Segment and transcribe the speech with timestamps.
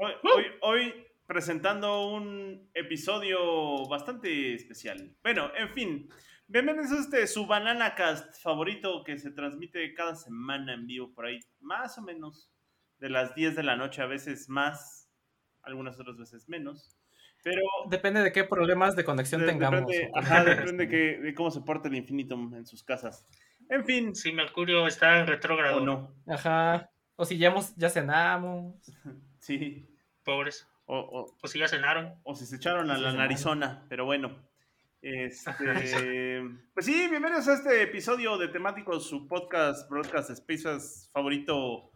[0.00, 5.16] Hoy, hoy, hoy presentando un episodio bastante especial.
[5.22, 6.08] Bueno, en fin,
[6.46, 11.26] bienvenidos a este su Banana Cast favorito que se transmite cada semana en vivo por
[11.26, 12.50] ahí, más o menos
[12.98, 15.10] de las 10 de la noche, a veces más,
[15.62, 16.94] algunas otras veces menos.
[17.42, 19.86] Pero Depende de qué problemas de conexión de- tengamos.
[19.86, 23.26] depende, ajá, depende que- de cómo se porte el infinito en sus casas.
[23.68, 25.78] En fin, Si Mercurio está en retrógrado.
[25.78, 26.90] o no, Ajá.
[27.16, 28.74] O si ya, hemos, ya cenamos.
[29.40, 29.86] sí.
[30.24, 30.66] Pobres.
[30.86, 32.14] O, o- O si ya cenaron.
[32.24, 34.36] o si se echaron a la narizona, pero bueno.
[35.00, 36.42] Este,
[36.74, 41.90] pues sí, bienvenidos a este episodio de temático, su podcast, broadcast spaces favorito,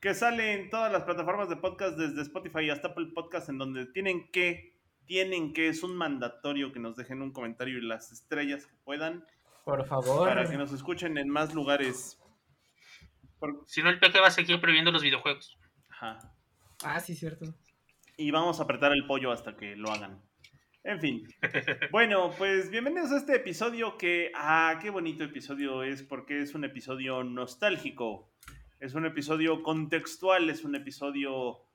[0.00, 3.86] que sale en todas las plataformas de podcast, desde Spotify hasta Apple Podcast, en donde
[3.86, 4.74] tienen que,
[5.06, 9.24] tienen que, es un mandatorio que nos dejen un comentario y las estrellas que puedan,
[9.64, 10.28] Por favor.
[10.28, 12.18] para que nos escuchen en más lugares.
[13.38, 15.58] Por- Si no, el peje va a seguir prohibiendo los videojuegos.
[15.90, 16.32] ajá.
[16.84, 17.54] Ah, sí, cierto.
[18.18, 20.22] y vamos a apretar el pollo hasta que lo hagan.
[20.84, 21.26] En fin.
[21.90, 26.64] Bueno, pues bienvenidos a este episodio que, ah, qué bonito episodio es porque es un
[26.64, 28.32] episodio nostálgico.
[28.78, 31.66] Es un episodio contextual, es un episodio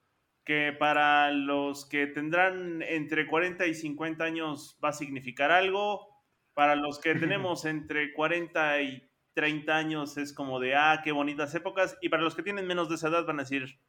[0.45, 6.07] que para los que tendrán entre 40 y 50 años va a significar algo.
[6.53, 11.53] Para los que tenemos entre 40 y 30 años es como de, ah, qué bonitas
[11.53, 11.97] épocas.
[12.01, 13.79] Y para los que tienen menos de esa edad van a decir,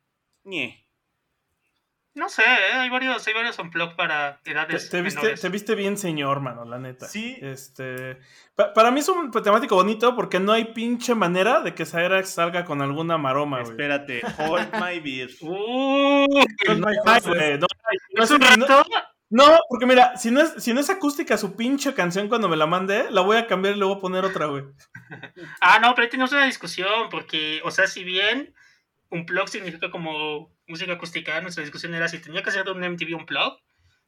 [0.42, 0.88] ñe.
[2.14, 2.72] No sé, ¿eh?
[2.74, 5.40] hay varios, hay varios unplug para Te, edades te viste, menores.
[5.40, 7.08] te viste bien, señor, mano, la neta.
[7.08, 7.38] Sí.
[7.40, 8.18] Este,
[8.54, 12.22] pa- para mí es un temático bonito porque no hay pinche manera de que Saera
[12.24, 13.70] salga con alguna maroma, güey.
[13.70, 15.30] Espérate, hold my beer.
[15.40, 16.26] ¡Uh!
[16.76, 17.98] No hay, güey, no hay.
[18.14, 18.84] No ¿Es un rato?
[19.30, 22.56] No, porque mira, si no, es, si no es acústica su pinche canción cuando me
[22.58, 24.64] la mande, la voy a cambiar y le voy a poner otra, güey.
[25.62, 28.54] Ah, no, pero ahí tenemos una discusión, porque, o sea, si bien
[29.08, 33.14] unplug significa como música acústica, nuestra discusión era si tenía que ser de un MTV
[33.16, 33.58] unplug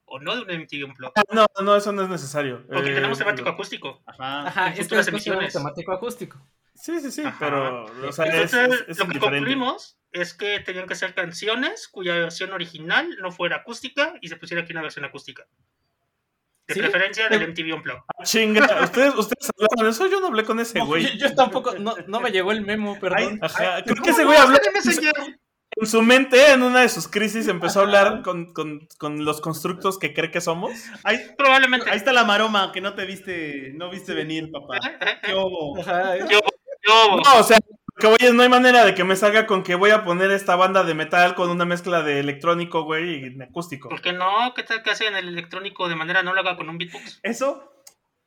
[0.06, 1.12] o no de un MTV unplug.
[1.16, 2.66] Ah, No, no, eso no es necesario.
[2.66, 4.02] Porque Eh, tenemos temático acústico.
[4.06, 4.46] Ajá.
[4.48, 5.52] Ajá, en futuras emisiones.
[5.52, 6.44] temático acústico.
[6.74, 7.36] Sí, sí, sí, Ajá.
[7.38, 11.14] pero o sea, es, Entonces, es- es lo que concluimos es que tenían que ser
[11.14, 15.46] canciones cuya versión original no fuera acústica y se pusiera aquí una versión acústica.
[16.66, 16.80] De ¿Sí?
[16.80, 18.02] preferencia del MTV Unplugged.
[18.08, 21.02] Ah, Chinga, ustedes, ustedes hablaron de eso, yo no hablé con ese No, güey.
[21.18, 23.38] yo, yo tampoco, no, no me llegó el memo, perdón.
[23.42, 24.56] Ajá, creo que ¿Cómo ese güey habló
[25.76, 29.40] en su mente, en una de sus crisis, empezó a hablar con, con, con los
[29.40, 30.72] constructos que cree que somos.
[31.02, 31.90] Ahí, Probablemente.
[31.90, 34.78] ahí está la maroma que no te viste, no viste venir, papá.
[35.22, 35.48] ¿Qué Yo,
[36.30, 39.62] yo, No, o sea, lo que voy no hay manera de que me salga con
[39.62, 43.42] que voy a poner esta banda de metal con una mezcla de electrónico, güey, y
[43.42, 43.88] acústico.
[43.88, 44.52] ¿por qué no?
[44.54, 47.20] ¿Qué tal que hacen el electrónico de manera análoga con un beatbox?
[47.22, 47.72] Eso,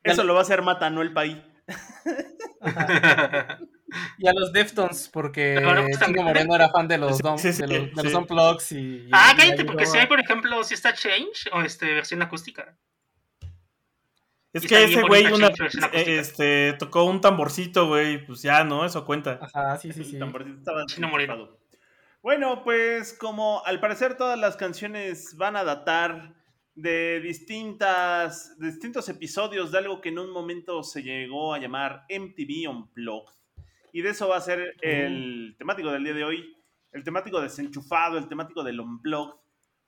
[0.03, 1.37] eso lo va a hacer Mata, no el país.
[4.17, 7.61] Y a los Deftones, porque pues, Chico Moreno era fan de los, dom- sí, sí,
[7.61, 10.63] de los, de los unplugs y, y- ah, y cállate, porque si hay, por ejemplo,
[10.63, 12.77] si está Change o este, versión acústica.
[14.53, 15.47] Es y que ese güey una
[15.93, 18.85] eh, este, tocó un tamborcito, güey, pues ya, ¿no?
[18.85, 19.39] Eso cuenta.
[19.41, 20.13] Ajá, sí, sí, sí.
[20.15, 21.57] El tamborcito estaba Chino Moreno.
[22.21, 26.33] Bueno, pues como al parecer todas las canciones van a datar
[26.75, 32.05] de distintas, de distintos episodios de algo que en un momento se llegó a llamar
[32.09, 33.36] MTV Unplugged.
[33.97, 36.55] Y de eso va a ser el temático del día de hoy,
[36.91, 39.33] el temático desenchufado, el temático del Unplugged.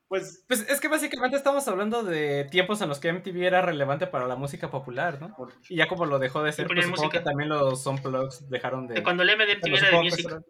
[0.07, 4.07] Pues Pues es que básicamente estamos hablando de tiempos en los que MTV era relevante
[4.07, 5.35] para la música popular, ¿no?
[5.69, 7.19] Y ya como lo dejó de ser, pues supongo música.
[7.19, 8.95] que también los unplugs dejaron de...
[8.95, 10.25] De cuando el Bueno, era de Music.
[10.27, 10.41] era-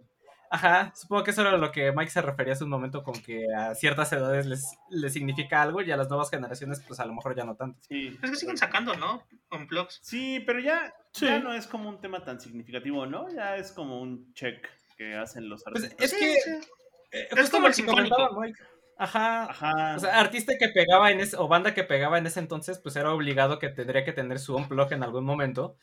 [0.51, 3.43] Ajá, supongo que eso era lo que Mike se refería hace un momento con que
[3.55, 7.13] a ciertas edades les, les significa algo y a las nuevas generaciones pues a lo
[7.13, 7.77] mejor ya no tanto.
[7.89, 8.17] sí.
[8.23, 9.21] Es que siguen sacando, ¿no?
[9.51, 9.99] Unplugs.
[10.01, 11.25] Sí, pero ya, Sí.
[11.25, 13.27] ya no es como un tema tan significativo, ¿no?
[13.33, 14.67] Ya es como un check
[14.97, 16.05] que hacen los Pues artistas.
[16.05, 16.33] es Sí, que...
[16.41, 16.69] sí.
[17.11, 18.15] eh, Es como el que sinfónico.
[18.15, 18.59] comentaba Mike.
[18.97, 19.95] Ajá, Ajá.
[19.95, 22.95] O sea, artista que pegaba en ese, o banda que pegaba en ese entonces, pues
[22.97, 25.77] era obligado que tendría que tener su unplug en algún momento.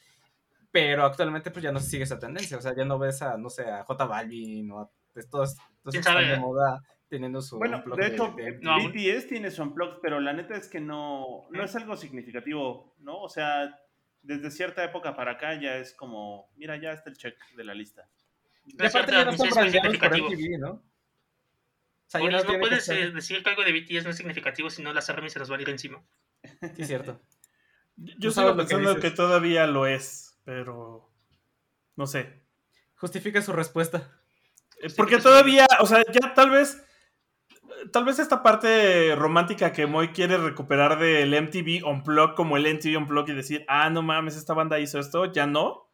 [0.70, 2.58] Pero actualmente, pues ya no se sigue esa tendencia.
[2.58, 5.56] O sea, ya no ves a, no sé, a J Balvin o a pues, todos,
[5.82, 8.92] todos ¿Quién están de moda teniendo su Bueno, unplug de hecho, de- no, aún.
[8.92, 13.22] BTS tiene su unplugged, pero la neta es que no, no es algo significativo, ¿no?
[13.22, 13.74] O sea,
[14.26, 17.74] desde cierta época para acá ya es como, mira, ya está el check de la
[17.74, 18.08] lista.
[18.64, 20.18] Y aparte ya no brandeados por.
[20.18, 20.82] MTV, ¿no?
[22.06, 25.08] sea, que puedes eh, decir que algo de BTS no es significativo, si no las
[25.10, 26.02] armies se nos van a ir encima.
[26.60, 27.20] Sí, es cierto.
[27.96, 31.10] Yo que pensando que, todavía lo es, pero
[31.96, 32.42] no sé.
[32.96, 34.20] Justifica su respuesta.
[34.82, 36.84] Eh, Porque todavía, o sea, ya tal vez,
[37.92, 42.96] tal vez esta parte romántica que Moy quiere recuperar del MTV Unplugged como el MTV
[42.98, 45.90] Unplugged y decir, ah, no mames, esta banda hizo esto, ya no.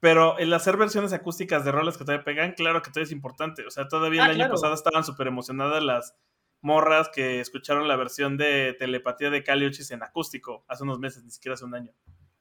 [0.00, 3.66] Pero el hacer versiones acústicas de rolas que todavía pegan, claro que todavía es importante.
[3.66, 4.52] O sea, todavía Ah, el año claro.
[4.52, 6.14] pasado estaban súper emocionadas las
[6.60, 11.30] morras que escucharon la versión de telepatía de Caliuchis en acústico hace unos meses, ni
[11.30, 11.92] siquiera hace un año.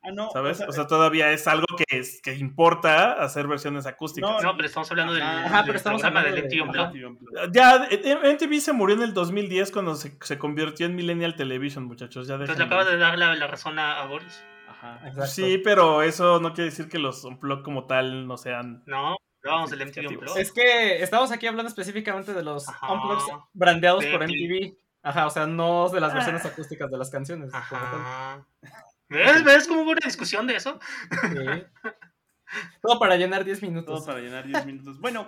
[0.08, 0.30] Ah, no.
[0.32, 0.62] ¿Sabes?
[0.62, 4.42] O sea, todavía es algo que, es, que importa hacer versiones acústicas.
[4.42, 6.62] No, pero estamos hablando del, Ajá, pero estamos hablando del de-.
[6.62, 7.52] Unplugged.
[7.52, 7.88] Ya,
[8.34, 12.28] MTV se murió en el 2010 cuando se, se convirtió en Millennial Television, muchachos.
[12.28, 14.44] Ya Entonces le acabas de dar la, la razón a, a Boris.
[14.70, 15.00] Ajá.
[15.08, 15.28] Exacto.
[15.28, 18.84] Sí, pero eso no quiere decir que los Unplugged como tal no sean...
[18.86, 20.08] No, hablábamos del MTV.
[20.10, 20.42] Unplugged.
[20.42, 22.94] Es que estamos aquí hablando específicamente de los Ajá.
[22.94, 24.76] unplugs brandeados por MTV.
[25.04, 26.50] Ajá, o sea, no de las versiones Ah.
[26.50, 27.54] acústicas de las canciones.
[27.54, 28.46] Ajá.
[29.10, 29.44] ¿Ves?
[29.44, 30.80] ¿Ves cómo hubo una discusión de eso?
[31.12, 31.64] Sí.
[32.82, 34.06] Todo para llenar 10 Todo minutos.
[34.06, 35.00] para llenar 10 minutos.
[35.00, 35.28] Bueno,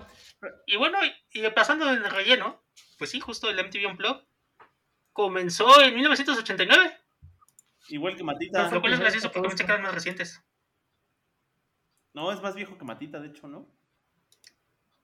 [0.65, 0.97] Y bueno,
[1.33, 2.63] y, pasando del relleno,
[2.97, 4.23] pues sí, justo el MTV Unplugged
[5.11, 6.97] comenzó en 1989.
[7.89, 8.69] igual que Matita.
[8.71, 9.65] Lo cual es gracioso que porque todo pensé esto.
[9.65, 10.41] que eran más recientes.
[12.13, 13.67] No, es más viejo que Matita, de hecho, ¿no?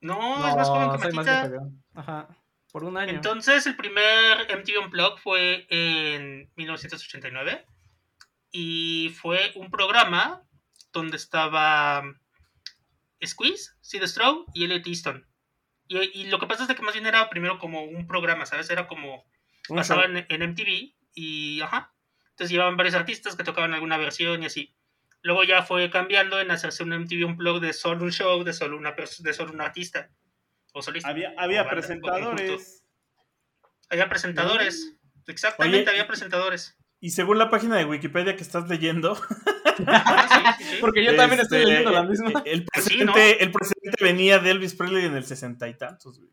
[0.02, 1.52] No, es más joven que Matita.
[1.96, 2.28] Ajá.
[2.72, 3.12] Por un año.
[3.12, 7.66] Entonces, el primer MTV Unplugged fue en 1989
[8.58, 10.42] y fue un programa
[10.94, 12.02] donde estaba
[13.22, 15.28] Squeeze, Sid Straw y Elliot Easton.
[15.90, 18.46] Y, y lo que pasa es de que más bien era primero como un programa,
[18.46, 18.70] ¿sabes?
[18.70, 19.26] Era como
[19.68, 21.94] Un pasaba en, en MTV y ajá.
[22.30, 24.74] Entonces llevaban varios artistas que tocaban alguna versión y así.
[25.22, 28.78] Luego ya fue cambiando en hacerse un MTV Unplugged de solo un show, de solo
[28.78, 30.12] una de solo un artista
[30.72, 31.10] o solista.
[31.10, 32.86] Había, había O banda, o presentadores.
[33.90, 34.98] Había presentadores.
[35.28, 36.78] Exactamente, Oye, había presentadores.
[37.06, 39.16] Y según la página de Wikipedia que estás leyendo,
[39.86, 40.78] Ah, sí, sí, sí.
[40.82, 42.42] Porque yo también estoy este, leyendo la misma.
[42.46, 43.44] El Pues sí, presidente, ¿no?
[43.46, 46.32] el presidente venía de Elvis Presley en el sesenta y tantos, güey.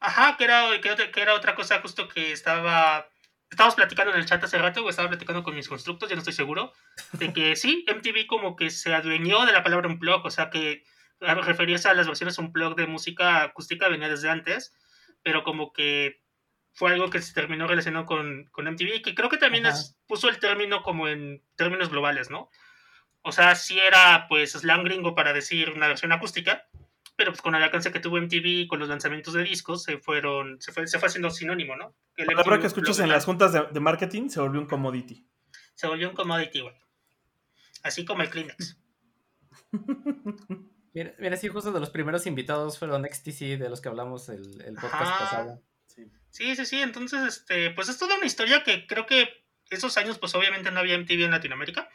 [0.00, 3.06] Ajá, que era, que, otra- que era otra cosa justo que estaba...
[3.50, 6.20] Estábamos platicando en el chat hace rato, o estaba platicando con mis constructos, ya no
[6.20, 6.72] estoy seguro,
[7.12, 10.84] de que sí, MTV como que se adueñó de la palabra unplug, o sea que
[11.20, 14.72] referirse a las versiones unplug de música acústica venía desde antes,
[15.22, 16.22] pero como que
[16.78, 20.28] fue algo que se terminó relacionando con, con MTV, que creo que también es- puso
[20.28, 22.50] el término como en términos globales, ¿no?
[23.22, 26.68] O sea, sí era pues slang gringo para decir una versión acústica,
[27.16, 30.60] pero pues con el alcance que tuvo MTV con los lanzamientos de discos se fueron
[30.60, 31.96] se fue, se fue haciendo sinónimo, ¿no?
[32.16, 35.26] El La palabra que escuchas en las juntas de, de marketing se volvió un commodity.
[35.74, 36.74] se volvió un commodity, güey.
[37.82, 38.78] Así como el Kleenex.
[40.94, 44.60] Mira, mira, sí, justo de los primeros invitados fueron XTC, de los que hablamos el,
[44.62, 45.18] el podcast Ajá.
[45.18, 45.62] pasado.
[46.38, 46.54] Sí.
[46.54, 46.80] Sí, sí.
[46.80, 50.78] Entonces, este, pues es toda una historia que creo que esos años, pues obviamente no
[50.78, 51.88] había MTV en Latinoamérica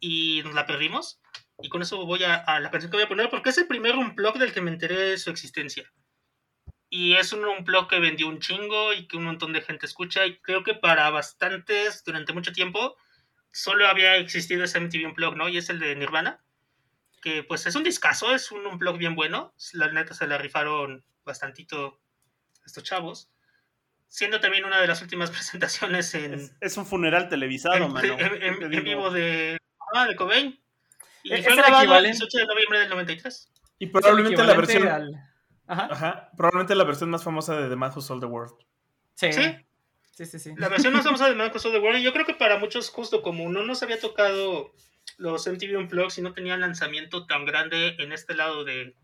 [0.00, 1.20] y nos la perdimos.
[1.62, 3.68] Y con eso voy a, a la canción que voy a poner porque es el
[3.68, 5.88] primer unplug del que me enteré de su existencia.
[6.88, 10.26] Y es un unplug que vendió un chingo y que un montón de gente escucha.
[10.26, 12.96] Y creo que para bastantes, durante mucho tiempo,
[13.52, 15.48] solo había existido ese MTV Unplug, ¿no?
[15.48, 16.42] Y es el de Nirvana.
[17.22, 19.54] Que pues es un discazo, es un unplug bien bueno.
[19.74, 22.00] La neta se la rifaron bastantito
[22.66, 23.30] estos chavos.
[24.12, 28.16] Siendo también una de las últimas presentaciones en, Es, es un funeral televisado, en, mano.
[28.18, 29.56] en- en- vivo de,
[29.94, 30.60] ah, de Cobain.
[31.22, 32.18] Y Es fue el grabado el equivalente.
[32.18, 33.52] 18 de noviembre del 93.
[33.78, 34.88] Y probablemente la versión.
[34.88, 35.14] al-
[35.66, 35.88] Ajá.
[35.92, 38.54] Ajá, probablemente la versión más famosa de The Man Who Sold the World.
[39.14, 39.32] Sí.
[39.32, 39.42] Sí.
[40.12, 40.52] Sí, sí, sí.
[40.56, 42.00] La versión más famosa de Marcos of the World.
[42.00, 44.72] Y yo creo que para muchos, justo como no nos había tocado
[45.18, 48.96] los MTV Unplugged y no tenían lanzamiento tan grande en este lado de-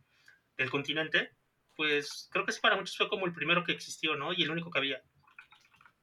[0.59, 1.31] del continente,
[1.77, 4.33] pues creo que sí para muchos fue como el primero que existió, ¿no?
[4.33, 5.03] Y el único que había.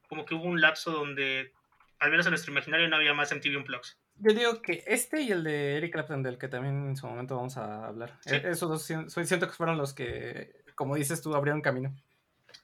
[0.08, 1.52] Como que hubo un lapso donde,
[1.98, 3.94] al menos en nuestro imaginario, no había más MTV Unplugged.
[4.16, 7.34] Yo digo que este y el de Eric Clapton, del que también en su momento
[7.36, 8.16] vamos a hablar.
[8.20, 8.36] Sí.
[8.36, 8.84] E- Esos dos
[9.26, 11.92] siento que fueron los que, como dices tú, abrieron camino.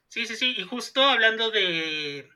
[0.08, 0.54] Sí, sí, sí.
[0.56, 2.28] Y justo hablando de,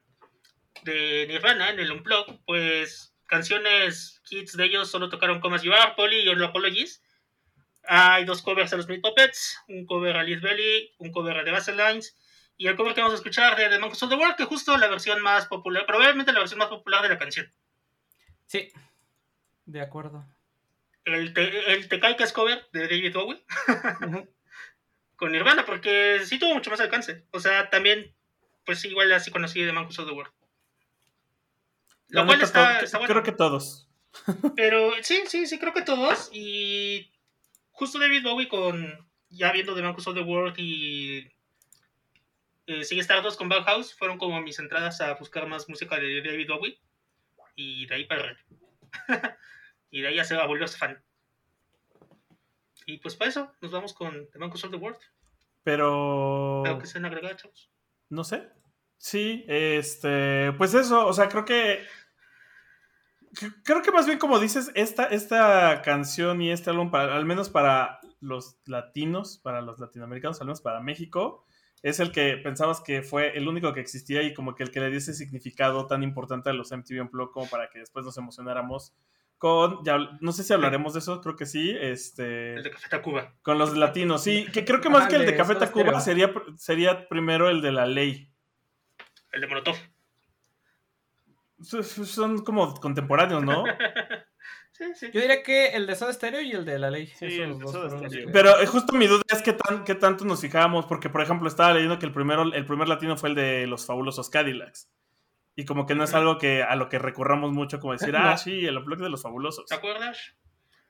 [0.82, 5.72] de Nirvana en el Unplugged, pues canciones, hits de ellos solo tocaron Come As You
[5.72, 7.02] Are, Polly y Apologies.
[7.86, 11.44] Hay dos covers a los Meat Puppets, un cover a Liz Belly, un cover a
[11.44, 12.16] The Vaselines
[12.56, 14.76] y el cover que vamos a escuchar de The Monkeys of the World, que justo
[14.76, 17.52] la versión más popular, probablemente la versión más popular de la canción.
[18.46, 18.70] Sí.
[19.66, 20.24] De acuerdo.
[21.04, 23.44] El, te, el Tecaicas cover de David Bowie
[25.16, 27.24] con Nirvana, porque sí tuvo mucho más alcance.
[27.32, 28.14] O sea, también,
[28.64, 30.32] pues igual así conocí The Monkeys of the World.
[32.08, 33.12] La Lo cual neta, está, está bueno.
[33.12, 33.88] Creo que todos.
[34.54, 36.30] Pero sí, sí, sí, creo que todos.
[36.32, 37.10] Y
[37.74, 41.30] justo David Bowie con ya viendo The Marcus of the World y
[42.66, 46.48] eh, Sigue Stardust con Bauhaus fueron como mis entradas a buscar más música de David
[46.48, 46.80] Bowie.
[47.56, 48.36] Y de ahí para.
[49.90, 51.02] y de ahí ya se volver fan.
[52.86, 54.98] Y pues para eso nos vamos con The Man Who Sold the World.
[55.62, 56.62] Pero.
[56.64, 57.70] Creo que se han agregado, chavos.
[58.08, 58.48] No sé.
[58.96, 60.52] Sí, este.
[60.52, 61.84] Pues eso, o sea, creo que.
[63.62, 67.48] Creo que más bien, como dices, esta, esta canción y este álbum, para, al menos
[67.48, 71.44] para los latinos, para los latinoamericanos, al menos para México,
[71.82, 74.80] es el que pensabas que fue el único que existía y como que el que
[74.80, 78.16] le dio ese significado tan importante a los MTV Unplugged como para que después nos
[78.16, 78.94] emocionáramos
[79.36, 82.54] con, ya, no sé si hablaremos de eso, creo que sí, este...
[82.54, 83.34] El de Café Tacuba.
[83.42, 84.46] Con los latinos, sí.
[84.50, 87.84] Que creo que más que el de Café Tacuba sería, sería primero el de la
[87.84, 88.30] ley.
[89.32, 89.76] El de Molotov.
[91.64, 93.64] Son como contemporáneos, ¿no?
[94.76, 95.10] Sí, sí.
[95.14, 97.06] Yo diría que el de Soda Stereo y el de la ley.
[97.06, 98.28] Sí, el de dos Soda Stereo.
[98.32, 101.46] Pero eh, justo mi duda es qué, tan, qué tanto nos fijábamos, porque por ejemplo
[101.46, 104.90] estaba leyendo que el primero, el primer latino fue el de los fabulosos Cadillacs.
[105.54, 108.32] Y como que no es algo que a lo que recurramos mucho, como decir, ah,
[108.32, 108.36] No.
[108.38, 109.66] sí, el blog de los fabulosos.
[109.66, 110.34] ¿Te acuerdas?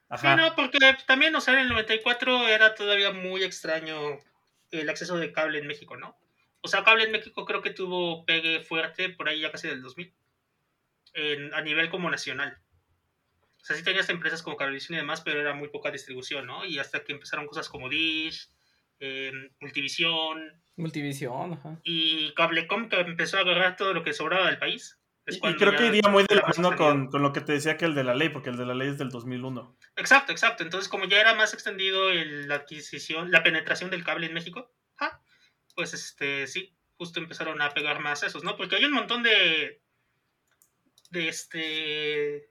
[0.09, 0.35] Ajá.
[0.35, 3.97] Sí, no, porque también, o sea, en el 94 era todavía muy extraño
[4.71, 6.17] el acceso de cable en México, ¿no?
[6.63, 9.83] O sea, cable en México creo que tuvo pegue fuerte por ahí ya casi del
[9.83, 10.15] 2000,
[11.15, 12.59] en- a nivel como nacional.
[13.61, 16.67] O sea, sí tenías empresas como Cablevisión y demás, pero era muy poca distribución, ¿no?
[16.67, 18.51] Y hasta que empezaron cosas como Dish,
[19.01, 21.81] eh, Multivisión Multivisión, ajá.
[21.83, 24.99] y Cablecom que empezó a agarrar todo lo que sobraba del país.
[25.27, 27.87] Y, creo que iría muy de la mano con, con lo que te decía que
[27.87, 29.79] el de la ley, porque el de la ley es del 2001.
[29.97, 30.63] Exacto, exacto.
[30.63, 34.71] Entonces, como ya era más extendido el- la adquisición, la penetración del cable en México,
[34.99, 35.23] ah,
[35.75, 38.57] pues este, sí, justo empezaron a pegar más esos, ¿no?
[38.59, 39.81] Porque hay un montón de
[41.15, 41.59] de este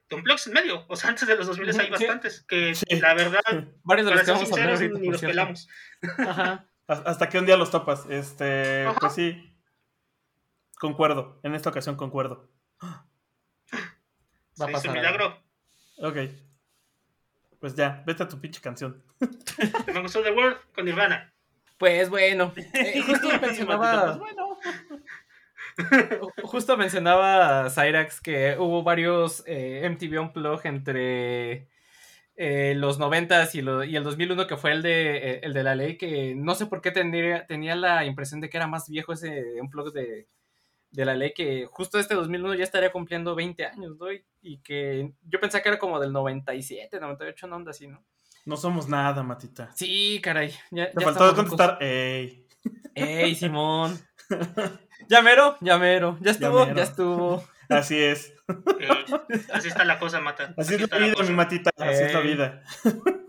[0.10, 0.86] de unplugs en medio.
[0.88, 1.92] O sea, antes de los 2000 hay Sí.
[1.92, 2.86] bastantes que Sí.
[3.00, 3.42] la verdad,
[3.84, 5.68] Varios de los que vamos a hablar ahorita, ni por los pelamos.
[6.18, 6.66] Ajá.
[6.88, 8.06] Has- Hasta que un día los topas.
[8.10, 9.00] Este, Ajá.
[9.00, 9.56] pues sí.
[10.80, 11.40] Concuerdo.
[11.44, 12.50] En esta ocasión concuerdo.
[12.82, 13.06] Va a
[14.56, 15.44] Se hizo pasar un milagro.
[16.00, 16.18] Ok.
[17.60, 19.02] Pues ya, vete a tu pinche canción.
[19.94, 21.34] Me gustó The World con Nirvana.
[21.78, 24.53] Pues bueno, eh, justo mencionaba, pues bueno.
[26.44, 31.68] justo mencionaba Cyrax que hubo varios eh, MTV Unplugged entre
[32.36, 35.64] eh, los 90s y, lo- y el 2001 que fue el de, eh, el de
[35.64, 38.90] la ley, que no sé por qué tendría, tenía la impresión de que era más
[38.90, 40.28] viejo ese Unplugged de,
[40.92, 44.12] de la ley, que justo este 2001 ya estaría cumpliendo 20 años, ¿no?
[44.12, 48.04] Y, y que yo pensaba que era como del 97, 98, no onda así, ¿no?
[48.46, 49.72] No somos nada, Matita.
[49.74, 50.52] Sí, caray.
[50.70, 52.46] Ya, Te ya faltó contestar, ey.
[52.94, 53.98] ¡Ey, Simón!
[55.08, 56.18] Llamero, llamero.
[56.22, 56.78] Ya estuvo, Llamero.
[56.78, 57.44] ya estuvo.
[57.70, 58.34] Así es.
[58.80, 58.90] Eh,
[59.54, 60.54] así está la cosa, Mata.
[60.58, 61.30] Así es está la vida, cosa.
[61.30, 61.72] mi Matita.
[61.78, 62.64] Así es la vida.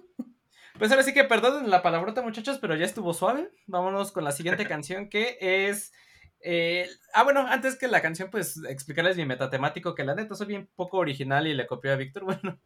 [0.76, 3.48] Pues ahora sí que perdonen la palabrota, muchachos, pero ya estuvo suave.
[3.66, 5.92] Vámonos con la siguiente canción que es.
[6.40, 10.48] eh, ah, bueno, antes que la canción, pues explicarles mi metatemático, que la neta soy
[10.48, 12.24] bien poco original y le copié a Víctor.
[12.24, 12.58] Bueno,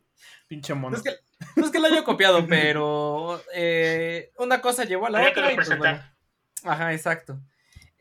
[0.49, 0.93] Pinche mono.
[0.93, 1.17] no es que,
[1.57, 5.41] no es que lo haya copiado, pero eh, una cosa llevó a la Había que
[5.41, 5.53] otra.
[5.53, 6.03] y, pues, bueno.
[6.65, 7.39] Ajá, exacto.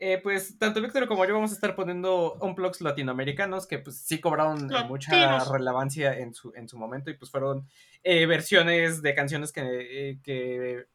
[0.00, 4.20] Eh, pues tanto Víctor como yo vamos a estar poniendo unplugs latinoamericanos que pues sí
[4.20, 7.66] cobraron mucha relevancia en su, en su momento y pues fueron
[8.04, 10.86] eh, versiones de canciones que, eh, que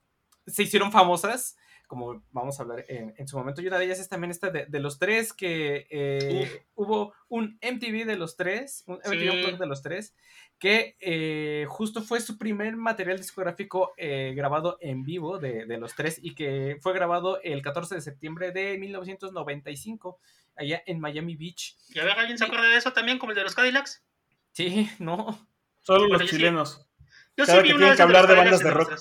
[0.48, 1.58] se hicieron famosas,
[1.88, 3.62] como vamos a hablar en, en su momento.
[3.62, 7.60] Y una de ellas es también esta de, de los tres, que eh, hubo un
[7.62, 9.58] MTV de los tres, un MTV Sí.
[9.58, 10.16] De los tres,
[10.60, 15.96] que eh, justo fue su primer material discográfico eh, grabado en vivo de, de los
[15.96, 20.20] tres y que fue grabado el 14 de septiembre de 1995
[20.56, 21.76] allá en Miami Beach.
[21.90, 24.04] Y a ver, ¿alguien se acuerda de eso también, como el de los Cadillacs?
[24.52, 25.48] Sí, no.
[25.82, 26.28] Solo los sí.
[26.28, 26.88] chilenos.
[27.36, 28.94] Yo Cada vi que una tienen vez que hablar de bandas de rock.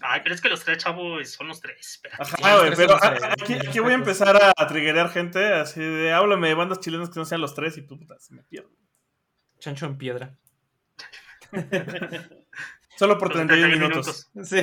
[0.00, 1.78] Ay, pero es que los tres chavos son los tres.
[1.80, 2.22] espérate.
[2.22, 4.52] Ajá, Sí, güey, los pero tres son a- los tres, aquí, voy a empezar a,
[4.56, 7.82] a triggerear gente así de háblame de bandas chilenas que no sean los tres y
[7.82, 8.70] puta, se me pierdo.
[9.58, 10.36] Chancho en piedra.
[12.96, 14.30] Solo por Los 31 31 minutos.
[14.44, 14.60] Sí.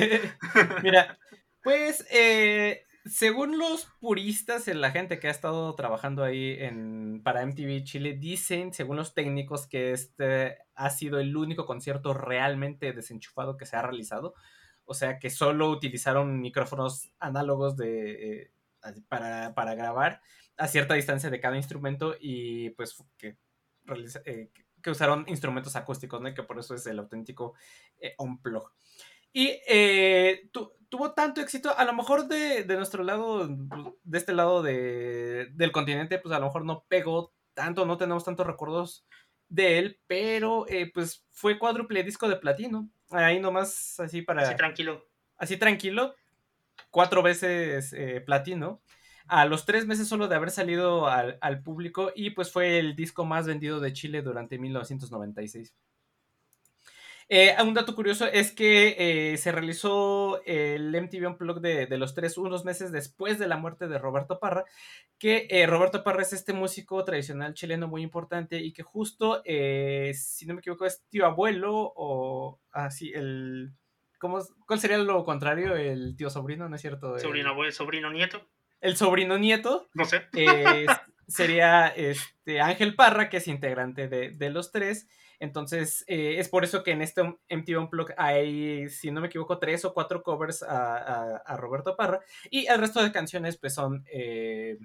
[0.82, 1.18] Mira,
[1.62, 7.42] pues eh, según los puristas, eh, la gente que ha estado trabajando ahí en, para
[7.42, 13.56] MTV Chile, dicen, según los técnicos, que este ha sido el único concierto realmente desenchufado
[13.56, 14.34] que se ha realizado.
[14.90, 18.52] O sea, que solo utilizaron micrófonos análogos de, eh,
[19.08, 20.20] para, para grabar
[20.56, 23.38] a cierta distancia de cada instrumento y pues que,
[24.24, 24.50] eh,
[24.82, 26.34] que- usaron instrumentos acústicos, ¿no?
[26.34, 27.54] Que por eso es el auténtico
[28.00, 28.72] eh, unplug.
[29.32, 33.46] Y eh, tu- tuvo tanto éxito, a lo mejor de, de nuestro lado,
[34.02, 38.24] de este lado de- del continente, pues a lo mejor no pegó tanto, no tenemos
[38.24, 39.06] tantos recuerdos
[39.48, 42.90] de él, pero pues fue cuádruple disco de platino.
[43.10, 45.04] Ahí nomás así para Así tranquilo.
[45.36, 46.14] así tranquilo,
[46.90, 48.80] cuatro veces eh, platino.
[49.26, 52.96] a los tres meses solo de haber salido al, al público y pues fue el
[52.96, 55.74] disco más vendido de Chile durante 1996.
[57.32, 62.12] Eh, un dato curioso es que eh, se realizó el MTV Unplugged de, de los
[62.12, 64.64] tres unos meses después de la muerte de Roberto Parra,
[65.16, 70.44] que eh, Roberto Parra es este músico tradicional chileno muy importante y que justo, si
[70.46, 73.74] no me equivoco, es tío abuelo o así, el...
[74.18, 75.76] ¿cómo, ¿Cuál sería lo contrario?
[75.76, 77.16] El tío sobrino, ¿no es cierto?
[77.20, 78.44] Sobrino, abuelo, sobrino, nieto.
[78.80, 80.26] el sobrino nieto No sé.
[81.28, 85.06] sería este Ángel Parra, que es integrante de, de los tres.
[85.40, 89.58] Entonces, eh, es por eso que en este MTV Unplugged hay, si no me equivoco,
[89.58, 92.20] tres o cuatro covers a, Roberto Parra.
[92.50, 94.78] Y el resto de canciones, pues, son, eh,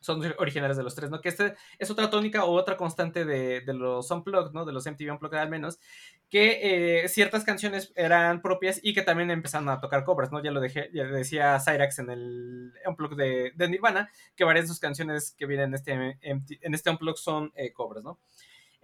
[0.00, 1.22] son originales de los tres, ¿no?
[1.22, 4.66] Que este es otra tónica o otra constante de, de los Unplugged, ¿no?
[4.66, 5.80] De los MTV Unplugged al menos,
[6.28, 10.42] que eh, ciertas canciones eran propias y que también empezaron a tocar covers, ¿no?
[10.42, 14.68] Ya lo dejé, ya decía Cyrax en el Unplugged de, de Nirvana, que varias de
[14.68, 18.18] sus canciones que vienen en este, en este Unplugged son eh, covers, ¿no?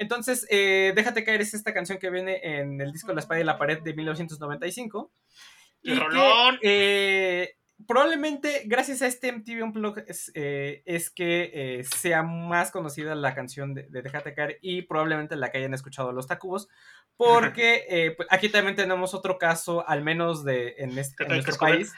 [0.00, 3.44] Entonces, eh, Déjate caer es esta canción que viene en el disco La espada y
[3.44, 5.12] la pared de 1995.
[5.82, 11.84] ¡Qué Y que, eh, probablemente gracias a este MTV Unplugged es, eh, es que eh,
[11.84, 16.12] sea más conocida la canción de, de Déjate caer y probablemente la que hayan escuchado
[16.12, 16.68] los Tacubos,
[17.18, 21.56] porque pues, aquí también tenemos otro caso, al menos de en, este, Te en nuestro
[21.56, 21.92] país.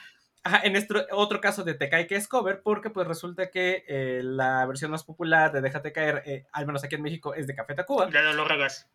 [0.45, 3.85] Ajá, en nuestro otro caso de Te cae que es cover, porque pues resulta que
[3.87, 7.47] eh, la versión más popular de Déjate caer, eh, al menos aquí en México, es
[7.47, 8.11] de Café Tacuba.
[8.11, 8.91] La de los Ragas.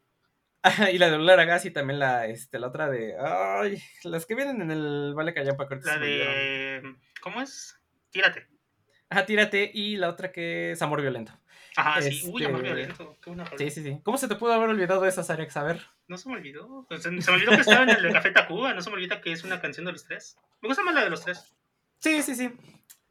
[0.63, 3.16] Ajá, y la de Olor a Gas y también la, este, la otra de.
[3.20, 6.96] Ay, las que vienen en el Vale ahorita La de.
[7.22, 7.80] ¿Cómo es?
[8.10, 8.48] Tírate.
[9.10, 9.72] Ajá, tírate.
[9.74, 11.32] Y la otra que es Amor Violento.
[11.77, 12.22] Ajá, sí.
[12.25, 13.17] Uy, Este, amor violento.
[13.22, 13.46] Qué buena.
[13.57, 14.00] Sí, sí, sí.
[14.03, 15.55] ¿Cómo se te pudo haber olvidado de esas Arex?
[15.57, 15.81] A ver.
[16.07, 16.88] No se me olvidó.
[17.00, 18.74] Se me olvidó que estaba en el de Café Tacuba.
[18.74, 20.38] No se me olvida que es una canción de los tres.
[20.62, 21.55] Me gusta más la de los tres.
[22.00, 22.51] Sí, sí, sí.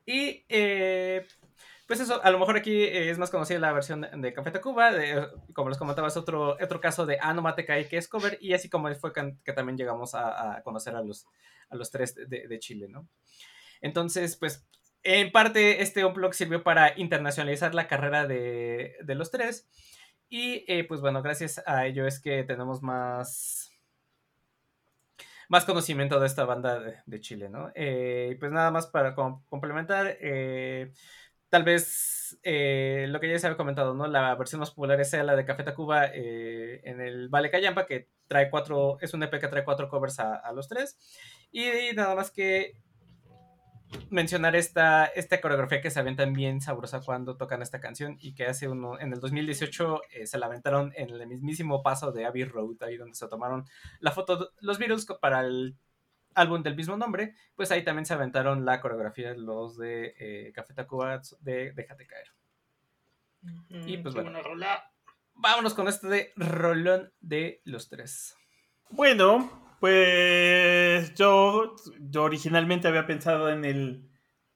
[0.05, 1.27] Y eh,
[1.87, 4.91] pues eso, a lo mejor aquí eh, es más conocida la versión de, Café Tacuba.
[4.93, 8.09] de- como les comentaba, es otro, otro caso de Ah, no mate cae que es
[8.09, 8.37] cover.
[8.41, 11.27] Y así como fue que, que también llegamos a, a conocer a los,
[11.71, 13.09] a los tres de, de Chile, ¿no?
[13.81, 14.67] Entonces, pues,
[15.07, 19.69] en parte este Unplug sirvió para internacionalizar la carrera de, de los tres.
[20.29, 23.71] Y eh, pues bueno, gracias a ello es que tenemos más,
[25.49, 27.71] más conocimiento de esta banda de, Chile, ¿no?
[27.75, 30.93] Eh, pues nada más para com- complementar, eh,
[31.49, 34.07] tal vez eh, lo que ya se había comentado, ¿no?
[34.09, 38.51] La versión más popular sea la de Café Tacuba en el Vale Callampa, que trae
[38.51, 40.99] cuatro, es un EP que trae cuatro covers a, a los tres.
[41.53, 42.77] Y nada más que
[44.11, 48.47] mencionar esta, esta coreografía que se aventan bien sabrosa cuando tocan esta canción y que
[48.47, 52.45] hace uno, en el 2018 eh, se la aventaron en el mismísimo paso de Abbey
[52.45, 53.65] Road, ahí donde se tomaron
[54.01, 55.77] la foto de los Beatles para el
[56.35, 60.75] álbum del mismo nombre, pues ahí también se aventaron la coreografía los de eh, Café
[60.75, 62.29] Tacuba de Déjate Caer.
[63.69, 64.43] Y, pues, bueno.
[64.43, 64.93] rola.
[65.35, 68.37] Vámonos con este de Rolón de los tres.
[68.91, 71.75] Bueno, pues yo,
[72.11, 74.09] yo originalmente había pensado en el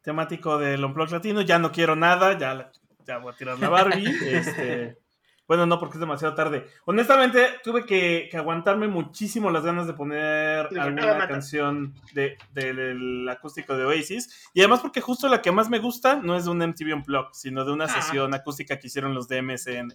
[0.02, 1.40] temático del Unplugged Latino.
[1.42, 2.72] Ya no quiero nada, ya, la-
[3.06, 4.04] ya voy a tirar la Barbie.
[4.26, 4.98] este,
[5.46, 6.66] bueno, no, porque es demasiado tarde.
[6.84, 12.72] Honestamente, tuve que, que aguantarme muchísimo las ganas de poner Sí, alguna canción de, de-
[12.72, 14.48] del acústico de Oasis.
[14.54, 17.32] Y además porque justo la que más me gusta no es de un MTV Unplugged,
[17.32, 17.88] sino de una Ah.
[17.88, 19.92] sesión acústica que hicieron los de MSN.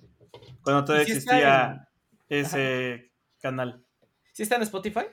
[0.62, 1.88] Cuando todavía ¿Y si está existía
[2.28, 3.85] ese canal.
[4.36, 5.06] ¿Sí está en Spotify?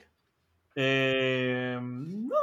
[0.75, 2.35] Eh, no,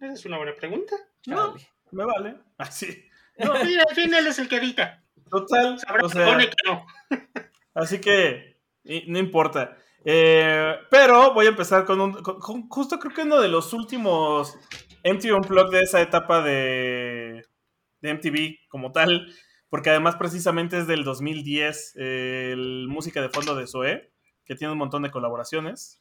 [0.00, 0.96] Esa es una buena pregunta.
[1.26, 1.54] no,
[1.90, 2.36] me vale.
[2.56, 3.04] Así.
[3.36, 5.04] Mira, al fin él es el que edita.
[5.30, 5.78] Total.
[5.78, 6.86] Sabrá O que sea, pone que no.
[7.74, 8.56] así que
[9.08, 9.76] no importa.
[10.02, 12.12] Eh, pero voy a empezar con un.
[12.22, 14.56] con- con- justo creo que uno de los últimos
[15.04, 17.44] MTV Unplugged de esa etapa de,
[18.00, 19.30] de MTV como tal.
[19.68, 21.96] Porque además, precisamente es del 2010.
[21.98, 24.10] eh, el música de fondo de Zoe.
[24.46, 26.00] Que tiene un montón de colaboraciones.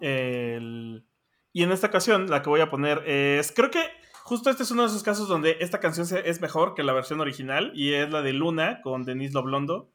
[0.00, 3.52] Y en esta ocasión, la que voy a poner es.
[3.52, 3.82] Creo que
[4.22, 7.20] justo este es uno de esos casos donde esta canción es mejor que la versión
[7.20, 7.72] original.
[7.74, 9.92] Y es la de Luna con Denise Loblondo.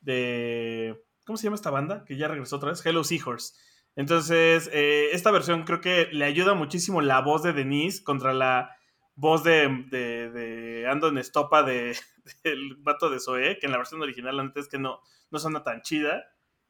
[0.00, 1.04] De.
[1.26, 2.04] ¿Cómo se llama esta banda?
[2.04, 2.84] Que ya regresó otra vez.
[2.84, 3.54] Hello Seahorse.
[3.96, 8.76] Entonces, eh, esta versión creo que le ayuda muchísimo la voz de Denise contra la
[9.16, 11.96] voz de, de, de Andon Estopa de,
[12.44, 15.00] del vato de Zoe, que en la versión original antes es que no,
[15.30, 16.24] no suena tan chida.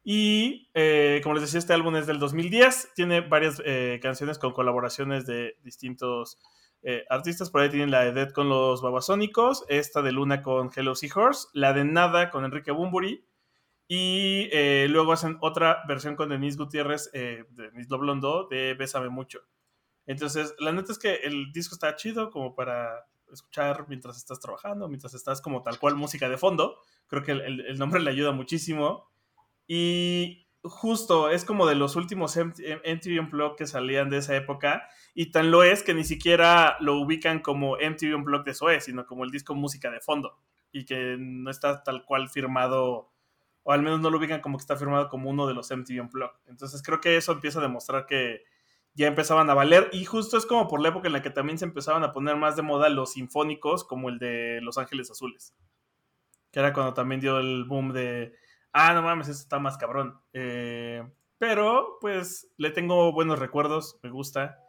[0.05, 4.53] Y eh, como les decía, este álbum es del 2010, tiene varias eh, canciones con
[4.53, 6.39] colaboraciones de distintos
[6.83, 7.51] eh, artistas.
[7.51, 11.49] Por ahí tienen la de Dead con los Babasónicos, esta de Luna con Hello Seahorse,
[11.53, 13.25] la de Nada con Enrique Bumburi.
[13.91, 14.51] Y
[14.89, 19.41] luego hacen otra versión con Denise Gutiérrez, de Denise Loblondo, de Bésame Mucho.
[20.05, 24.89] Entonces, la neta es que el disco está chido como para escuchar mientras estás trabajando,
[24.89, 26.77] mientras estás como tal cual música de fondo.
[27.07, 29.09] Creo que el nombre le ayuda muchísimo.
[29.69, 34.89] Y justo es como de los últimos MTV Unplugged que salían de esa época.
[35.15, 39.07] Y tan lo es que ni siquiera lo ubican como MTV Unplugged de SOE, sino
[39.07, 40.39] como el disco música de fondo.
[40.73, 43.13] Y que no está tal cual firmado,
[43.63, 46.01] o al menos no lo ubican como que está firmado como uno de los MTV
[46.01, 46.49] Unplugged.
[46.49, 48.43] Entonces creo que eso empieza a demostrar que
[48.95, 49.91] ya empezaban a valer.
[49.93, 52.37] Y justo es como por la época en la que también se empezaban a poner
[52.37, 55.55] más de moda los sinfónicos, como el de Los Ángeles Azules.
[56.51, 58.35] Que era cuando también dio el boom de
[58.73, 60.21] ah, no mames, esto está más cabrón.
[60.33, 61.03] Eh,
[61.39, 64.61] pero, pues, le tengo buenos recuerdos, me gusta.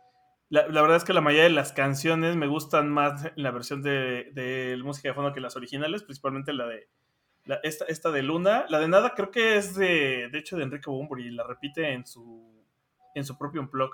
[0.50, 3.84] La, verdad es que la mayoría de las canciones me gustan más en la versión
[3.84, 6.90] de, de música de fondo que las originales, principalmente la de
[7.64, 8.66] esta, esta, de Luna.
[8.70, 11.94] La de Nada creo que es de, de hecho, de Enrique Bumburi y la repite
[11.94, 12.66] en su,
[13.16, 13.92] en su propio blog.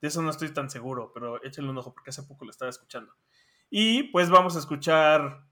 [0.00, 2.70] De eso no estoy tan seguro, pero échenle un ojo porque hace poco lo estaba
[2.70, 3.14] escuchando.
[3.70, 5.44] Y pues vamos a escuchar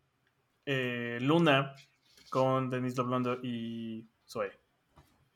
[0.67, 1.75] eh, Luna
[2.31, 4.51] con Denis Loblondo y Zoe.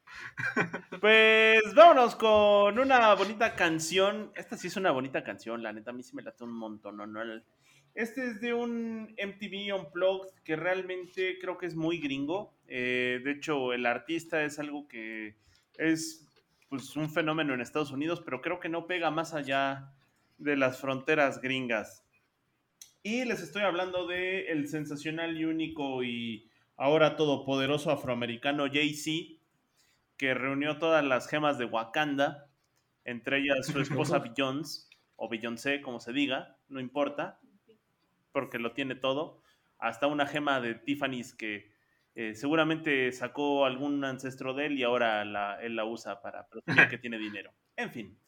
[1.00, 4.32] Pues vámonos con una bonita canción.
[4.36, 6.96] Esta sí es una bonita canción, la neta, a mí sí me late un montón.
[6.96, 7.22] ¿no?
[7.94, 12.54] Este es de un MTV Unplugged que realmente creo que es muy gringo.
[12.66, 15.36] Eh, de hecho, el artista es algo que
[15.76, 16.26] es
[16.68, 19.92] pues, un fenómeno en Estados Unidos, pero creo que no pega más allá
[20.38, 22.04] de las fronteras gringas.
[23.02, 29.40] Y les estoy hablando de el sensacional y único y ahora todopoderoso afroamericano Jay-Z,
[30.16, 32.50] que reunió todas las gemas de Wakanda,
[33.04, 37.40] entre ellas su esposa Beyoncé, o Beyoncé, como se diga, no importa,
[38.32, 39.42] porque lo tiene todo,
[39.78, 41.72] hasta una gema de Tiffany's que
[42.14, 45.22] eh, seguramente sacó algún ancestro de él y ahora
[45.60, 47.52] él la usa para presumir que tiene dinero.
[47.76, 48.18] En fin.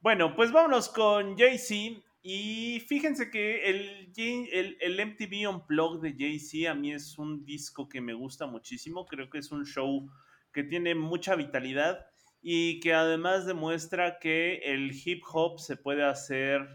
[0.00, 6.68] Bueno, pues vámonos con Jay-Z y fíjense que el, el, el MTV Unplugged de Jay-Z
[6.68, 9.06] a mí es un disco que me gusta muchísimo.
[9.06, 10.10] Creo que es un show
[10.52, 12.04] que tiene mucha vitalidad
[12.42, 16.66] y que además demuestra que el hip hop se puede hacer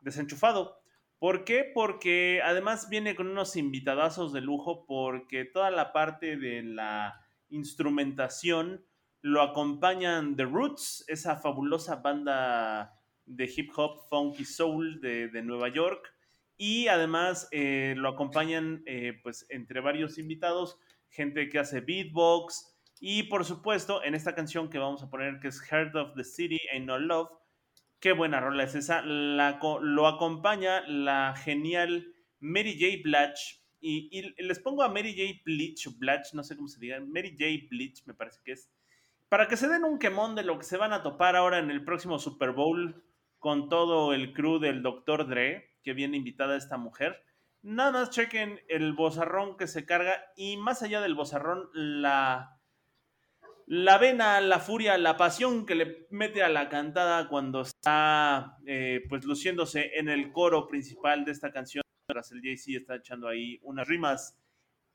[0.00, 0.82] desenchufado.
[1.18, 1.64] ¿Por qué?
[1.72, 8.84] Porque además viene con unos invitadazos de lujo porque toda la parte de la instrumentación
[9.22, 12.99] lo acompañan The Roots, esa fabulosa banda
[13.30, 16.12] de hip hop, funky soul de, Nueva York.
[16.56, 22.76] Y además eh, lo acompañan, eh, pues, entre varios invitados, gente que hace beatbox.
[23.00, 26.24] Y por supuesto, en esta canción que vamos a poner, que es Heart of the
[26.24, 27.30] City Ain't No Love,
[27.98, 29.02] qué buena rola es esa.
[29.02, 33.02] La, lo acompaña la genial Mary J.
[33.02, 33.60] Blatch.
[33.80, 35.40] Y, les pongo a Mary J.
[35.46, 37.66] Bleach, Blatch, no sé cómo se diga, Mary J.
[37.70, 38.70] Bleach me parece que es,
[39.30, 41.70] para que se den un quemón de lo que se van a topar ahora en
[41.70, 43.02] el próximo Super Bowl
[43.40, 45.26] con todo el crew del Dr.
[45.26, 47.24] Dre, que viene invitada esta mujer.
[47.62, 52.58] Nada más chequen el bozarrón que se carga y más allá del bozarrón, la,
[53.66, 59.02] la vena, la furia, la pasión que le mete a la cantada cuando está eh,
[59.08, 61.82] pues luciéndose en el coro principal de esta canción.
[62.06, 64.38] Tras el Jay-Z está echando ahí unas rimas.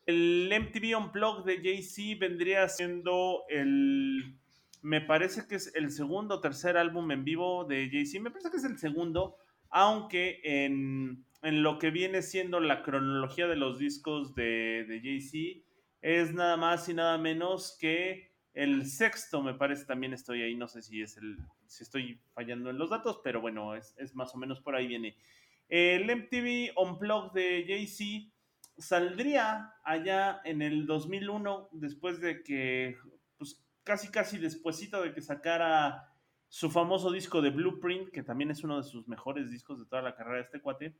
[0.05, 4.37] El MTV Unplugged de Jay-Z vendría siendo el
[4.85, 8.21] me parece que es el segundo o tercer álbum en vivo de Jay-Z.
[8.21, 9.35] Me parece que es el segundo,
[9.71, 15.65] aunque en, lo que viene siendo la cronología de los discos de, de Jay-Z
[16.01, 20.53] es nada más y nada menos que el sexto, me parece, también estoy ahí.
[20.53, 24.13] No sé si es el, si estoy fallando en los datos, pero bueno, es, es
[24.13, 25.17] más o menos por ahí viene.
[25.67, 28.31] El MTV Unplugged de Jay-Z
[28.77, 32.97] saldría allá en el 2001, después de que
[33.85, 36.11] casi casi despuesito de que sacara
[36.49, 40.01] su famoso disco de Blueprint, que también es uno de sus mejores discos de toda
[40.01, 40.97] la carrera de este cuate,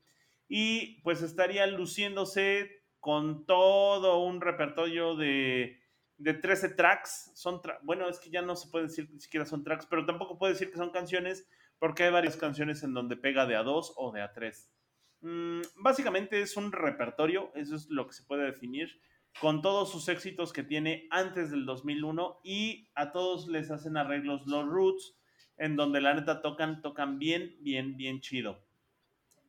[0.48, 5.80] y pues estaría luciéndose con todo un repertorio de,
[6.16, 7.32] de 13 tracks.
[7.34, 10.38] Son bueno, es que ya no se puede decir ni siquiera son tracks, pero tampoco
[10.38, 13.92] puede decir que son canciones, porque hay varias canciones en donde pega de a dos
[13.96, 14.70] o de a tres.
[15.20, 19.00] Mm, básicamente es un repertorio, eso es lo que se puede definir
[19.40, 24.46] con todos sus éxitos que tiene antes del 2001 y a todos les hacen arreglos
[24.46, 25.16] los Roots,
[25.58, 28.64] en donde la neta tocan, tocan bien, bien, bien chido.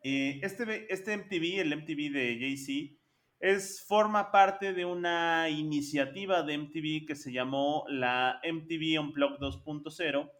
[0.04, 2.97] Eh, este, este MTV, el MTV de Jay-Z,
[3.39, 10.32] es, forma parte de una iniciativa de MTV que se llamó la MTV Unplugged 2.0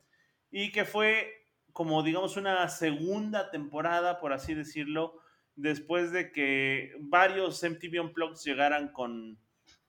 [0.52, 1.32] y que fue
[1.78, 5.20] como digamos una segunda temporada, por así decirlo,
[5.58, 9.38] después de que varios MTV Unplugged llegaran con,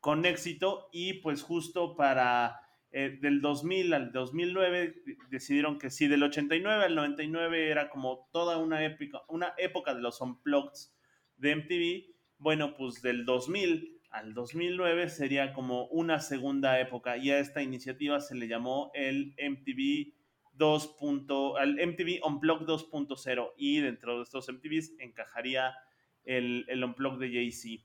[0.00, 6.22] con éxito y pues justo para eh, del 2000 al 2009 decidieron que sí, del
[6.22, 10.90] 89 al 99 era como toda una época, una época de los unplugged
[11.36, 12.14] de MTV.
[12.38, 18.20] Bueno, pues del 2000 al 2009 sería como una segunda época y a esta iniciativa
[18.20, 20.17] se le llamó el MTV
[20.58, 20.96] 2.
[21.58, 25.74] al MTV Unplugged 2.0 y dentro de estos MTVs encajaría
[26.24, 27.82] el, el Unplugged de Jay-Z.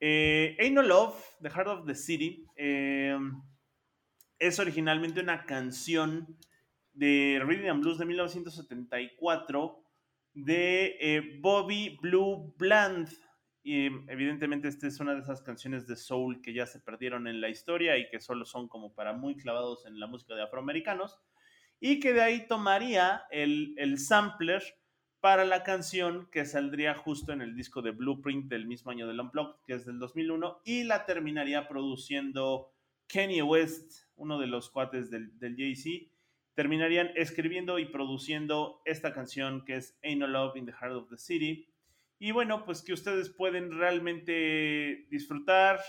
[0.00, 3.18] Eh, Ain't No Love, The Heart of the City, eh,
[4.38, 6.38] es originalmente una canción
[6.92, 9.84] de Rhythm and Blues de 1974
[10.34, 13.08] de eh, Bobby Blue Bland.
[13.62, 17.40] Y evidentemente esta es una de esas canciones de soul que ya se perdieron en
[17.40, 21.18] la historia y que solo son como para muy clavados en la música de afroamericanos.
[21.80, 24.62] Y que de ahí tomaría el, el sampler
[25.20, 29.20] para la canción que saldría justo en el disco de Blueprint del mismo año del
[29.20, 32.72] Unplugged, que es del 2001, y la terminaría produciendo
[33.08, 36.12] Kanye West, uno de los cuates del, del Jay-Z,
[36.54, 41.08] terminarían escribiendo y produciendo esta canción que es Ain't No Love in the Heart of
[41.08, 41.68] the City.
[42.18, 45.80] Y bueno, pues que ustedes pueden realmente disfrutar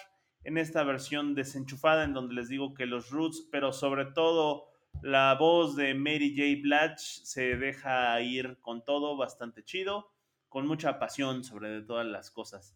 [0.43, 4.68] en esta versión desenchufada en donde les digo que los roots, pero sobre todo
[5.01, 6.61] la voz de Mary J.
[6.61, 10.11] Blatch se deja ir con todo bastante chido,
[10.49, 12.75] con mucha pasión sobre todas las cosas.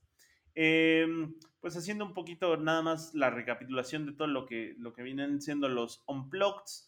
[0.56, 5.02] Em, pues haciendo un poquito nada más la recapitulación de todo lo que, lo que
[5.02, 6.88] vienen siendo los unplugged.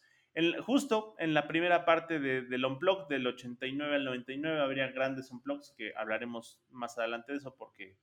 [0.62, 5.74] justo en la primera parte de, del unplugged del 89 al 99 habría grandes unplugs
[5.78, 7.98] que hablaremos más adelante de eso porque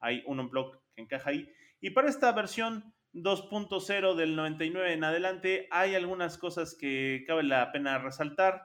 [0.00, 1.52] hay un unplug que encaja ahí.
[1.80, 7.72] Y para esta versión 2.0 del 99 en adelante hay algunas cosas que cabe la
[7.72, 8.62] pena resaltar.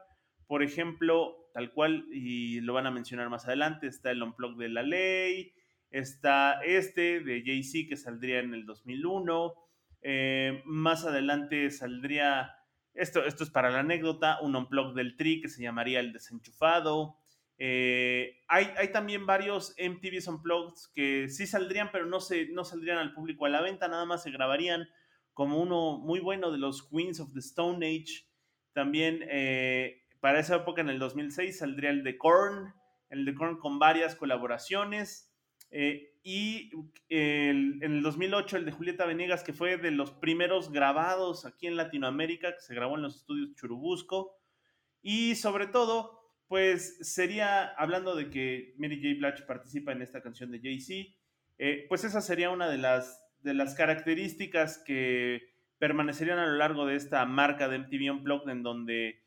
[0.47, 4.69] Por ejemplo, tal cual, y lo van a mencionar más adelante, está el unplug de
[4.69, 5.53] la ley,
[5.93, 9.53] Está este de Jay-Z que saldría en el 2001.
[10.01, 12.51] Eh, más adelante saldría,
[12.95, 17.19] esto, esto es para la anécdota, un unplug del Tri que se llamaría El Desenchufado.
[17.57, 23.13] Eh, hay, también varios MTV Unplugged que sí saldrían, pero no, se, no saldrían al
[23.13, 24.87] público a la venta, nada más se grabarían
[25.33, 28.27] como uno muy bueno de los Queens of the Stone Age.
[28.73, 32.73] También eh, para esa época, en el 2006, saldría el de Korn,
[33.09, 35.29] el de Korn con varias colaboraciones.
[35.69, 36.71] Eh, y
[37.09, 41.75] en el 2008 el de Julieta Venegas, que fue de los primeros grabados aquí en
[41.75, 44.39] Latinoamérica, que se grabó en los estudios Churubusco.
[45.01, 46.22] Y sobre todo,
[46.53, 49.15] pues sería, hablando de que Mary J.
[49.17, 51.09] Blatch participa en esta canción de Jay-Z,
[51.57, 55.41] eh, pues esa sería una de las, de las características que
[55.79, 59.23] permanecerían a lo largo de esta marca de MTV Unplugged, en donde,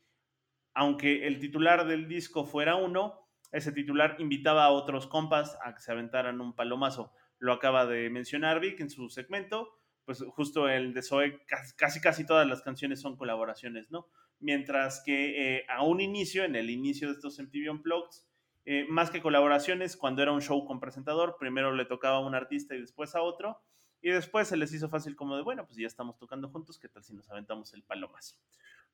[0.73, 5.81] aunque el titular del disco fuera uno, ese titular invitaba a otros compas a que
[5.81, 7.11] se aventaran un palomazo.
[7.39, 11.41] Lo acaba de mencionar Vic en su segmento, pues justo el de Zoe,
[11.75, 14.07] casi casi todas las canciones son colaboraciones, ¿no?
[14.39, 18.21] Mientras que eh, a un inicio, en el inicio de estos MTV Unplugged,
[18.65, 22.35] eh, más que colaboraciones, cuando era un show con presentador, primero le tocaba a un
[22.35, 23.61] artista y después a otro,
[24.01, 26.89] y después se les hizo fácil como de, bueno, pues ya estamos tocando juntos, ¿qué
[26.89, 28.35] tal si nos aventamos el palomazo?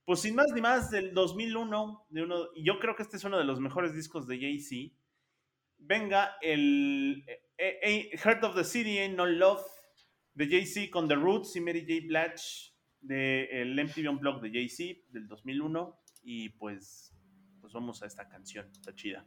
[0.06, 3.38] pues sin más ni más, del 2001, de uno, yo creo que este es uno
[3.38, 4.94] de los mejores discos de Jay-Z,
[5.78, 7.26] venga el
[7.58, 9.66] eh, Heart of the City, No Love,
[10.34, 12.08] de Jay-Z con The Roots y Mary J.
[12.08, 12.73] Blatch,
[13.04, 17.14] del de MTV Unplugged de Jay-Z, del 2001, y pues,
[17.62, 19.26] pues vamos a esta canción, está chida.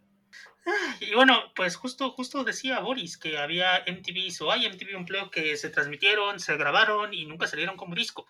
[1.00, 5.56] Y bueno, pues justo, justo decía Boris que había MTV o hay MTV Unplugged que
[5.56, 8.26] se transmitieron, se grabaron y nunca salieron como disco.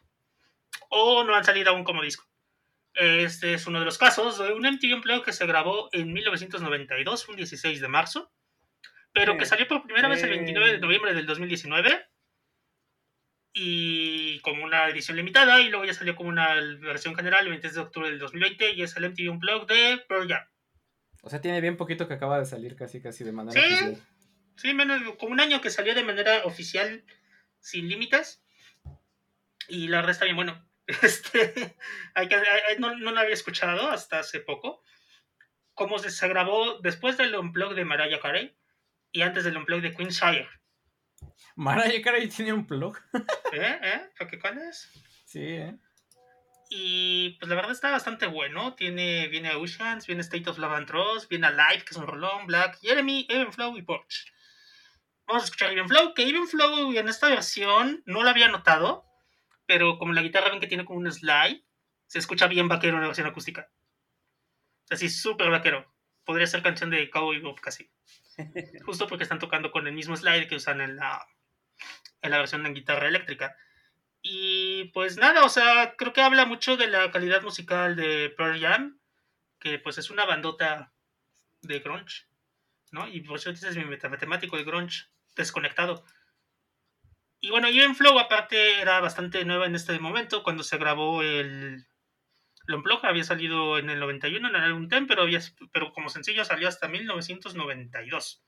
[0.91, 2.29] O no han salido aún como disco.
[2.95, 7.29] Este es uno de los casos de un MTV empleo que se grabó en 1992,
[7.29, 8.33] un 16 de marzo,
[9.13, 12.07] pero que salió por primera vez el 29 de noviembre del 2019
[13.59, 17.75] y como una edición limitada y luego ya salió como una versión general el 23
[17.75, 20.45] de octubre del 2020 y es el MTV Unplugged de Pearl Jam.
[21.23, 24.07] O sea, tiene bien poquito que acaba de salir casi casi de manera sí, oficial.
[24.57, 27.03] Sí, menos como un año que salió de manera oficial
[27.59, 28.45] sin límites.
[29.69, 30.63] Y la resta bien bueno.
[31.03, 31.77] Este,
[32.79, 34.83] no, no lo había escuchado hasta hace poco.
[35.73, 38.55] Cómo se, grabó después del unplug de Mariah Carey
[39.13, 40.49] y antes del unplug de Queen Shire.
[41.57, 42.99] Mariah Carey tiene un plug.
[43.53, 43.79] ¿Eh?
[43.83, 44.11] ¿Eh?
[44.19, 44.91] ¿Para qué es?
[45.25, 45.77] Sí, ¿eh?
[46.69, 48.75] Y pues la verdad está bastante bueno.
[48.75, 52.47] Tiene, viene Oceans, viene State of Love and Trust, viene Alive, que es un rolón,
[52.47, 54.33] Black, Jeremy, Flow y Porch.
[55.27, 59.05] Vamos a escuchar Flow, que Flow en esta versión no lo había notado,
[59.67, 61.65] pero como la guitarra ven que tiene como un slide,
[62.07, 63.69] se escucha bien vaquero en la versión acústica.
[64.89, 65.93] Así, súper vaquero.
[66.27, 67.91] Podría ser canción de Cowboy Bob casi.
[68.85, 71.27] Justo porque están tocando con el mismo slide que usan en la,
[72.21, 73.57] en la versión en guitarra eléctrica.
[74.21, 78.61] Y pues nada, o sea, creo que habla mucho de la calidad musical de Pearl
[78.61, 78.99] Jam,
[79.61, 80.93] que pues es una bandota
[81.63, 82.27] de grunge,
[82.91, 83.07] ¿no?
[83.09, 86.05] Y por eso dices mi matemático de grunge desconectado.
[87.41, 91.87] Y bueno, en Flow aparte era bastante nueva en este momento cuando se grabó el,
[92.75, 95.41] Unplugged, había salido en el 91 en el álbum Ten, pero, había,
[95.73, 98.43] pero como sencillo salió hasta 1992.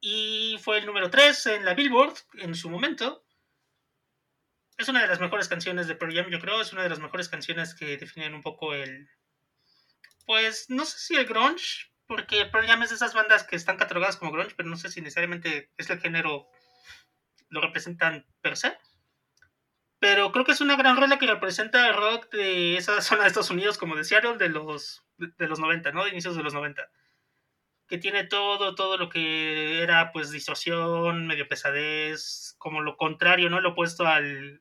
[0.00, 3.24] Y fue el número 3 en la Billboard en su momento.
[4.76, 6.60] Es una de las mejores canciones de Pearl Jam, yo creo.
[6.60, 9.08] Es una de las mejores canciones que definen un poco el.
[10.26, 13.76] Pues no sé si el grunge, porque Pearl Jam es de esas bandas que están
[13.76, 16.48] catalogadas como grunge, pero no sé si necesariamente es el género
[17.48, 18.76] lo representan per se.
[20.04, 23.28] Pero creo que es una gran rola que representa el rock de esa zona de
[23.28, 26.04] Estados Unidos, como de Seattle, de los, de, los 90, ¿no?
[26.04, 26.86] De inicios de los 90.
[27.88, 33.62] Que tiene todo, todo lo que era, pues, distorsión, medio pesadez, como lo contrario, ¿no?
[33.62, 34.60] Lo opuesto al,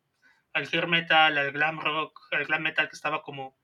[0.53, 3.57] al hair metal, al glam rock, al glam metal que estaba como...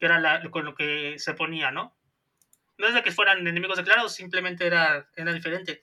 [0.00, 1.96] que era la, con lo que se ponía, ¿no?
[2.76, 5.80] No es de que fueran enemigos declarados, simplemente era, era diferente.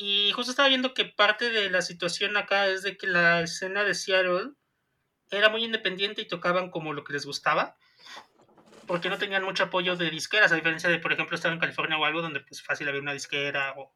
[0.00, 3.82] Y justo estaba viendo que parte de la situación acá es de que la escena
[3.82, 4.52] de Seattle
[5.28, 7.76] era muy independiente y tocaban como lo que les gustaba,
[8.86, 11.98] porque no tenían mucho apoyo de disqueras, a diferencia de, por ejemplo, estar en California
[11.98, 13.92] o algo donde pues fácil había una disquera o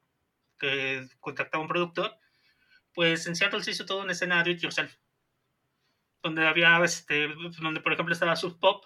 [0.58, 2.18] que contactaba un productor.
[2.92, 4.92] Pues en Seattle se hizo toda una escena do it yourself,
[6.20, 7.28] donde había, este,
[7.60, 8.84] donde por ejemplo estaba Sub Pop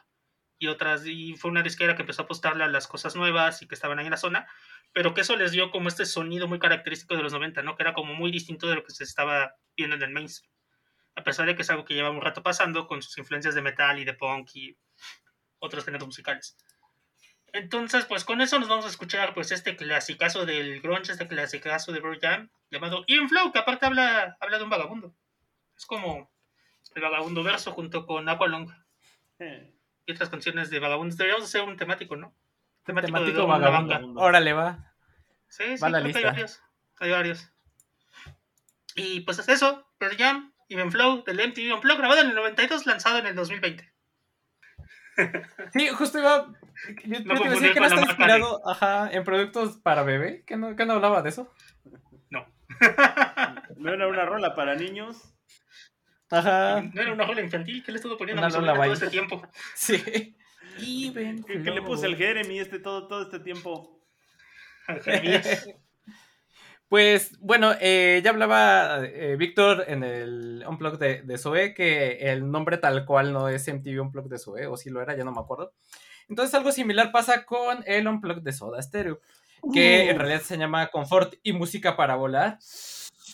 [0.59, 3.69] y otras, y fue una disquera que empezó a apostarle a las cosas nuevas y
[3.69, 4.47] que estaban ahí en la zona,
[4.92, 7.77] pero que eso les dio como este sonido muy característico de los 90, ¿no?
[7.77, 10.51] Que era como muy distinto de lo que se estaba viendo en el mainstream.
[11.14, 13.62] A pesar de que es algo que lleva un rato pasando con sus influencias de
[13.62, 14.77] metal y de punk y
[15.59, 16.57] otros géneros musicales.
[17.53, 21.92] Entonces, pues con eso nos vamos a escuchar pues este clasicazo del grunge, este clasicazo
[21.92, 25.14] de Bird Jam, llamado Inflow, que aparte habla, habla de un vagabundo.
[25.77, 26.31] Es como
[26.95, 28.71] el vagabundo verso junto con Aqualong.
[29.38, 29.76] Eh,
[30.07, 31.16] Y otras canciones de vagabundos.
[31.16, 32.33] Deberíamos hacer un temático, ¿no?
[32.85, 33.95] Temático, Temático de vagabundo.
[33.95, 34.21] banda.
[34.21, 34.92] Órale, va.
[35.49, 36.62] Sí, sí, Va a la creo que hay varios.
[37.01, 37.53] Hay varios.
[38.95, 42.87] Y pues es eso, Pearl Jam, Even Flow, del MTV Unplugged, grabado en el 92,
[42.87, 43.92] lanzado en el 2020.
[45.73, 46.47] Sí, justo iba.
[47.05, 50.03] Yo, yo te iba a confundir decir que no está inspirado ajá, en productos para
[50.03, 50.45] bebé.
[50.47, 51.51] ¿Que no, que no hablaba de eso?
[52.29, 52.47] No.
[53.77, 55.35] no era una rola para niños.
[56.31, 56.83] Ajá.
[56.93, 59.09] No era una rola infantil, ¿qué le estuvo poniendo Una a mi sobrina todo este
[59.09, 59.43] tiempo?
[59.75, 60.37] Sí.
[60.79, 64.01] Even ¿Qué, qué le puse el Jeremy este todo, todo este tiempo?
[66.89, 72.49] Pues bueno, eh, ya hablaba eh, Víctor en el Unplug de, de Zoe que el
[72.49, 75.33] nombre tal cual no es MTV Unplug de Zoe, o si lo era, ya no
[75.33, 75.73] me acuerdo.
[76.29, 79.21] Entonces algo similar pasa con el Unplug de Soda Stereo,
[79.73, 82.59] que en realidad se llama Confort y Música para Volar.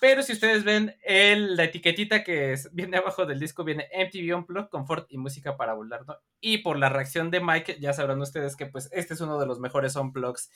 [0.03, 4.35] Pero si ustedes ven el- la etiquetita que es- viene abajo del disco, viene MTV
[4.35, 6.05] Unplugged, Confort y Música para Volar.
[6.41, 9.47] Y por la reacción de Mike, ya sabrán ustedes que pues este es uno de
[9.47, 10.51] los mejores Unplugs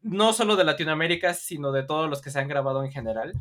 [0.00, 3.34] no solo de Latinoamérica, sino de todos los que se han grabado en general,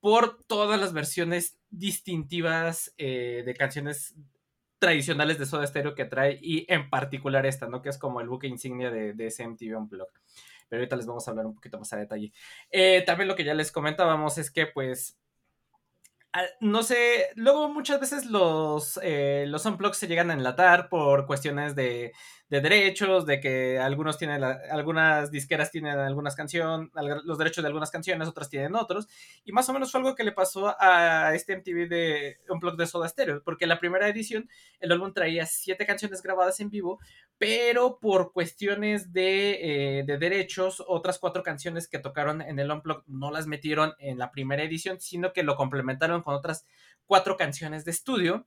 [0.00, 4.16] por todas las versiones distintivas eh, de canciones
[4.80, 7.82] tradicionales de Soda Stereo que trae, y en particular esta, ¿no?
[7.82, 10.20] Que es como el buque insignia de, de ese MTV Unplugged.
[10.68, 12.32] Pero ahorita les vamos a hablar un poquito más a detalle.
[12.70, 15.18] Eh, también lo que ya les comentábamos es que, pues,
[16.60, 21.74] no sé, luego muchas veces los, eh, los unplugs se llegan a enlatar por cuestiones
[21.74, 22.12] de,
[22.48, 26.90] de derechos, de que algunos tienen, algunas disqueras tienen algunas canciones,
[27.24, 29.06] los derechos de algunas canciones, otras tienen otros,
[29.44, 32.86] y más o menos fue algo que le pasó a este MTV de Unplugged de
[32.86, 34.48] Soda Stereo, porque la primera edición
[34.80, 36.98] el álbum traía siete canciones grabadas en vivo,
[37.36, 43.04] pero por cuestiones de, eh, de derechos, otras cuatro canciones que tocaron en el Unplugged
[43.06, 46.66] no las metieron en la primera edición, sino que lo complementaron con otras
[47.06, 48.46] cuatro canciones de estudio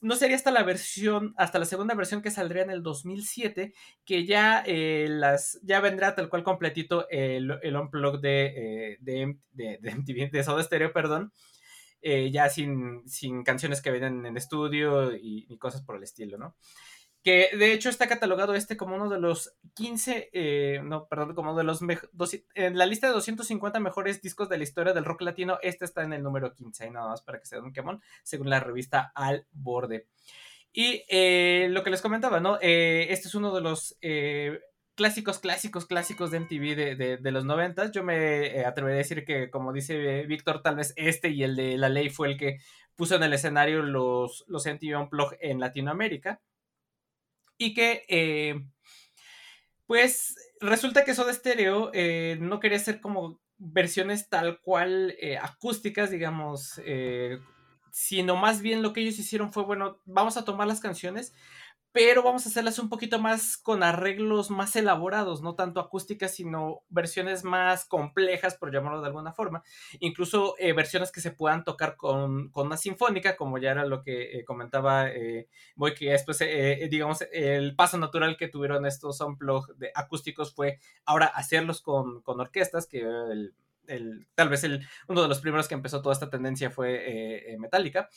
[0.00, 4.26] no sería hasta la versión, hasta la segunda versión que saldría en el 2007, que
[4.26, 9.78] ya eh, las, ya vendrá tal cual completito el, el unplug de, eh, de, de,
[9.80, 11.32] de MTV, de Stereo, perdón,
[12.02, 16.56] eh, ya sin, sin canciones que vienen en estudio y cosas por el estilo, ¿no?
[17.26, 21.50] Que de hecho está catalogado este como uno de los 15, eh, no, perdón, como
[21.50, 25.04] uno de los, doci- en la lista de 250 mejores discos de la historia del
[25.04, 27.64] rock latino, este está en el número 15, ahí nada más para que se den
[27.64, 30.06] un quemón según la revista Al Borde.
[30.72, 32.58] Y eh, lo que les comentaba, ¿no?
[32.62, 33.98] Eh, este es uno de los
[34.94, 37.90] clásicos, clásicos, clásicos de MTV de, de, los 90.
[37.90, 41.56] Yo me eh, atrevería a decir que, como dice Víctor, tal vez este y el
[41.56, 42.58] de La Ley fue el que
[42.94, 46.40] puso en el escenario los, los MTV Unplugged en Latinoamérica.
[47.58, 48.64] Y que, eh,
[49.86, 56.10] pues, resulta que Soda Stereo eh, no quería hacer como versiones tal cual eh, acústicas,
[56.10, 56.80] digamos,
[57.90, 61.32] sino más bien lo que ellos hicieron fue, bueno, vamos a tomar las canciones,
[61.96, 66.82] pero vamos a hacerlas un poquito más con arreglos más elaborados, no tanto acústicas, sino
[66.90, 69.62] versiones más complejas, por llamarlo de alguna forma.
[70.00, 74.02] Incluso eh, versiones que se puedan tocar con, con, una sinfónica, como ya era lo
[74.02, 79.22] que eh, comentaba eh, Voy, que después, eh, digamos, el paso natural que tuvieron estos
[79.22, 83.54] unplug de acústicos fue ahora hacerlos con, con orquestas, que el,
[83.86, 88.10] el, tal vez el, uno de los primeros que empezó toda esta tendencia fue Metallica.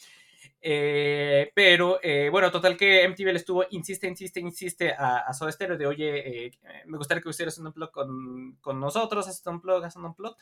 [0.61, 5.51] Eh, pero eh, bueno, total que MTV le estuvo, insiste, insiste, insiste a, a Soda
[5.51, 6.51] Stereo de, oye, eh,
[6.85, 10.35] me gustaría que hicieras un blog con, con nosotros, haz un blog, haz un blog.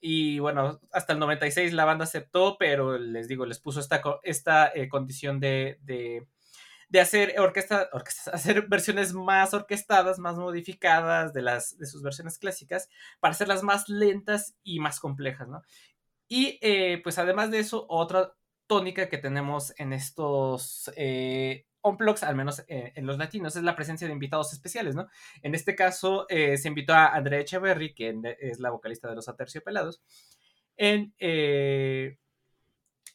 [0.00, 4.70] Y bueno, hasta el 96 la banda aceptó, pero les digo, les puso esta, esta
[4.90, 6.26] condición de, de,
[6.90, 12.38] de hacer orquesta, orquesta, hacer versiones más orquestadas, más modificadas de, las, de sus versiones
[12.38, 15.62] clásicas, para hacerlas más lentas y más complejas, ¿no?
[16.28, 16.58] Y
[17.02, 18.34] pues además de eso, otra,
[18.66, 23.76] tónica que tenemos en estos eh, unplugs, al menos eh, en los latinos, es la
[23.76, 25.06] presencia de invitados especiales, ¿no?
[25.42, 29.28] En este caso eh, se invitó a Andrea Echeverry, que es la vocalista de los
[29.28, 30.02] Aterciopelados,
[30.76, 32.16] en, eh,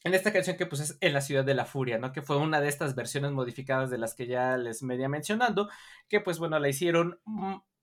[0.04, 2.12] en esta canción que pues es En la ciudad de la furia, ¿no?
[2.12, 5.68] Que fue una de estas versiones modificadas de las que ya les media mencionando,
[6.08, 7.20] que pues bueno, la hicieron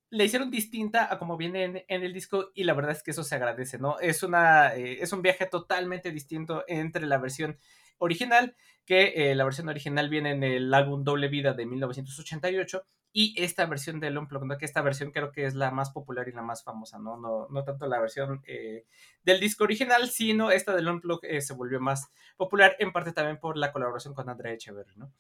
[0.10, 3.24] le hicieron distinta a como viene en, el disco y la verdad es que eso
[3.24, 3.99] se agradece, ¿no?
[3.99, 7.58] Es, una, eh, es un viaje totalmente distinto entre la versión
[7.97, 8.55] original,
[8.86, 13.66] que eh, la versión original viene en el álbum Doble Vida de 1988 y esta
[13.66, 14.58] versión del Unplugged, ¿no?
[14.58, 17.47] que esta versión creo que es la más popular y la más famosa, no, no,
[17.49, 18.86] no tanto la versión eh,
[19.24, 23.58] del disco original, sino esta del Unplugged se volvió más popular, en parte también por
[23.58, 25.12] la colaboración con Andrea Echeverry, ¿no?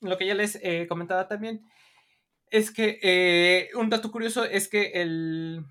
[0.00, 1.64] Lo que ya les comentaba también
[2.52, 5.64] es que eh, un dato curioso es que el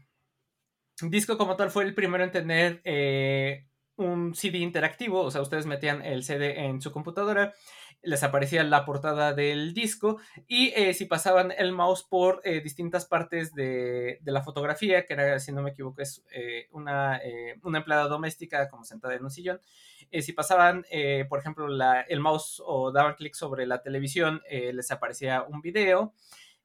[1.03, 3.67] disco como tal fue el primero en tener eh,
[3.97, 7.53] un CD interactivo, o sea, ustedes metían el CD en su computadora,
[8.01, 10.17] les aparecía la portada del disco
[10.47, 15.51] y eh, si pasaban el mouse por distintas partes de, la fotografía, que era, si
[15.51, 16.25] no me equivoco, es
[16.71, 17.21] una,
[17.61, 19.61] una, empleada doméstica como sentada en un sillón,
[20.19, 20.83] si pasaban,
[21.29, 21.67] por ejemplo,
[22.07, 26.15] el mouse o daban clic sobre la televisión, les aparecía un video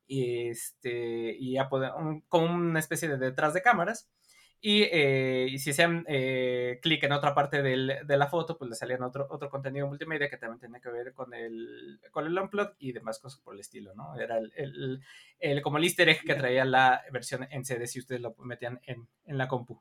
[0.06, 4.10] y, este, y ya como una especie de detrás de cámaras.
[4.58, 8.70] Y, eh, y si hacían eh, clic en otra parte del, de la foto, pues
[8.70, 12.38] le salían otro, otro contenido multimedia que también tenía que ver con el, con el
[12.38, 14.18] Unplug y demás cosas por el estilo, ¿no?
[14.18, 15.02] Era el, el,
[15.38, 18.80] el como el easter egg que traía la versión en CD si ustedes lo metían
[18.86, 19.80] en, en la compu.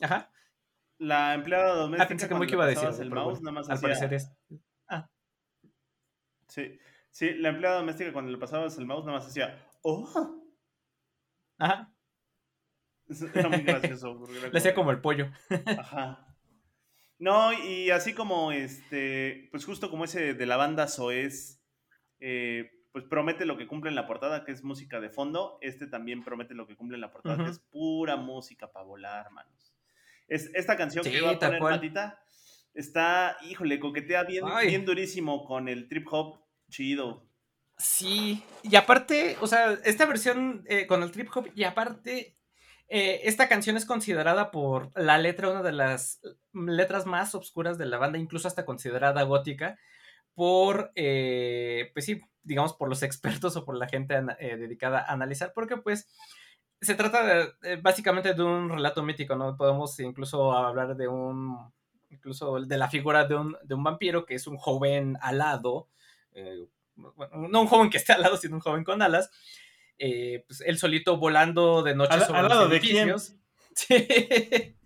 [0.00, 0.30] Ajá.
[0.98, 2.04] La empleada doméstica.
[2.04, 2.88] Ah, pensé que muy que iba a decir.
[3.00, 4.30] El mouse, nada más al parecer es.
[4.88, 5.08] Ah.
[6.48, 6.78] Sí.
[7.16, 10.38] Sí, la empleada doméstica cuando le pasabas el mouse nada más decía, ¡oh!
[11.56, 11.90] Ajá.
[13.34, 14.22] Era muy gracioso.
[14.52, 15.30] Le hacía como el pollo.
[15.78, 16.36] Ajá.
[17.18, 21.64] No, y así como este, pues justo como ese de la banda Soez,
[22.20, 25.56] eh, pues promete lo que cumple en la portada, que es música de fondo.
[25.62, 29.24] Este también promete lo que cumple en la portada, que es pura música para volar,
[29.24, 29.74] hermanos.
[30.28, 32.22] Es, esta canción que va a poner Matita
[32.74, 37.22] está, híjole, coquetea bien, bien durísimo con el trip hop chido.
[37.78, 42.36] Sí, y aparte, o sea, esta versión eh, con el trip hop, y aparte,
[42.88, 46.20] eh, esta canción es considerada por la letra una de las
[46.52, 49.78] letras más oscuras de la banda, incluso hasta considerada gótica,
[50.34, 55.52] por, eh, pues sí, digamos, por los expertos o por la gente dedicada a analizar,
[55.54, 56.08] porque pues
[56.80, 59.56] se trata básicamente de un relato mítico, ¿no?
[59.56, 61.72] Podemos incluso hablar de un,
[62.10, 65.88] incluso de la figura de un, de un vampiro que es un joven alado,
[66.36, 66.66] eh,
[66.96, 69.30] no un joven que esté al lado, sino un joven con alas,
[69.98, 73.34] eh, pues él solito volando de noche sobre los edificios.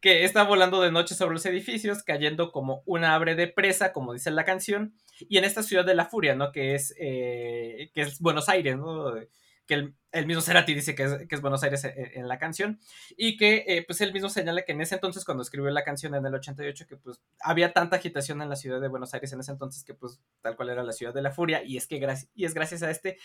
[0.00, 4.12] que está volando de noche sobre los edificios, cayendo como una abre de presa, como
[4.12, 4.94] dice la canción,
[5.28, 6.50] y en esta ciudad de la furia, ¿no?
[6.50, 9.14] Que es, eh, que es Buenos Aires, ¿no?
[9.66, 12.80] Que el, mismo Cerati dice que es, Buenos Aires eh, en, la canción,
[13.16, 16.14] y que eh, pues él mismo señala que en ese entonces cuando escribió la canción
[16.14, 19.40] en el 88 que pues había tanta agitación en la ciudad de Buenos Aires en
[19.40, 22.00] ese entonces que pues tal cual era la ciudad de la furia, y es que
[22.34, 23.18] y es gracias a este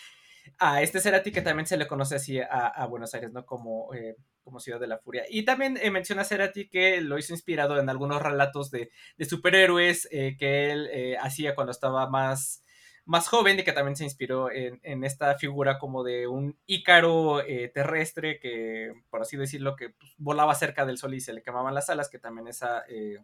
[0.58, 3.44] a este Cerati que también se le conoce así a, Buenos Aires, ¿no?
[3.44, 5.24] Como, eh, como Ciudad de la Furia.
[5.28, 8.90] Y también menciona Cerati que lo hizo inspirado en algunos relatos de,
[9.28, 12.64] superhéroes que él hacía cuando estaba más,
[13.08, 17.70] más joven y que también se inspiró en, esta figura como de un ícaro eh,
[17.72, 21.74] terrestre que, por así decirlo, que pues, volaba cerca del sol y se le quemaban
[21.74, 23.18] las alas, que también esa eh,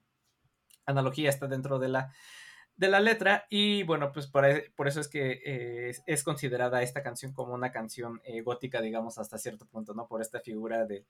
[0.87, 2.11] analogía está dentro de la,
[2.77, 3.45] de la letra.
[3.51, 8.23] Y bueno, pues por, eso es que eh, es, considerada esta canción como una canción
[8.43, 10.09] gótica, digamos, hasta cierto punto, ¿no?
[10.09, 11.05] Por esta figura de,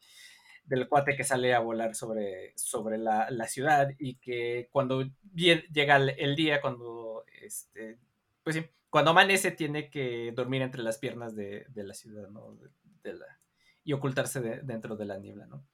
[0.65, 6.11] del cuate que sale a volar sobre, sobre la, ciudad y que cuando llega el,
[6.19, 7.99] el día, cuando, este,
[8.45, 12.55] pues sí, cuando amanece tiene que dormir entre las piernas de, de la ciudad, ¿no?
[12.55, 12.71] De-
[13.03, 13.41] de la-
[13.83, 15.67] y ocultarse de- dentro de la niebla, ¿no?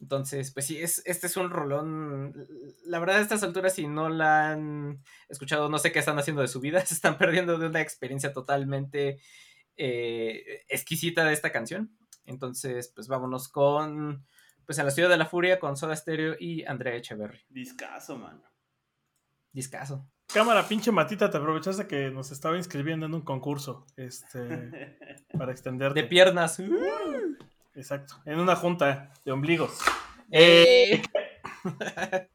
[0.00, 2.34] Entonces, pues sí, es, este es un rolón.
[2.86, 6.42] La verdad, a estas alturas, si no la han escuchado, no sé qué están haciendo
[6.42, 6.80] de su vida.
[6.86, 9.20] Se están perdiendo de una experiencia totalmente
[9.76, 11.96] eh, exquisita de esta canción.
[12.24, 14.26] Entonces, pues vámonos con.
[14.66, 17.40] Pues en la ciudad de la furia con Soda Stereo y Andrea Echeverry.
[17.48, 18.42] Discaso, mano.
[19.52, 20.08] Discaso.
[20.34, 23.86] Cámara, pinche Matita, te aprovechaste que nos estaba inscribiendo en un concurso.
[23.96, 24.98] Este.
[25.38, 26.02] para extenderte.
[26.02, 26.60] De piernas.
[27.74, 28.14] Exacto.
[28.24, 29.78] En una junta de ombligos.
[30.30, 31.02] Eh,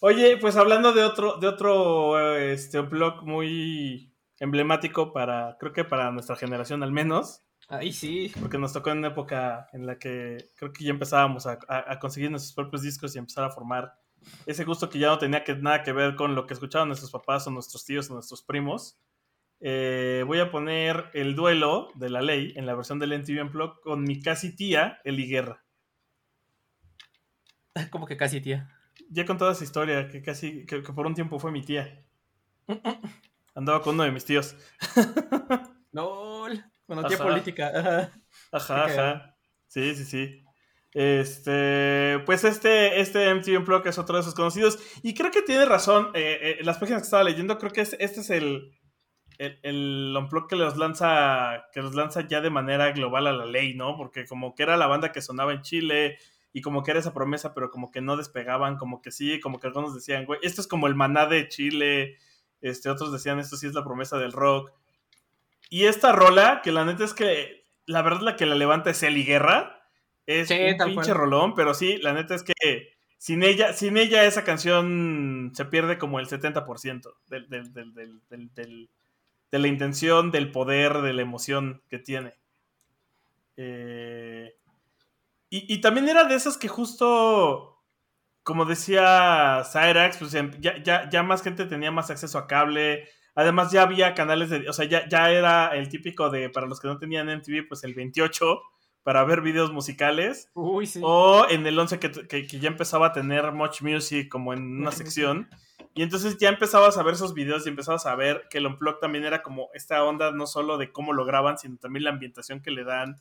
[0.00, 6.10] Oye, pues hablando de otro, de otro este, blog muy emblemático para, creo que para
[6.10, 8.32] nuestra generación al menos, Ahí sí.
[8.40, 11.92] porque nos tocó en una época en la que creo que ya empezábamos a, a-
[11.92, 13.94] a conseguir nuestros propios discos y empezar a formar
[14.46, 17.10] ese gusto que ya no tenía que, nada que ver con lo que escuchaban nuestros
[17.10, 18.98] papás o nuestros tíos o nuestros primos.
[19.60, 23.80] Eh, voy a poner el duelo de la ley en la versión del NTV Unplugged
[23.82, 25.64] con mi casi tía, Eli Guerra.
[27.90, 28.68] Como que casi, tía.
[29.08, 32.04] Ya he contado esa historia, que casi, que, que por un tiempo fue mi tía.
[33.54, 34.56] Andaba con uno de mis tíos.
[35.92, 36.64] LOL.
[36.86, 37.24] Bueno, tía Ajá.
[37.24, 37.72] política.
[37.74, 38.12] Ajá.
[38.52, 39.36] Ajá.
[39.66, 40.41] Sí, sí, sí.
[40.94, 44.78] Este, pues este, este MTV Unplugged es otro de sus conocidos.
[45.02, 46.10] Y creo que tiene razón.
[46.14, 48.72] eh, eh, las páginas que estaba leyendo, creo que es- este es el,
[49.38, 53.46] el, el Unplugged que los lanza, que los lanza ya de manera global a la
[53.46, 53.96] ley, ¿no?
[53.96, 56.18] Porque como que era la banda que sonaba en Chile
[56.52, 59.58] y como que era esa promesa, pero como que no despegaban, como que sí, como
[59.58, 62.18] que algunos decían, güey, esto es como el maná de Chile.
[62.60, 64.70] Este, otros decían, esto sí es la promesa del rock.
[65.70, 69.02] Y esta rola, que la neta es que la verdad la que la levanta es
[69.02, 69.81] Eli Guerra.
[70.26, 71.16] Es Sí, un tal pinche cual.
[71.18, 72.52] rolón, pero sí, la neta es que
[73.18, 78.20] sin ella, sin ella esa canción se pierde como el 70% del, del- del- del-
[78.28, 78.90] del- del-
[79.50, 82.34] de la intención, del poder, de la emoción que tiene.
[83.56, 84.54] Eh,
[85.50, 87.82] y, y también era de esas que justo,
[88.42, 93.08] como decía Cyrax, pues em- ya, ya, ya más gente tenía más acceso a cable.
[93.34, 96.80] Además ya había canales de, o sea, ya, ya era el típico de, para los
[96.80, 98.60] que no tenían MTV, pues el 28
[99.02, 100.50] para ver videos musicales.
[100.54, 101.00] Uy, sí.
[101.02, 104.80] O en el 11 que, que- que ya empezaba a tener Much Music como en
[104.80, 105.48] una sección.
[105.94, 108.98] Y entonces ya empezabas a ver esos videos y empezabas a ver que el Unplugged
[109.00, 112.62] también era como esta onda no solo de cómo lo graban, sino también la ambientación
[112.62, 113.16] que le dan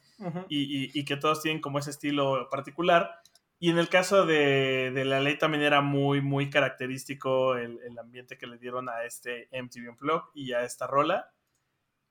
[0.48, 3.16] y, y- y que todos tienen como ese estilo particular.
[3.60, 8.00] Y en el caso de, de la ley también era muy, muy característico el, el
[8.00, 11.30] ambiente que le dieron a este MTV Unplugged y a esta rola.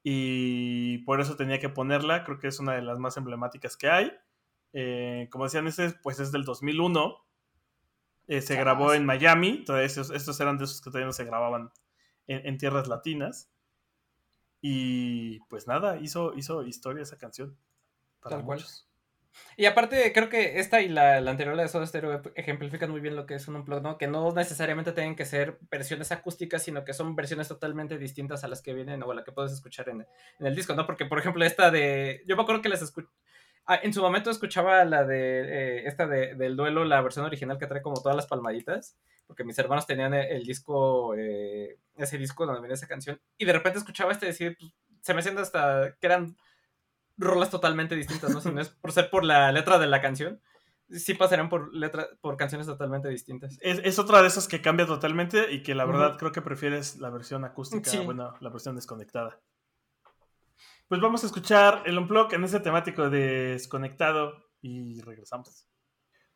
[0.02, 3.90] Y por eso tenía que ponerla, creo que es una de las más emblemáticas que
[3.90, 4.12] hay.
[4.72, 7.16] Eh, como decían, ese pues es del 2001.
[8.28, 9.64] Eh, se grabó en Miami.
[9.64, 11.70] Todavía esos- estos eran de esos que todavía no se grababan
[12.26, 13.50] en, en tierras latinas.
[14.62, 17.56] Y pues nada, hizo, hizo historia esa canción.
[18.20, 18.58] Para Tal cual.
[18.58, 18.89] muchos.
[19.56, 23.00] Y aparte, creo que esta y la, la anterior, la de Soda Stereo, ejemplifican muy
[23.00, 23.98] bien lo que es un unplug, ¿no?
[23.98, 28.48] Que no necesariamente tienen que ser versiones acústicas, sino que son versiones totalmente distintas a
[28.48, 30.06] las que vienen o a la que puedes escuchar en,
[30.38, 30.86] en el disco, ¿no?
[30.86, 32.22] Porque, por ejemplo, esta de.
[32.26, 33.08] Yo me acuerdo que las escuché.
[33.82, 35.78] en su momento escuchaba la de.
[35.78, 38.96] eh, esta de, del duelo, la versión original que trae como todas las palmaditas.
[39.26, 41.14] Porque mis hermanos tenían el, el disco.
[41.16, 43.20] eh, ese disco donde venía esa canción.
[43.38, 44.56] Y de repente escuchaba este decir.
[44.58, 44.72] Pues,
[45.02, 46.36] se me siente hasta que eran
[47.20, 48.40] rolas totalmente distintas, ¿no?
[48.40, 50.40] Si no es por ser por la letra de la canción,
[50.88, 53.58] sí pasarían por letra, por canciones totalmente distintas.
[53.60, 56.96] Es, es otra de esas que cambia totalmente y que la verdad creo que prefieres
[56.96, 57.98] la versión acústica, Sí.
[57.98, 59.38] bueno, la versión desconectada.
[60.88, 65.68] Pues vamos a escuchar el unplug en ese temático de desconectado y regresamos.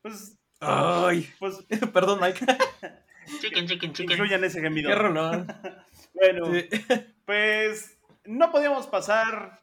[0.02, 2.46] Pues, Ay, pues perdón, Mike.
[3.40, 4.12] Chicken, chicken, chicken.
[4.12, 4.90] incluyan ese gemido.
[4.90, 5.46] Qué rolón.
[6.12, 6.68] Bueno, Sí.
[7.26, 9.60] pues no podíamos pasar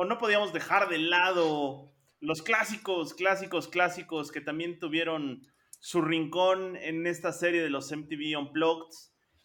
[0.00, 5.46] o no podíamos dejar de lado los clásicos, clásicos, clásicos que también tuvieron
[5.78, 8.96] su rincón en esta serie de los MTV Unplugged.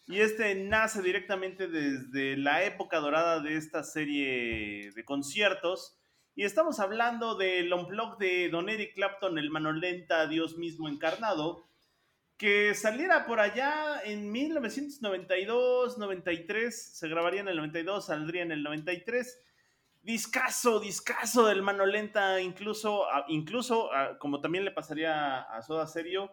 [0.06, 5.98] Y este nace directamente desde la época dorada de esta serie de conciertos.
[6.34, 11.68] Y estamos hablando del Unplugged de Don Eric Clapton, el mano lenta, Dios mismo encarnado,
[12.38, 18.62] que saliera por allá en 1992, 93, se grabaría en el 92, saldría en el
[18.62, 19.42] 93.
[20.06, 25.88] Discaso, discaso del mano lenta, incluso, a- incluso a- como también le pasaría a Soda
[25.88, 26.30] Serio,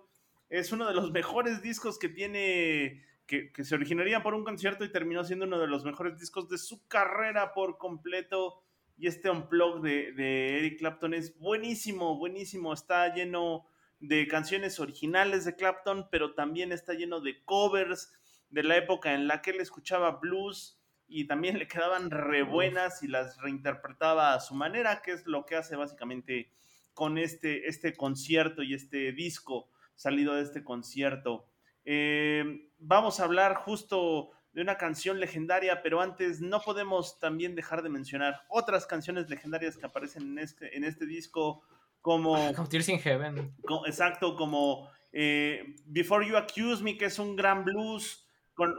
[0.48, 4.84] es uno de los mejores discos que tiene, que, que se originaría por un concierto
[4.86, 8.62] y terminó siendo uno de los mejores discos de su carrera por completo.
[8.96, 13.66] y este unplug de, de Eric Clapton es buenísimo, buenísimo, está lleno
[14.00, 18.14] de canciones originales de Clapton, pero también está lleno de covers
[18.52, 23.04] de la época en la que él escuchaba blues y también le quedaban re buenas
[23.04, 26.52] y las reinterpretaba a su manera, que es lo que hace básicamente
[26.94, 31.48] con este, este concierto y este disco salido de este concierto.
[31.86, 37.82] Eh, vamos a hablar justo de una canción legendaria, pero antes no podemos también dejar
[37.82, 41.64] de mencionar otras canciones legendarias que aparecen en este, en este disco,
[42.02, 42.34] como...
[42.56, 43.56] Como Tears in Heaven.
[43.88, 48.23] exacto, como eh, Before You Accuse Me, que es un gran blues
[48.54, 48.76] con,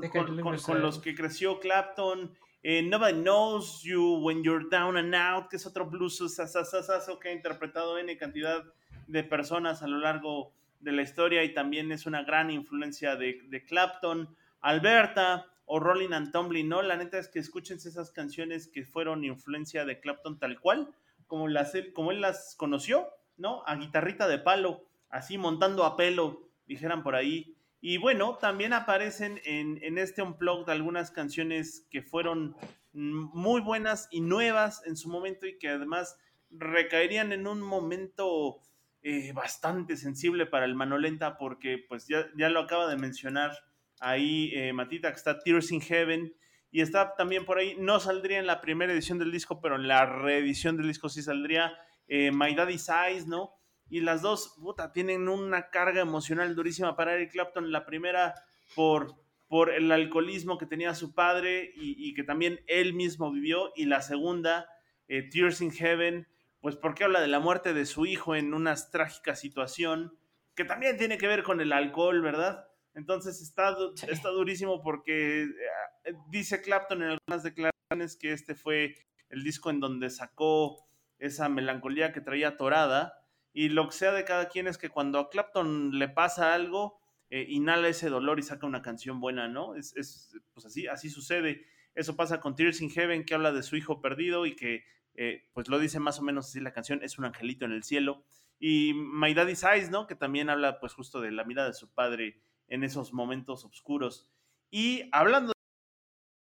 [0.81, 2.33] los que creció Clapton.
[2.63, 7.29] eh, Nobody Knows You When You're Down and Out, que es otro blues sasasasaso que
[7.29, 8.65] ha interpretado N cantidad
[9.07, 13.41] de personas a lo largo de la historia y también es una gran influencia de,
[13.49, 14.35] de Clapton.
[14.61, 16.83] Alberta o Rolling and Tumbling, ¿no?
[16.83, 20.95] La neta es que escuchen esas canciones que fueron influencia de Clapton tal cual,
[21.27, 23.63] como, las, como él las conoció, ¿no?
[23.67, 27.54] A guitarrita de palo, así montando a pelo, dijeran por ahí.
[27.87, 32.57] Y bueno, también aparecen en, en este unplugged algunas canciones que fueron
[32.95, 36.17] muy buenas y nuevas en su momento y que además
[36.49, 38.63] recaerían en un momento
[39.03, 43.53] eh, bastante sensible para el Manolenta porque pues ya, ya lo acaba de mencionar
[44.01, 46.35] ahí eh, Matita, que está Tears in Heaven
[46.71, 49.89] y está también por ahí, no saldría en la primera edición del disco, pero en
[49.89, 51.75] la reedición del disco sí saldría
[52.09, 53.53] eh, My Daddy's Eyes, ¿no?
[53.89, 57.71] Y las dos, puta, tienen una carga emocional durísima para Eric Clapton.
[57.71, 58.35] La primera
[58.75, 59.15] por,
[59.47, 63.73] por el alcoholismo que tenía su padre y, y que también él mismo vivió.
[63.77, 64.67] Y la segunda,
[65.09, 66.27] eh, Tears in Heaven,
[66.61, 70.19] pues porque habla de la muerte de su hijo en una trágica situación
[70.57, 72.67] que también tiene que ver con el alcohol, ¿verdad?
[72.95, 74.07] Entonces está, Sí.
[74.09, 78.95] está durísimo porque eh, dice Clapton en algunas declaraciones que este fue
[79.29, 80.87] el disco en donde sacó
[81.19, 83.21] esa melancolía que traía torada.
[83.55, 86.99] Y lo que sea de cada quien es que cuando a Clapton le pasa algo,
[87.31, 89.77] eh, inhala ese dolor y saca una canción buena, ¿no?
[89.77, 91.65] Es, es, pues así, así sucede.
[91.95, 94.85] Eso pasa con Tears in Heaven, que habla de su hijo perdido y que,
[95.15, 97.85] eh, pues lo dice más o menos así la canción, es un angelito en el
[97.85, 98.25] cielo.
[98.59, 100.09] Y My Daddy's Eyes, ¿no?
[100.09, 104.29] Que también habla, pues justo de la mirada de su padre en esos momentos oscuros.
[104.69, 105.53] Y hablando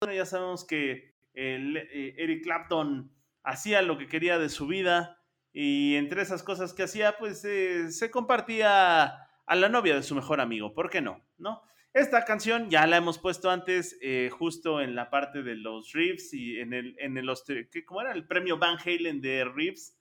[0.04, 3.12] de ya sabemos que eh, Eric Clapton
[3.44, 5.17] hacía lo que quería de su vida
[5.60, 9.06] y entre esas cosas que hacía, pues eh, se compartía
[9.44, 11.20] a la novia de su mejor amigo, ¿por qué no?
[11.36, 11.62] ¿No?
[11.94, 16.32] Esta canción ya la hemos puesto antes, eh, justo en la parte de los riffs
[16.32, 18.12] y en el, en el los- ¿qué- ¿cómo era?
[18.12, 19.98] El premio Van Halen de riffs,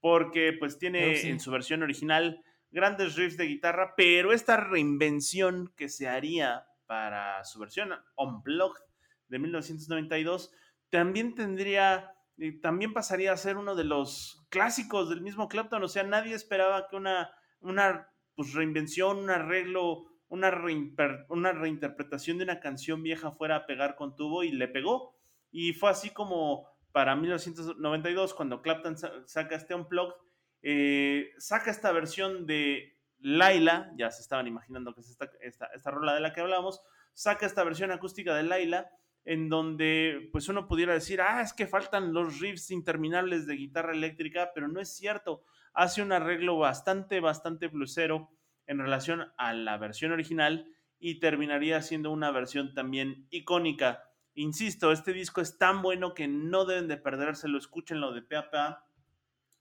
[0.00, 1.28] porque pues tiene que sí.
[1.30, 7.42] en su versión original grandes riffs de guitarra, pero esta reinvención que se haría para
[7.44, 8.82] su versión Unplugged
[9.28, 10.52] de 1992
[10.90, 15.88] también tendría, eh, también pasaría a ser uno de los clásicos del mismo Clapton, o
[15.88, 20.52] sea, nadie esperaba que una, una pues, reinvención, un arreglo, una,
[21.30, 25.16] una reinterpretación de una canción vieja fuera a pegar con tubo y le pegó.
[25.50, 30.16] Y fue así como para 1992, cuando Clapton sa- saca este Unplugged,
[30.60, 35.90] eh, saca esta versión de Laila, ya se estaban imaginando que es esta, esta, esta
[35.90, 36.82] rola de la que hablamos,
[37.14, 38.90] saca esta versión acústica de Laila,
[39.24, 43.92] en donde pues uno pudiera decir, ah, es que faltan los riffs interminables de guitarra
[43.92, 48.30] eléctrica, pero no es cierto, hace un arreglo bastante, bastante blusero
[48.66, 50.66] en relación a la versión original
[50.98, 54.04] y terminaría siendo una versión también icónica.
[54.34, 58.84] Insisto, este disco es tan bueno que no deben de perdérselo, escúchenlo de pe a.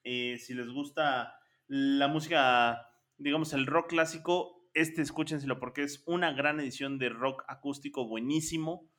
[0.04, 1.36] Eh, si les gusta
[1.68, 2.88] la música,
[3.18, 8.91] digamos, el rock clásico, este escúchenselo porque es una gran edición de rock acústico buenísimo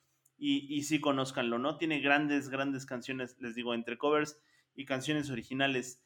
[0.43, 1.77] y, y sí conózcanlo, ¿no?
[1.77, 4.41] Tiene grandes, grandes canciones, les digo, entre covers
[4.75, 6.03] y canciones originales.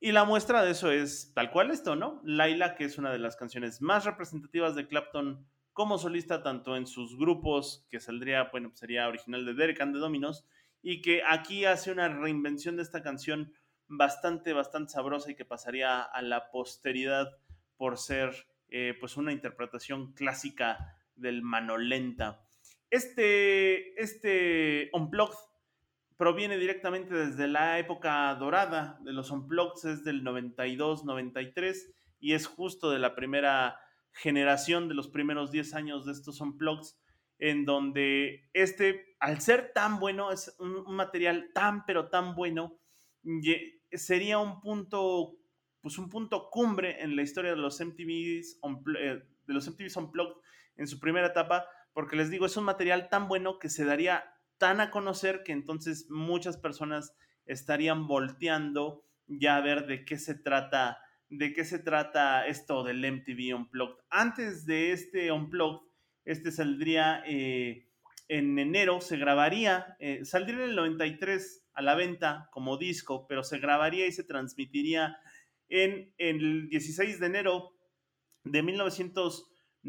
[0.00, 2.22] Y la muestra de eso es tal cual esto, ¿no?
[2.24, 6.86] Laila, que es una de las canciones más representativas de Clapton como solista, tanto en
[6.86, 10.46] sus grupos, que saldría, bueno, pues sería original de Derek and the Dominos,
[10.80, 13.52] y que aquí hace una reinvención de esta canción
[13.86, 17.36] bastante, bastante sabrosa y que pasaría a la posteridad
[17.76, 22.47] por ser, eh, pues, una interpretación clásica del Manolenta.
[22.90, 25.36] Este, este Unplugged
[26.16, 32.90] proviene directamente desde la época dorada de los Unplugged, es del 92-93 y es justo
[32.90, 33.78] de la primera
[34.12, 36.88] generación de los primeros 10 años de estos Unplugged,
[37.38, 42.80] en donde este, al ser tan bueno, es un, material tan pero tan bueno,
[43.92, 45.36] sería un punto,
[45.80, 48.58] pues un punto cumbre en la historia de los MTVs,
[48.98, 50.42] eh, de los MTVs Unplugged
[50.76, 51.66] en su primera etapa,
[51.98, 55.50] porque les digo, es un material tan bueno que se daría tan a conocer que
[55.50, 57.12] entonces muchas personas
[57.44, 62.98] estarían volteando ya a ver de qué se trata, de qué se trata esto del
[62.98, 63.96] MTV Unplugged.
[64.10, 65.88] Antes de este Unplugged,
[66.24, 67.88] este saldría eh,
[68.28, 73.42] en enero, se grabaría, eh, saldría en el 93 a la venta como disco, pero
[73.42, 75.18] se grabaría y se transmitiría
[75.68, 77.72] en, el 16 de enero
[78.44, 78.62] de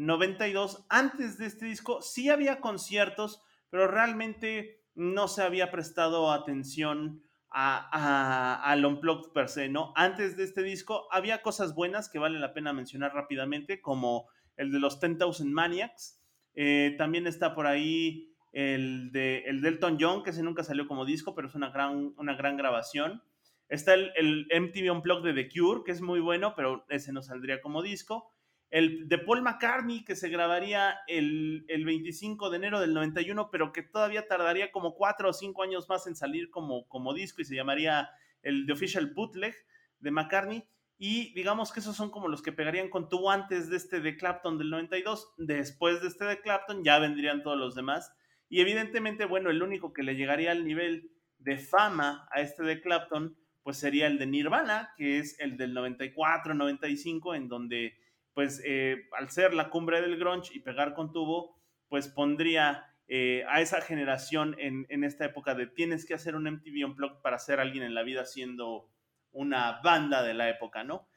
[0.00, 0.86] 1992.
[0.88, 8.62] Antes de este disco sí había conciertos, pero realmente no se había prestado atención a,
[8.62, 9.92] al Unplugged per se, ¿no?
[9.96, 14.72] Antes de este disco había cosas buenas que vale la pena mencionar rápidamente, como el
[14.72, 16.22] de los 10,000 Maniacs.
[16.54, 21.04] Eh, también está por ahí el de el Delton John, que ese nunca salió como
[21.04, 23.22] disco, pero es una gran, una gran grabación.
[23.68, 27.22] Está el, el MTV Unplugged de The Cure, que es muy bueno, pero ese no
[27.22, 28.32] saldría como disco.
[28.70, 33.82] El de Paul McCartney, que se grabaría el, 25 de enero del 91, pero que
[33.82, 37.56] todavía tardaría como cuatro o cinco años más en salir como, como disco y se
[37.56, 38.10] llamaría
[38.42, 39.54] el The Official Bootleg
[39.98, 40.64] de McCartney.
[40.98, 44.16] Y digamos que esos son como los que pegarían con tubo antes de este de
[44.16, 45.32] Clapton del 92.
[45.38, 48.12] Después de este de Clapton ya vendrían todos los demás.
[48.50, 52.80] Y evidentemente, bueno, el único que le llegaría al nivel de fama a este de
[52.80, 57.96] Clapton, pues sería el de Nirvana, que es el del 94-95, en donde,
[58.34, 61.58] pues, eh, al ser la cumbre del grunge y pegar con tubo,
[61.88, 66.86] pues pondría eh, a esa generación en, esta época de tienes que hacer un MTV
[66.86, 68.88] Unplugged para ser alguien en la vida siendo
[69.32, 71.08] una banda de la época, ¿no?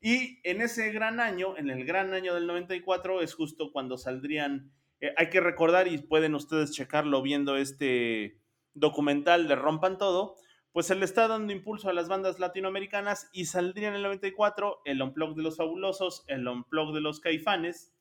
[0.00, 4.72] Y en ese gran año, en el gran año del 94, es justo cuando saldrían
[5.00, 8.38] eh, hay que recordar, y pueden ustedes checarlo viendo este
[8.74, 10.36] documental de Rompan Todo,
[10.72, 14.82] pues se le está dando impulso a las bandas latinoamericanas y saldría en el 94
[14.84, 17.92] el Unplug de los Fabulosos, el Unplug de los Caifanes,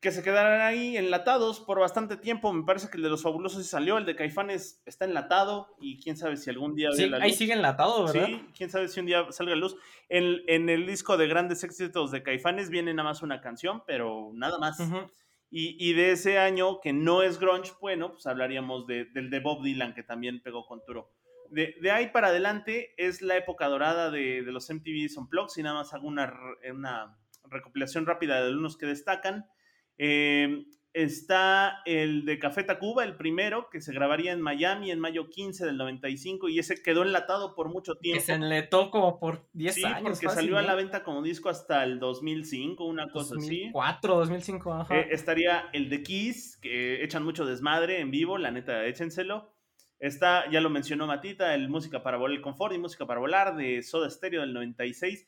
[0.00, 2.52] que se quedarán ahí enlatados por bastante tiempo.
[2.52, 6.18] Me parece que el de los Fabulosos salió, el de Caifanes está enlatado y quién
[6.18, 6.92] sabe si algún día...
[6.92, 8.26] Sí, ahí sigue enlatado, ¿verdad?
[8.26, 9.76] Sí, quién sabe si un día salga a luz.
[10.10, 14.30] En, en, el disco de grandes éxitos de Caifanes viene nada más una canción, pero
[14.34, 14.78] nada más.
[15.56, 19.94] Y, de ese año que no es grunge, bueno, pues hablaríamos del de Bob Dylan,
[19.94, 21.12] que también pegó con Turo.
[21.54, 25.94] De, ahí para adelante es la época dorada de, los MTV Unplugged, y nada más
[25.94, 26.32] hago una,
[26.72, 29.46] una recopilación rápida de algunos que destacan.
[29.98, 35.28] Eh, Está el de Café Tacuba, el primero, que se grabaría en Miami en mayo
[35.28, 38.20] 15 del 95 y ese quedó enlatado por mucho tiempo.
[38.20, 40.02] Que se enletó como por 10 sí, años.
[40.20, 44.96] porque salió a la venta como disco hasta el 2005, una cosa 2004, 2005, ajá.
[44.96, 49.52] Eh, estaría el de Kiss, que echan mucho desmadre en vivo, la neta, échenselo.
[50.04, 53.56] Está, ya lo mencionó Matita, el Música para Volar, el Confort y Música para Volar
[53.56, 55.26] de Soda Stereo del 96.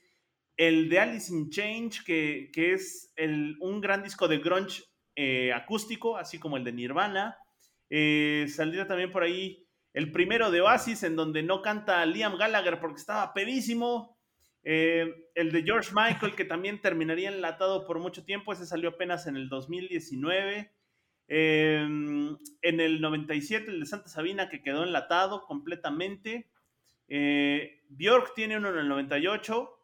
[0.54, 4.82] El de Alice in Change, que, que es el, un gran disco de grunge
[5.14, 7.38] eh, acústico, así como el de Nirvana.
[7.88, 12.78] Eh, saldría también por ahí el primero de Oasis, en donde no canta Liam Gallagher
[12.78, 14.18] porque estaba pedísimo.
[14.62, 19.26] Eh, el de George Michael, que también terminaría enlatado por mucho tiempo, ese salió apenas
[19.26, 20.70] en el 2019.
[21.28, 26.46] En el 97, el de Santa Sabina, que quedó enlatado completamente.
[27.08, 29.76] Bjork tiene uno en el 98.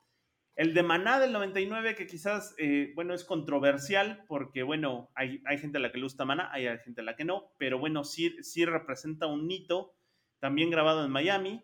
[0.55, 5.79] El de Maná del 99, que quizás, eh, bueno, es controversial, porque, bueno, hay, gente
[5.79, 8.37] a la que le gusta Maná, hay gente a la que no, pero bueno, sí,
[8.43, 9.95] sí representa un hito,
[10.41, 11.63] también grabado en Miami.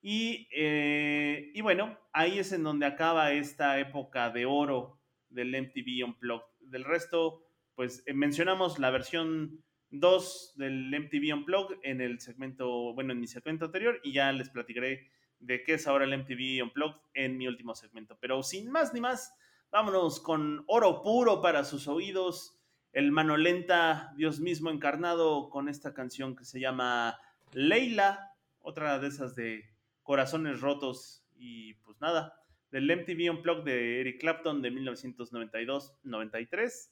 [0.00, 4.98] Y, eh, y bueno, ahí es en donde acaba esta época de oro
[5.28, 6.46] del MTV Unplugged.
[6.60, 7.44] Del resto,
[7.74, 13.26] pues eh, mencionamos la versión 2 del MTV Unplugged en el segmento, bueno, en mi
[13.26, 17.46] segmento anterior, y ya les platicaré de qué es ahora el MTV Unplugged en mi
[17.46, 18.16] último segmento.
[18.20, 19.34] Pero sin más ni más,
[19.70, 22.58] vámonos con oro puro para sus oídos.
[22.92, 27.18] El mano lenta, Dios mismo encarnado, con esta canción que se llama
[27.52, 29.64] Leila, otra de esas de
[30.02, 31.26] corazones rotos.
[31.36, 32.38] Y pues nada,
[32.70, 36.90] del MTV Unplugged de Eric Clapton de 1992-93.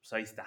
[0.00, 0.44] Pues ahí está.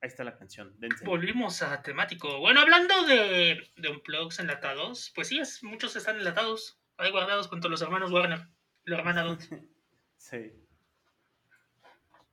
[0.00, 0.76] Ahí está la canción.
[1.04, 2.40] Volvimos a temático.
[2.40, 6.80] Bueno, hablando de, de unplugs enlatados, pues sí, es, muchos están enlatados.
[6.96, 8.48] Ahí guardados junto a los hermanos Warner.
[8.84, 9.38] La hermana
[10.16, 10.52] sí.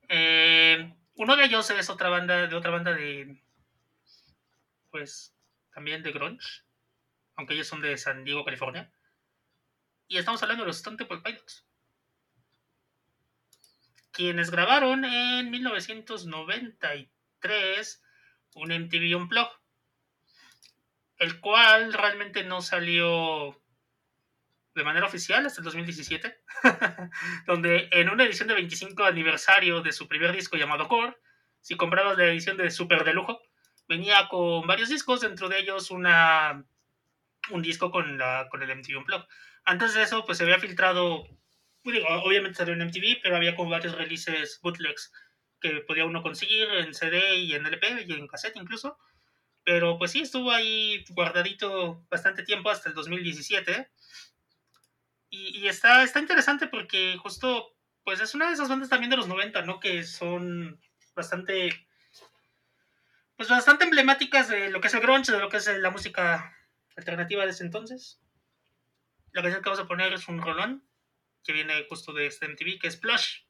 [0.08, 3.40] Eh, uno de ellos es otra banda, de otra banda de.
[4.90, 5.36] Pues.
[5.72, 6.64] También de Grunge.
[7.36, 8.92] Aunque ellos son de San Diego, California.
[10.08, 11.64] Y estamos hablando de los Stone Temple Pilots.
[14.12, 18.02] Quienes grabaron en 1993 3
[18.54, 19.50] un MTV Unplugged,
[21.18, 23.60] el cual realmente no salió
[24.74, 26.42] de manera oficial hasta el 2017,
[27.46, 31.16] donde en una edición de 25 aniversario de su primer disco llamado Core,
[31.60, 33.40] si comprabas la edición de Super de lujo,
[33.88, 36.64] venía con varios discos, dentro de ellos una,
[37.50, 39.26] un disco con, la, con el MTV Unplugged.
[39.64, 41.26] Antes de eso, pues se había filtrado,
[41.84, 45.12] digo, obviamente salió en MTV, pero había como varios releases bootlegs
[45.60, 48.98] que podía uno conseguir en CD y en LP y en cassette incluso.
[49.64, 53.90] Pero pues sí, estuvo ahí guardadito bastante tiempo hasta el 2017.
[55.30, 59.16] Y, y está, está interesante porque justo, pues es una de esas bandas también de
[59.16, 59.78] los 90, ¿no?
[59.78, 60.80] Que son
[61.14, 61.86] bastante,
[63.36, 66.56] pues bastante emblemáticas de lo que es el grunge, de lo que es la música
[66.96, 68.20] alternativa de ese entonces.
[69.32, 70.89] La canción que vamos a poner es un rolón
[71.44, 73.42] que viene justo de este MTV, que es Plush,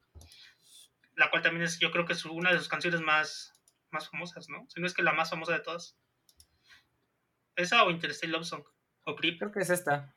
[1.17, 3.53] la cual también es, yo creo que es una de sus canciones más,
[3.91, 4.67] más famosas, ¿no?
[4.69, 5.99] Si no es que la más famosa de todas.
[7.57, 8.65] ¿Esa o Interstate Love Song?
[9.05, 9.39] ¿O Creep?
[9.39, 10.15] Creo que es esta.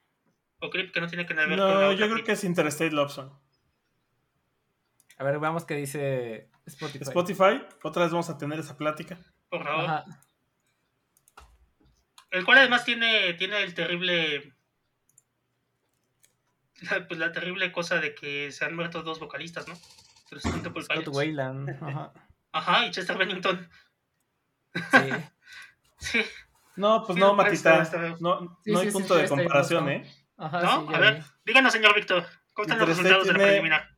[0.60, 2.26] ¿O Creep que no tiene que ver con la otra yo creo Creep?
[2.26, 3.32] que es Interstate Love Song.
[5.18, 7.04] A ver, veamos qué dice Spotify.
[7.04, 9.20] Spotify, otra vez vamos a tener esa plática.
[9.50, 9.86] Por favor.
[9.86, 10.06] Ajá.
[12.32, 14.53] El cual además tiene, tiene el terrible.
[16.92, 19.74] La, pues la terrible cosa de que se han muerto dos vocalistas, ¿no?
[19.76, 19.80] De
[20.36, 21.18] los Stone Temple Scott Pilots.
[21.18, 21.70] Wayland.
[21.84, 22.14] Ajá.
[22.52, 23.70] Ajá, y Chester Bennington.
[24.74, 25.10] Sí.
[26.00, 26.22] Sí.
[26.76, 27.82] No, pues Sí, no, Matita.
[27.82, 28.18] está.
[28.20, 29.88] No, Sí, no sí, hay sí, punto sí, de comparación.
[29.90, 30.12] ¿eh?
[30.36, 30.88] Ajá, ¿No?
[30.90, 31.24] sí, a ver, vi.
[31.46, 32.26] díganos, señor Víctor.
[32.54, 33.90] ¿Cómo están los resultados de la tiene- preliminar?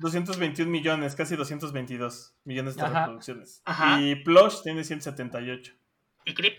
[0.00, 3.00] 221 millones, casi 222 millones de Ajá.
[3.02, 3.62] reproducciones.
[3.64, 4.00] Ajá.
[4.00, 5.74] Y Plush tiene 178.
[6.24, 6.58] ¿Y Creep?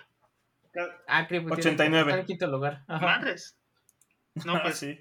[1.07, 2.11] Ah, tiene- 89.
[2.11, 2.83] está en quinto lugar.
[2.87, 3.05] Ajá.
[3.05, 3.57] Madres.
[4.45, 4.97] No, pues sí.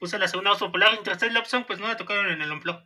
[0.00, 0.94] Puse la segunda más popular.
[0.94, 2.82] Interstate Love Song, pues no la tocaron en el Unplugged.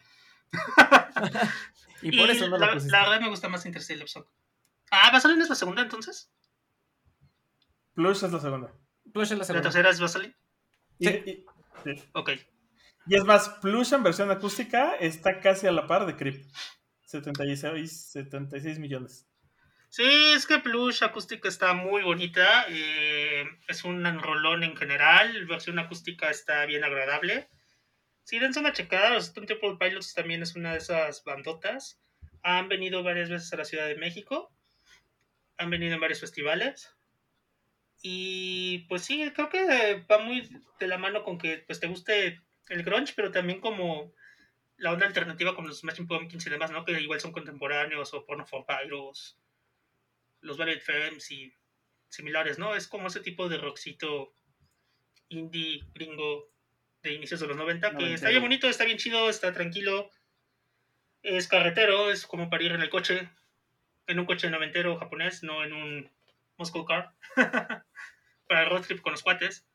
[2.03, 2.93] Y por eso no la, lo pusiste.
[2.93, 4.25] la verdad me gusta más Interstate Love Song.
[4.91, 6.31] Ah, ¿Vaseline es la segunda entonces?
[7.95, 8.73] Plush es la segunda.
[9.13, 9.63] Plush es la ¿La segunda.
[9.63, 10.37] tercera es Vaseline?
[10.99, 11.23] Y, Sí.
[11.27, 11.45] y-
[11.85, 12.05] sí.
[12.13, 12.31] Ok.
[13.07, 16.45] Y es más, Plush en versión acústica está casi a la par de Creep.
[17.07, 19.27] 76, 76 millones.
[19.95, 22.67] Sí, es que Plush acústica está muy bonita.
[22.69, 25.47] eh, es un rolón en general.
[25.47, 27.49] Versión acústica está bien agradable.
[28.25, 29.11] Sí, dense una checada.
[29.11, 32.01] Los Stone Temple Pilots también es una de esas bandotas.
[32.43, 34.53] Han venido varias veces a la Ciudad de México.
[35.59, 36.93] Han venido en varios festivales.
[38.03, 42.43] Y pues sí, creo que va muy de la mano con que pues, te guste
[42.69, 44.13] el grunge, pero también como
[44.77, 46.85] la onda alternativa como los Smashing Pumpkins y demás, ¿no?
[46.85, 49.39] Que igual son contemporáneos o Porno for Pyros
[50.45, 51.53] los Ballet Femmes y
[52.09, 52.75] similares, ¿no?
[52.77, 54.35] Es como ese tipo de rockcito
[55.29, 56.51] indie gringo
[57.03, 58.15] de inicios de los 90 que Noventero.
[58.15, 60.11] está bien bonito, está bien chido, está tranquilo.
[61.23, 63.31] Es carretero, es como para ir en el coche,
[64.07, 66.11] en un coche noventero japonés, no en un
[66.57, 67.15] Moscow Car.
[68.49, 69.67] para el road trip con los cuates.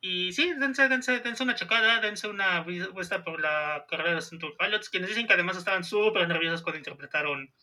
[0.00, 4.28] Y sí, dense, dense, dense una checada, dense una vuelta por la carrera de los
[4.28, 7.54] Central Pilots, quienes dicen que además estaban súper nerviosos cuando interpretaron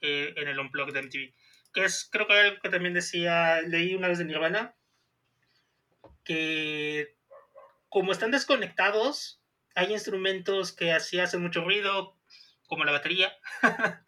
[0.00, 1.34] eh, en el Unplugged de MTV.
[1.72, 4.74] Que es, creo que algo que también decía, leí una vez de Nirvana,
[6.24, 7.16] que
[7.88, 9.40] como están desconectados,
[9.74, 12.16] hay instrumentos que así hacen mucho ruido,
[12.66, 13.32] como la batería,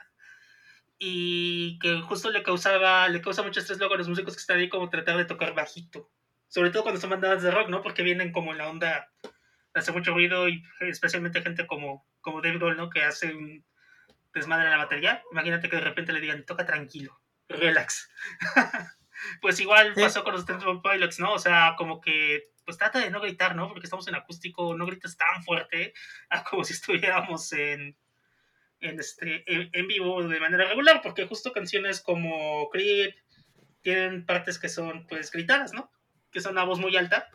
[0.99, 4.59] y que justo le causaba, le causa mucho estrés luego a los músicos que están
[4.59, 6.11] ahí como tratar de tocar bajito.
[6.49, 7.80] Sobre todo cuando son bandadas de rock, ¿no?
[7.82, 12.43] Porque vienen como en la onda de hacer mucho ruido y especialmente gente como, como
[12.43, 12.91] Dave Grohl, ¿no?
[12.91, 13.64] Que hace un
[14.35, 15.22] desmadre la batería.
[15.33, 18.11] Imagínate que de repente le digan, toca tranquilo, relax.
[19.41, 20.01] pues igual Sí.
[20.03, 21.33] pasó con los Temple Pilots, ¿no?
[21.35, 23.68] O sea, como que, pues trata de no gritar, ¿no?
[23.68, 25.93] Porque estamos en acústico, no grites tan fuerte
[26.28, 27.97] a como si estuviéramos en,
[28.81, 33.14] en, este, en, en vivo de manera regular, porque justo canciones como Creep
[33.83, 35.91] tienen partes que son, pues, gritadas, ¿no?
[36.31, 37.28] Que son a voz muy alta,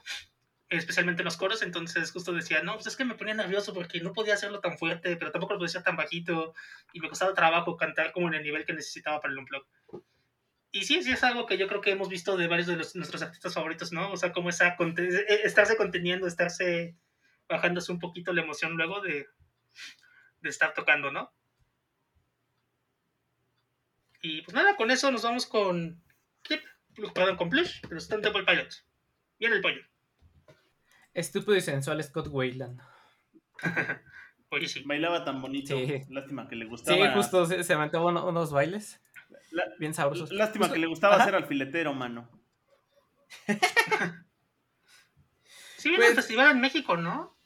[0.70, 4.02] especialmente en los coros, entonces justo decía, no, pues es que me ponía nervioso porque
[4.02, 6.54] no podía hacerlo tan fuerte, pero tampoco lo podía hacer tan bajito,
[6.94, 9.66] y me costaba trabajo cantar como en el nivel que necesitaba para el unplug.
[10.72, 12.96] Y sí, sí es algo que yo creo que hemos visto de varios de los-
[12.96, 14.12] nuestros artistas favoritos, ¿no?
[14.12, 16.98] O sea, como esa conte- eh, estarse conteniendo, estarse
[17.48, 19.28] bajándose un poquito la emoción luego de,
[20.42, 21.32] de estar tocando, ¿no?
[24.22, 26.04] Y pues nada, con eso nos vamos con
[27.14, 28.86] perdón, con Plush, de los Stone Temple Pilots.
[29.38, 29.82] Viene el pollo.
[31.16, 32.80] Estúpido y sensual Scott Wayland.
[34.52, 34.84] Oye, sí.
[34.86, 35.76] Bailaba tan bonito.
[35.76, 36.04] Sí.
[36.10, 37.14] Lástima que le Sí, gustaba.
[37.14, 39.02] justo se, se uno- unos bailes
[39.52, 40.32] La- bien sabrosos.
[40.32, 42.30] Lástima Justo- que le gustaba ser alfiletero, mano.
[45.78, 47.38] Sí, Pues- el festival en México, ¿no?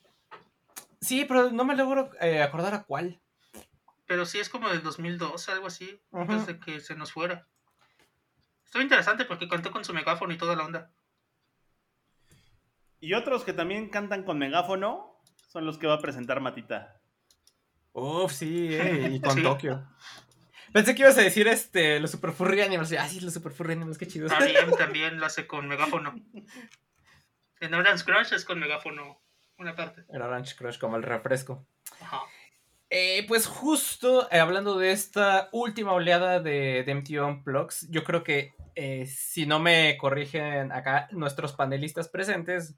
[1.01, 3.20] Sí, pero no me logro eh, acordar a cuál.
[4.05, 6.22] Pero sí es como del 2002, algo así, Ujú.
[6.32, 7.47] antes de que se nos fuera.
[8.65, 10.91] Estuvo interesante porque cantó con su megáfono y toda la onda.
[13.00, 17.02] Y otros que también cantan con megáfono son los que va a presentar Matita.
[17.93, 19.43] Uf, sí, eh, y con Sí.
[19.43, 19.88] Tokio.
[20.72, 22.93] Pensé que ibas a decir este, los Super Furry Animals.
[22.93, 24.28] Ah, sí, los Super Furry Animals, qué chido.
[24.28, 26.16] También, también lo hace con megáfono.
[27.60, 29.20] En Orange Crush es con megáfono
[29.58, 30.06] una parte.
[30.10, 31.66] El Orange Crush como el refresco.
[32.02, 32.22] Ajá.
[32.91, 38.24] Eh, pues justo eh, hablando de esta última oleada de, de MTV Unplugs, yo creo
[38.24, 42.76] que eh, si no me corrigen acá nuestros panelistas presentes,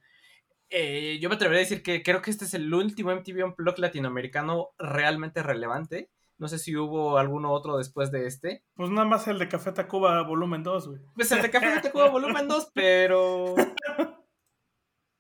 [0.72, 3.80] eh, yo me atrevería a decir que creo que este es el último MTV Unplugged
[3.80, 6.10] latinoamericano realmente relevante.
[6.38, 8.64] No sé si hubo alguno otro después de este.
[8.74, 11.02] Pues nada más el de Café Tacuba volumen 2, güey.
[11.14, 13.54] Pues el de Café Tacuba volumen 2, pero...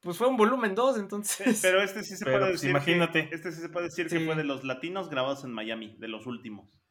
[0.01, 1.59] Pues fue un volumen 2, entonces...
[1.61, 2.71] Pero este sí se Pero, puede pues, decir.
[2.71, 3.29] imagínate.
[3.29, 4.17] Que, este sí se puede decir Sí.
[4.17, 6.81] que fue de los latinos grabados en Miami, de los últimos.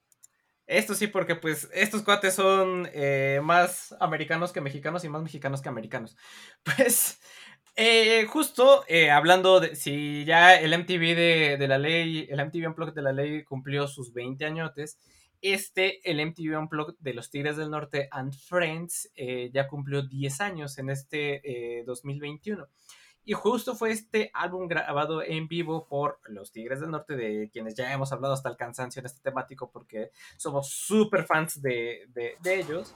[0.68, 5.60] Esto sí, porque pues estos cuates son eh, más americanos que mexicanos y más mexicanos
[5.60, 6.16] que americanos.
[6.62, 7.20] Pues
[7.76, 12.68] eh, justo eh, hablando de si ya el MTV de, de la ley, el MTV
[12.68, 14.98] Unplugged de la ley cumplió sus 20 añotes,
[15.40, 20.40] este, el MTV Unplugged de los Tigres del Norte and Friends, eh, ya cumplió 10
[20.40, 22.68] años en este eh, 2021.
[23.24, 27.74] Y justo fue este álbum grabado en vivo por los Tigres del Norte, de quienes
[27.74, 32.36] ya hemos hablado hasta el cansancio en este temático, porque somos súper fans de, de-
[32.42, 32.94] de ellos.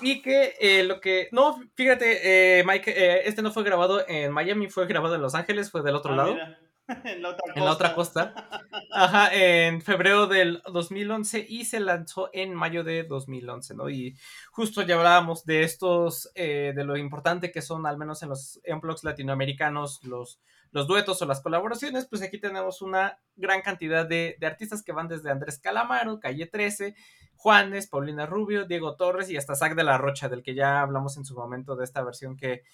[0.00, 1.28] Y que eh, lo que.
[1.32, 5.34] No, fíjate, eh, Mike, eh, este no fue grabado en Miami, fue grabado en Los
[5.34, 6.34] Ángeles, fue del otro Ah, lado.
[6.34, 6.58] mira,
[7.04, 8.34] en la otra En la otra costa.
[8.92, 13.90] Ajá, en febrero del 2011 y se lanzó en mayo de 2011, ¿no?
[13.90, 14.16] Y
[14.50, 18.60] justo ya hablábamos de estos, eh, de lo importante que son, al menos en los
[18.66, 20.40] Unplugs latinoamericanos, los,
[20.72, 24.92] los duetos o las colaboraciones, pues aquí tenemos una gran cantidad de, de artistas que
[24.92, 26.94] van desde Andrés Calamaro, Calle 13,
[27.38, 31.16] Juanes, Paulina Rubio, Diego Torres y hasta Zac de la Rocha, del que ya hablamos
[31.16, 32.64] en su momento de esta versión que,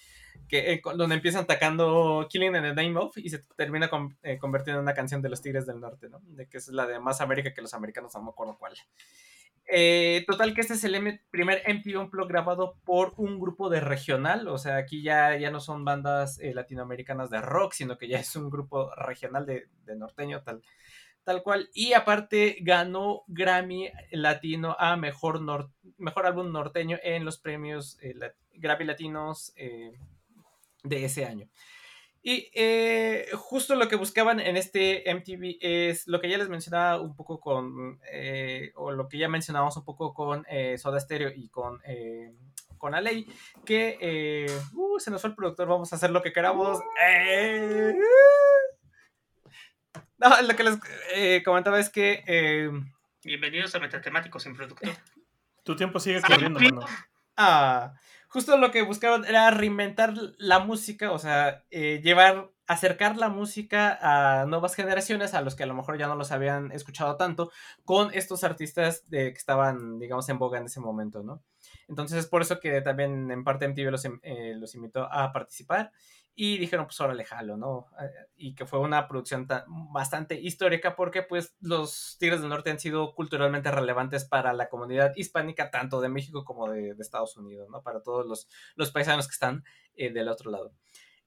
[0.49, 3.89] eh, donde empiezan atacando Killing in the Name of y se termina
[4.23, 6.19] eh, convirtiendo en una canción de los Tigres del Norte, ¿no?
[6.23, 8.73] De que es la de Más América que los americanos, no me acuerdo cuál.
[9.67, 14.47] Eh, total que este es el primer MTV Unplugged grabado por un grupo de regional,
[14.47, 18.19] o sea, aquí ya, ya no son bandas eh, latinoamericanas de rock, sino que ya
[18.19, 20.61] es un grupo regional de, de norteño, tal,
[21.23, 21.69] tal cual.
[21.73, 28.13] Y aparte ganó Grammy Latino a mejor, nor- mejor álbum norteño en los premios eh,
[28.53, 29.51] Grammy Latinos
[30.83, 31.49] de ese año.
[32.27, 36.99] Y eh, justo lo que buscaban en este MTV es lo que ya les mencionaba
[36.99, 41.29] un poco con, eh, o lo que ya mencionábamos un poco con eh, Soda Stereo
[41.29, 42.33] y con, eh,
[42.79, 43.27] con Aley,
[43.63, 46.79] que eh, uh, se nos fue el productor, vamos a hacer lo que queramos.
[47.07, 47.93] Eh,
[50.17, 50.79] no, lo que les
[51.13, 52.71] eh, comentaba es que eh,
[53.23, 54.89] Bienvenidos a Metatemáticos sin Productor.
[55.63, 56.87] Tu tiempo sigue corriendo, mano.
[57.37, 57.93] Ah,
[58.35, 63.97] justo lo que buscaron era reinventar la música, o sea, eh, llevar, acercar la música
[64.01, 67.49] a nuevas generaciones, a los que a lo mejor ya no los habían escuchado tanto,
[67.85, 71.43] con estos artistas de, que estaban, digamos, en boga en ese momento, ¿no?
[71.87, 75.93] Entonces es por eso que también en parte MTV los, eh, los invitó a participar
[76.37, 77.87] y dijeron, pues órale, jalo, ¿no?
[78.01, 79.63] Eh, Y que fue una producción tan-
[79.93, 85.13] bastante histórica porque pues los Tigres del Norte han sido culturalmente relevantes para la comunidad
[85.15, 87.81] hispánica, tanto de México como de, de Estados Unidos, ¿no?
[87.81, 89.63] Para todos los, los paisanos que están
[89.95, 90.73] eh, del otro lado.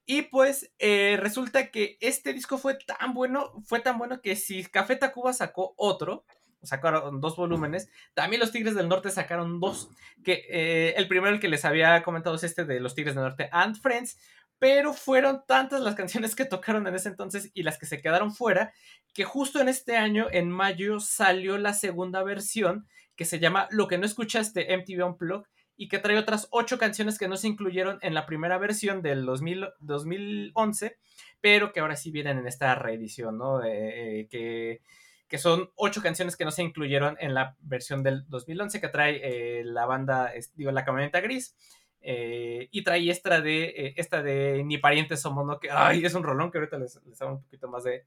[0.05, 4.63] Y pues eh, resulta que este disco fue tan bueno, fue tan bueno que si
[4.65, 6.25] Café Tacuba sacó otro,
[6.61, 9.89] sacaron dos volúmenes, también los Tigres del Norte sacaron dos,
[10.23, 13.23] que eh, el primero el que les había comentado es este de los Tigres del
[13.23, 14.19] Norte and Friends,
[14.59, 18.33] pero fueron tantas las canciones que tocaron en ese entonces y las que se quedaron
[18.33, 18.73] fuera,
[19.13, 23.87] que justo en este año, en mayo, salió la segunda versión que se llama Lo
[23.87, 27.99] que no escuchaste MTV Unplugged y que trae otras ocho canciones que no se incluyeron
[28.01, 30.97] en la primera versión del 2000 2011,
[31.39, 33.63] pero que ahora sí vienen en esta reedición, ¿no?
[33.63, 34.81] Eh, que,
[35.29, 39.21] que son ocho canciones que no se incluyeron en la versión del 2011 que trae
[39.23, 41.55] eh, la banda, digo, la camioneta gris.
[42.01, 45.59] Eh, y trae esta de, eh, esta de Ni parientes somos, ¿no?
[45.59, 48.05] Que, ay, es un rolón que ahorita les, les hago un poquito más de,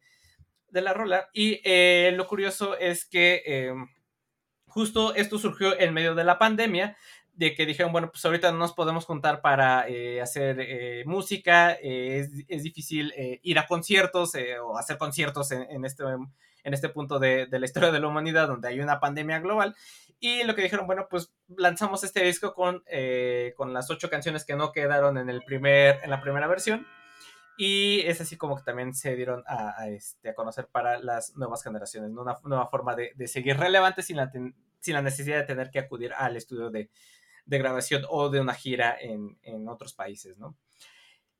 [0.69, 1.29] de la rola.
[1.33, 3.75] Y eh, lo curioso es que
[4.67, 6.97] justo esto surgió en medio de la pandemia,
[7.35, 9.87] de que dijeron, bueno, pues ahorita no nos podemos juntar para
[10.23, 13.13] hacer música, es, es, difícil
[13.43, 14.33] ir a conciertos
[14.63, 16.05] o hacer conciertos en, este,
[16.65, 19.75] en este punto de, la historia de la humanidad donde hay una pandemia global.
[20.25, 24.45] Y lo que dijeron, bueno, pues lanzamos este disco con, eh, con las ocho canciones
[24.45, 26.87] que no quedaron en, el primer, en la primera versión.
[27.59, 31.65] Y es así como que también se dieron a, este, a conocer para las nuevas
[31.65, 35.71] generaciones, una nueva forma de, de seguir relevantes sin la, sin la necesidad de tener
[35.71, 36.89] que acudir al estudio de,
[37.45, 40.57] de grabación o de una gira en, en otros países, ¿no?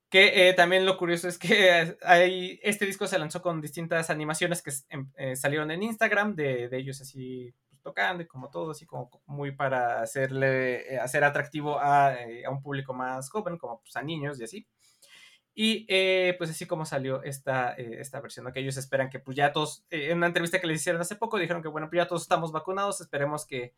[0.09, 1.97] Que eh, también lo curioso es que
[2.65, 4.73] este disco se lanzó con distintas animaciones que
[5.19, 9.53] eh, salieron en Instagram, de, de ellos así tocando y como todo, así como muy
[9.53, 14.03] para hacerle, eh, hacer atractivo a, eh, a, un público más joven, como pues a
[14.03, 14.67] niños y así.
[15.55, 18.53] Y eh, pues así como salió esta, eh, esta versión, ¿no?
[18.53, 21.17] que ellos esperan que pues ya todos, eh, en una entrevista que les hicieron hace
[21.17, 23.75] poco, dijeron que bueno, pues ya todos estamos vacunados, esperemos que,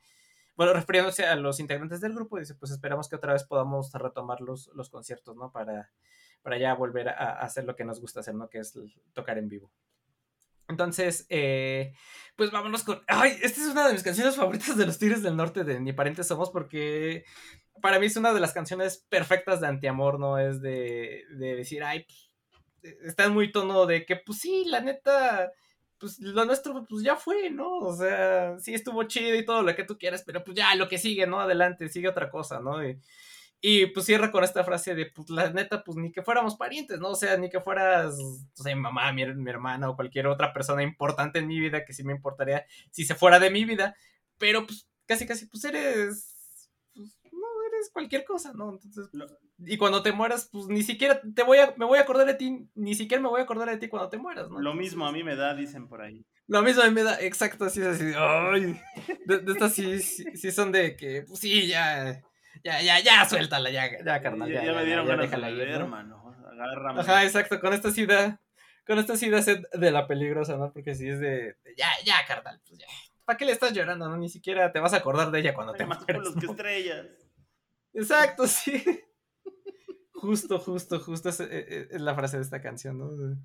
[0.57, 4.41] bueno, refiriéndose a los integrantes del grupo, dice, pues esperamos que otra vez podamos retomar
[4.41, 5.51] los, los conciertos, ¿no?
[5.51, 5.91] Para,
[6.43, 8.49] para ya volver a, a hacer lo que nos gusta hacer, ¿no?
[8.49, 8.79] Que es
[9.13, 9.73] tocar en vivo.
[10.69, 11.95] Entonces, eh,
[12.37, 13.03] pues vámonos con.
[13.07, 15.93] Ay, esta es una de mis canciones favoritas de los Tigres del Norte de Ni
[15.93, 17.25] Parientes Somos, porque
[17.81, 20.39] para mí es una de las canciones perfectas de antiamor, ¿no?
[20.39, 24.81] Es de, de decir, ay, pues, está en muy tono de que, pues sí, la
[24.81, 25.53] neta,
[25.99, 27.79] pues lo nuestro, pues ya fue, ¿no?
[27.79, 30.89] O sea, sí estuvo chido y todo lo que tú quieras, pero pues ya lo
[30.89, 31.41] que sigue, ¿no?
[31.41, 32.87] Adelante, sigue otra cosa, ¿no?
[32.87, 32.99] Y,
[33.67, 37.01] y pues cierra con esta frase de, pues la neta, pues ni que fuéramos parientes,
[37.01, 37.09] ¿no?
[37.09, 40.83] O sea, ni que fueras, no sé, mamá, mi, mi, hermana o cualquier otra persona
[40.83, 43.97] importante en mi vida que sí me importaría si se fuera de mi vida.
[44.37, 46.61] Pero pues casi, casi, pues eres,
[46.95, 48.69] pues, no, eres cualquier cosa, ¿no?
[48.73, 49.09] Entonces,
[49.57, 52.35] y cuando te mueras, pues ni siquiera te voy a, me voy a acordar de
[52.35, 54.61] ti, ni siquiera me voy a acordar de ti cuando te mueras, ¿no?
[54.61, 56.27] Lo mismo a mí me da, dicen por ahí.
[56.49, 58.79] Lo mismo a mí me da, exacto, así, así, ay,
[59.25, 62.23] de, de estas sí, sí, sí son de que, pues sí, ya
[62.63, 64.49] ya, ya, ya, suéltala, ya, ya, carnal.
[64.51, 65.89] Ya, ya, ya, me dieron ganas de ir, beber, ¿no?
[65.89, 66.37] mano.
[66.53, 67.01] Agárrame.
[67.01, 68.41] Ajá, exacto, con esta da,
[68.87, 70.73] con esta sed de la peligrosa, ¿no?
[70.73, 72.87] Porque si es de, de ya, ya, carnal, pues ya.
[73.25, 74.17] ¿Para qué le estás llorando, no?
[74.19, 76.47] Ni siquiera te vas a acordar de ella cuando Hay te más mueras, pueblos que
[76.47, 76.53] ¿no?
[76.53, 77.07] estrellas.
[77.95, 78.85] Exacto, sí.
[80.13, 83.37] Justo, justo, justo es, es, es la frase de esta canción, ¿no?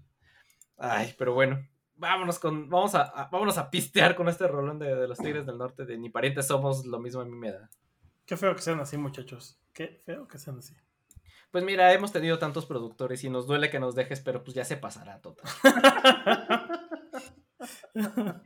[0.78, 1.66] Ay, pero bueno.
[1.96, 2.70] Vámonos con.
[2.70, 5.86] Vamos a, a- vámonos a pistear con este rolón de, de los Tigres del Norte.
[5.86, 7.70] De ni parientes somos, lo mismo a mí me da.
[8.30, 9.60] Qué feo que sean así, muchachos.
[9.74, 10.76] Qué feo que sean así.
[11.50, 14.64] Pues mira, hemos tenido tantos productores y nos duele que nos dejes, pero pues ya
[14.64, 15.52] se pasará total.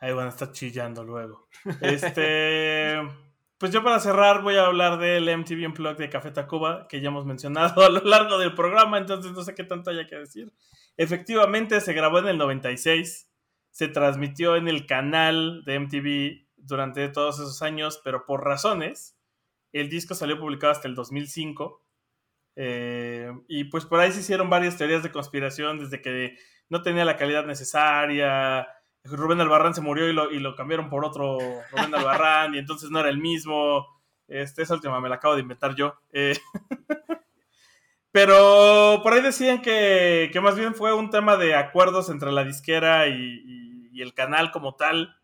[0.00, 1.50] Ahí van a estar chillando luego.
[1.82, 2.96] Este.
[3.58, 7.08] Pues yo para cerrar voy a hablar del MTV Unplugged de Café Tacuba, que ya
[7.08, 10.50] hemos mencionado a lo largo del programa, entonces no sé qué tanto haya que decir.
[10.96, 13.30] Efectivamente se grabó en el 96,
[13.70, 19.16] se transmitió en el canal de MTV durante todos esos años, pero por razones,
[19.72, 21.84] el disco salió publicado hasta el 2005.
[22.56, 26.36] eh, y pues por ahí se hicieron varias teorías de conspiración, desde que
[26.68, 28.68] no tenía la calidad necesaria,
[29.04, 31.38] Rubén Albarrán se murió y lo, y lo cambiaron por otro
[31.70, 33.86] Rubén Albarrán y entonces no era el mismo.
[34.28, 35.94] Este, esa última me la acabo de inventar yo.
[36.12, 36.36] Eh,
[38.12, 42.44] pero por ahí decían que, que, más bien fue un tema de acuerdos entre la
[42.44, 45.19] disquera y, el canal como tal.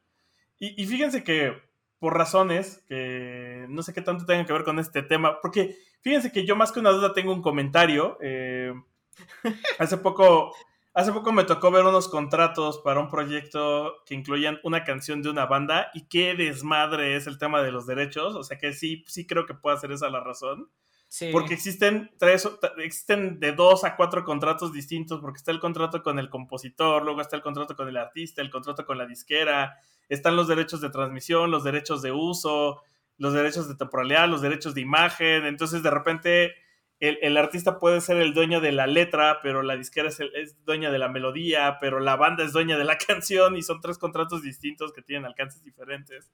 [0.58, 1.54] Y, y, fíjense que
[1.98, 6.32] por razones que no sé qué tanto tengan que ver con este tema, porque fíjense
[6.32, 8.18] que yo más que una duda tengo un comentario.
[8.20, 8.72] Eh,
[9.78, 10.52] hace poco
[10.96, 15.28] Hace poco me tocó ver unos contratos para un proyecto que incluían una canción de
[15.28, 18.34] una banda y qué desmadre es el tema de los derechos.
[18.34, 20.70] O sea que sí, sí creo que puede ser esa la razón.
[21.06, 21.28] Sí.
[21.32, 22.48] Porque existen tres,
[22.78, 27.20] existen de dos a cuatro contratos distintos, porque está el contrato con el compositor, luego
[27.20, 29.78] está el contrato con el artista, el contrato con la disquera,
[30.08, 32.82] están los derechos de transmisión, los derechos de uso,
[33.18, 35.44] los derechos de temporalidad, los derechos de imagen.
[35.44, 36.54] Entonces de repente
[37.00, 40.34] el, el, artista puede ser el dueño de la letra, pero la disquera es, el,
[40.34, 43.80] es, dueña de la melodía, pero la banda es dueña de la canción y son
[43.80, 46.30] tres contratos distintos que tienen alcances diferentes.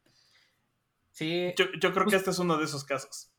[1.11, 1.53] Sí.
[1.57, 3.31] Yo, yo creo que este es uno de esos casos.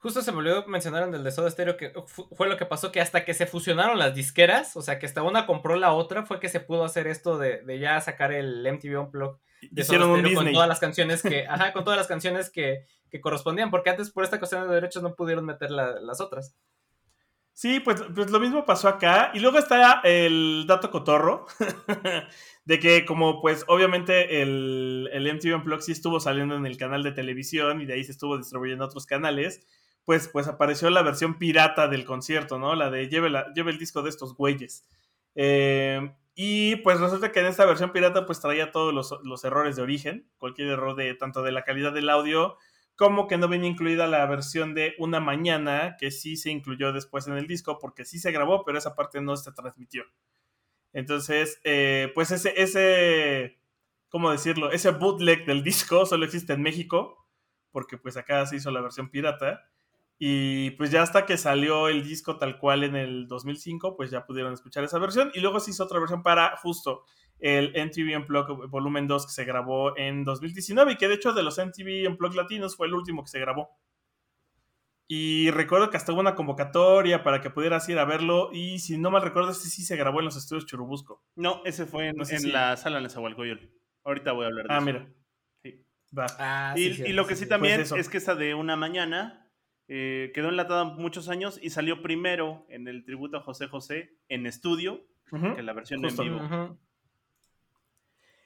[0.00, 1.92] Justo se me olvidó mencionar en el de Soda Stereo que
[2.36, 5.24] fue lo que pasó que hasta que se fusionaron las disqueras, o sea que hasta
[5.24, 8.64] una compró la otra, fue que se pudo hacer esto de, de ya sacar el
[8.72, 10.54] MTV Unplugged Hicieron un Stereo con Disney.
[10.54, 14.24] todas las canciones que, ajá, con todas las canciones que, que correspondían, porque antes por
[14.24, 16.54] esta cuestión de derechos no pudieron meter la, las otras.
[17.58, 19.32] Sí, pues, pues lo mismo pasó acá.
[19.34, 21.46] Y luego está el dato cotorro,
[22.64, 27.02] de que como pues obviamente el, el MTV Unplugged sí estuvo saliendo en el canal
[27.02, 29.66] de televisión y de ahí se estuvo distribuyendo a otros canales,
[30.04, 32.76] pues, pues apareció la versión pirata del concierto, ¿no?
[32.76, 34.84] La de lleve, la, lleve el disco de estos güeyes.
[35.34, 39.74] Eh, y pues resulta que en esta versión pirata pues traía todos los, los, errores
[39.74, 42.56] de origen, cualquier error de tanto de la calidad del audio
[42.94, 47.26] como que no venía incluida la versión de Una Mañana, que sí se incluyó después
[47.26, 50.04] en el disco, porque sí se grabó, pero esa parte no se transmitió.
[50.92, 53.60] Entonces, eh, pues ese, ese,
[54.08, 54.70] ¿cómo decirlo?
[54.70, 57.28] Ese bootleg del disco solo existe en México,
[57.72, 59.68] porque pues acá se hizo la versión pirata.
[60.20, 64.26] Y pues ya hasta que salió el disco tal cual en el 2005, pues ya
[64.26, 65.30] pudieron escuchar esa versión.
[65.34, 67.04] Y luego se hizo otra versión para justo
[67.38, 71.44] el MTV Unplugged Volumen 2 que se grabó en 2019 y que de hecho de
[71.44, 73.70] los MTV Unplugged latinos fue el último que se grabó.
[75.10, 78.98] Y recuerdo que hasta hubo una convocatoria para que pudieras ir a verlo y si
[78.98, 81.24] no mal recuerdo, este sí se grabó en los estudios Churubusco.
[81.34, 82.50] No, ese fue en, no sé en si...
[82.50, 83.70] la sala de Zahualcoyol.
[84.04, 84.84] Ahorita voy a hablar de Ah, eso.
[84.84, 85.08] mira.
[85.62, 85.86] Sí.
[86.18, 86.26] Va.
[86.38, 89.47] Ah, Y, sí, y lo que sí también Pues es que esa de una mañana
[89.88, 94.46] eh, quedó enlatada muchos años y salió primero en el tributo a José José en
[94.46, 95.56] estudio Ujú.
[95.56, 96.22] que la versión Justo.
[96.22, 96.78] en vivo.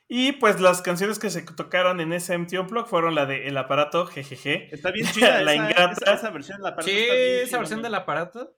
[0.09, 3.57] Y pues las canciones que se tocaron en ese MTV Unplugged fueron la de El
[3.57, 4.69] Aparato, jejeje.
[4.75, 5.93] Está bien chida La esa, ingrata.
[5.93, 6.61] esa, esa versión.
[6.63, 8.55] La parte Sí, está bien esa versión del aparato.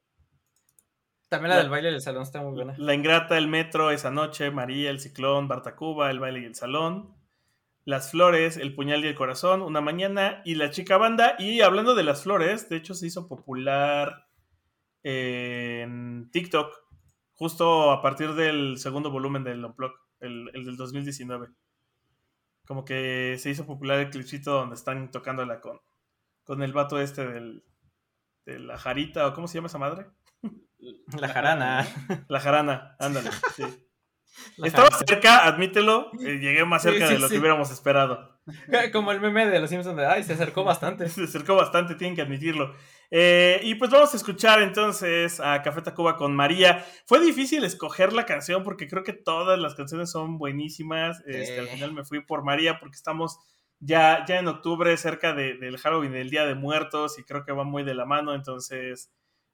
[1.28, 2.74] También la, La- del baile del salón está muy buena.
[2.76, 7.14] La Ingrata, El Metro, Esa Noche, María, El Ciclón, Bartacuba, El Baile y el Salón.
[7.84, 11.36] Las Flores, El Puñal y el Corazón, Una Mañana y La Chica Banda.
[11.38, 14.26] Y hablando de las flores, de hecho se hizo popular
[15.02, 16.74] en TikTok
[17.34, 21.48] justo a partir del segundo volumen del Unplugged, el, el del 2019.
[22.66, 25.80] Como que se hizo popular el clipcito donde están tocándola con,
[26.44, 27.64] con el vato este del,
[28.46, 30.06] de la jarita, o cómo se llama esa madre?
[31.18, 31.86] La jarana.
[32.28, 33.30] La jarana, ándale.
[33.54, 33.62] sí.
[34.56, 36.10] La Estaba cerca, admítelo.
[36.20, 37.34] eh, llegué más cerca sí, de lo sí.
[37.34, 38.40] que hubiéramos esperado.
[38.92, 41.08] Como el meme de los Simpsons de, ay, se acercó bastante.
[41.08, 42.74] Se acercó bastante, tienen que admitirlo.
[43.10, 46.84] Eh, y pues vamos a escuchar entonces a Café Tacuba con María.
[47.06, 51.22] Fue difícil escoger la canción porque creo que todas las canciones son buenísimas.
[51.26, 53.38] Este, al final me fui por María porque estamos
[53.78, 57.52] ya, ya en octubre, cerca de- del Halloween, del Día de Muertos, y creo que
[57.52, 58.34] va muy de la mano.
[58.34, 59.12] Entonces,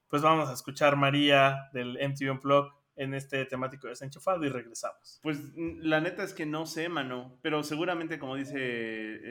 [0.09, 2.71] pues vamos a escuchar María del MTV Unplugged
[3.01, 5.21] en este temático desenchufado y regresamos.
[5.23, 7.39] Pues la neta es que no sé, mano.
[7.41, 8.55] Pero seguramente, como dice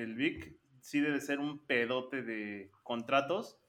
[0.01, 3.59] el Vic, sí debe ser un pedote de contratos.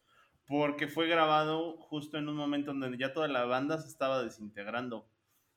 [0.47, 4.23] Porque fue grabado justo en un momento en donde ya toda la banda se estaba
[4.25, 5.07] desintegrando.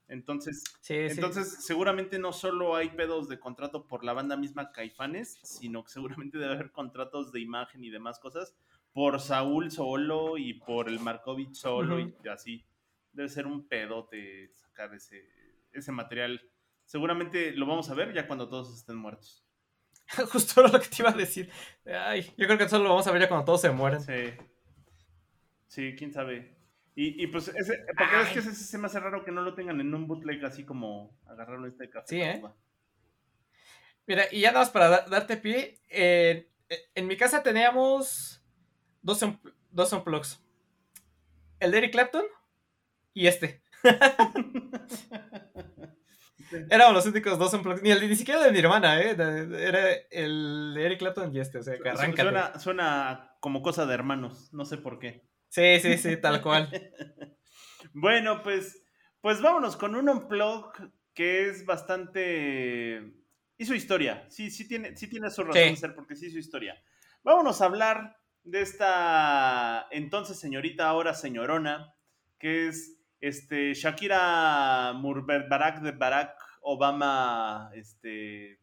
[0.10, 1.16] Entonces, Sí, sí.
[1.16, 5.90] entonces seguramente no solo hay pedos de contrato por la banda misma Caifanes, sino que
[5.90, 8.56] seguramente debe haber contratos de imagen y demás cosas
[8.92, 12.64] por Saúl solo y por el Markovich solo y así.
[13.14, 15.24] Debe ser un pedote sacar ese,
[15.72, 16.42] ese material.
[16.86, 19.46] Seguramente lo vamos a ver ya cuando todos estén muertos.
[20.32, 21.50] Justo lo que te iba a decir.
[21.86, 24.02] Ay, yo creo que solo lo vamos a ver ya cuando todos se mueren.
[24.02, 24.34] Sí.
[25.68, 26.56] Sí, quién sabe.
[26.96, 29.56] Y, y pues, ese, porque es que ese, se me hace raro que no lo
[29.56, 32.06] tengan en un bootleg así como agarrarlo este café.
[32.08, 32.44] Sí, ¿eh?
[34.06, 36.50] Mira, y ya nada más para da- darte pie, eh,
[36.94, 38.44] en mi casa teníamos
[39.02, 40.44] dos, unpl- dos unplugs.
[41.60, 42.26] El de Eric Clapton
[43.14, 43.62] y este.
[46.70, 47.82] Éramos los únicos dos unplugs.
[47.82, 49.12] Ni, el, ni siquiera de mi hermana, ¿eh?
[49.12, 52.22] Era el de Eric Clapton y este, o sea, que arráncate.
[52.22, 55.28] Suena, suena como cosa de hermanos, no sé por qué.
[55.50, 56.70] Sí, sí, sí, tal cual.
[57.96, 58.82] Bueno, pues,
[59.22, 60.72] pues vámonos con un unplug
[61.14, 63.14] que es bastante...
[63.58, 65.70] Hizo historia, sí, sí tiene, sí tiene su razón Sí.
[65.70, 66.82] de ser porque sí hizo historia.
[67.24, 71.94] Vámonos a hablar de esta entonces señorita, ahora señorona,
[72.40, 78.60] que es este, Shakira Murbarak de Barack Obama este,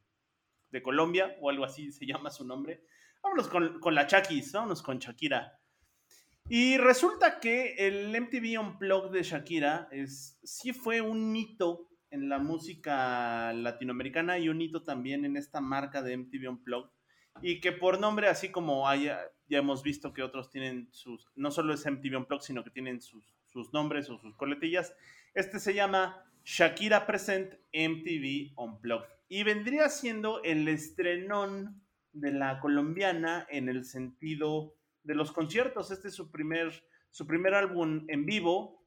[0.70, 2.84] de Colombia, o algo así se llama su nombre.
[3.22, 5.58] Vámonos con, con la Chakis, vámonos con Shakira.
[6.46, 12.38] Y resulta que el MTV Unplugged de Shakira es, sí fue un hito en la
[12.38, 16.90] música latinoamericana y un hito también en esta marca de MTV Unplugged.
[17.40, 21.50] Y que por nombre, así como haya, ya hemos visto que otros tienen sus, no
[21.50, 24.94] solo es MTV Unplugged, sino que tienen sus, sus nombres o sus coletillas,
[25.34, 29.08] este se llama Shakira Present MTV Unplugged.
[29.28, 31.80] Y vendría siendo el estrenón
[32.12, 34.74] de la colombiana en el sentido
[35.04, 35.90] de los conciertos.
[35.90, 36.72] Este es su primer,
[37.10, 38.84] su primer álbum en vivo.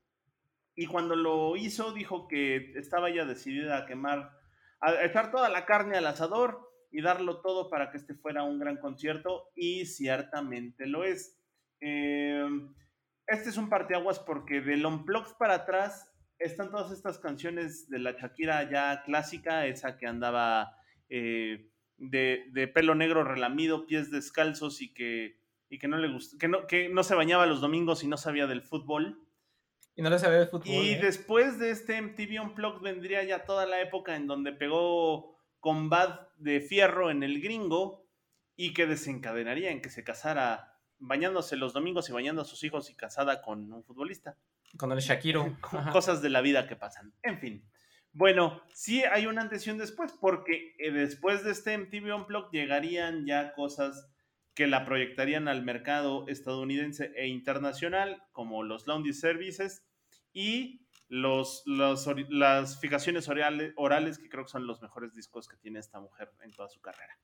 [0.76, 4.38] Y cuando lo hizo, dijo que estaba ya decidida a quemar,
[4.81, 8.60] a echar toda la carne al asador y darlo todo para que este fuera un
[8.60, 9.52] gran concierto.
[9.56, 11.40] Y ciertamente lo es.
[11.80, 12.45] Eh,
[13.27, 18.11] este es un parteaguas porque del Unplugged para atrás están todas estas canciones de la
[18.11, 20.75] Shakira ya clásica, esa que andaba
[21.09, 25.41] eh, de, de pelo negro relamido, pies descalzos y que
[25.73, 28.15] y que no le gustó, que no, que no se bañaba los domingos y no
[28.15, 29.19] sabía del fútbol.
[29.95, 30.67] Y no le sabía de fútbol.
[30.67, 30.99] Y ¿eh?
[31.01, 36.61] después de este MTV Unplugged vendría ya toda la época en donde pegó combat de
[36.61, 38.05] fierro en el gringo
[38.55, 40.72] y que desencadenaría en que se casara
[41.07, 44.38] bañándose los domingos y bañando a sus hijos y casada con un futbolista.
[44.77, 45.57] Con el Shakiro.
[45.63, 45.91] Ajá.
[45.91, 47.13] Cosas de la vida que pasan.
[47.21, 47.69] En fin.
[48.11, 52.51] Bueno, sí hay un antes y un después, porque eh, después de este MTV Unplugged
[52.51, 54.07] llegarían ya cosas
[54.53, 59.84] que la proyectarían al mercado estadounidense e internacional, como los laundry services
[60.31, 65.57] y los, los las fijaciones orales, orales, que creo que son los mejores discos que
[65.57, 67.17] tiene esta mujer en toda su carrera.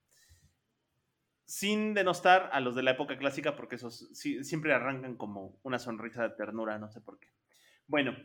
[1.49, 6.21] Sin denostar a los de la época clásica, porque esos siempre arrancan como una sonrisa
[6.21, 7.29] de ternura, no sé por qué.
[7.87, 8.15] Bueno,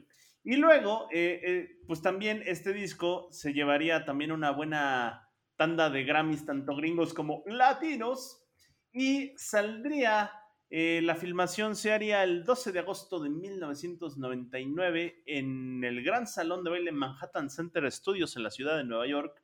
[0.43, 6.05] y luego, eh, eh, pues también este disco se llevaría también una buena tanda de
[6.05, 8.45] Grammys, tanto gringos como latinos.
[8.93, 10.31] Y saldría,
[10.69, 16.63] eh, la filmación se haría el 12 de agosto de 1999 en el Gran Salón
[16.63, 19.43] de Baile Manhattan Center Studios en la ciudad de Nueva York,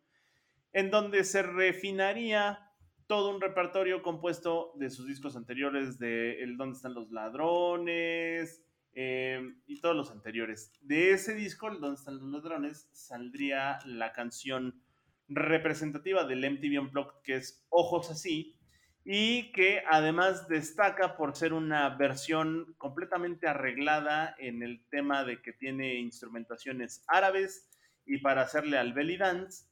[0.75, 2.70] en donde se refinaría
[3.11, 8.63] todo un repertorio compuesto de sus discos anteriores, de El Dónde están los ladrones
[8.93, 10.73] eh, y todos los anteriores.
[10.81, 14.81] De ese disco, El Dónde están los ladrones, saldría la canción
[15.27, 18.57] representativa del MTV Unplugged, que es Ojos así,
[19.05, 25.53] y que además destaca por ser una versión completamente arreglada en el tema de que
[25.53, 27.69] tiene instrumentaciones árabes
[28.07, 29.65] y para hacerle al belly dance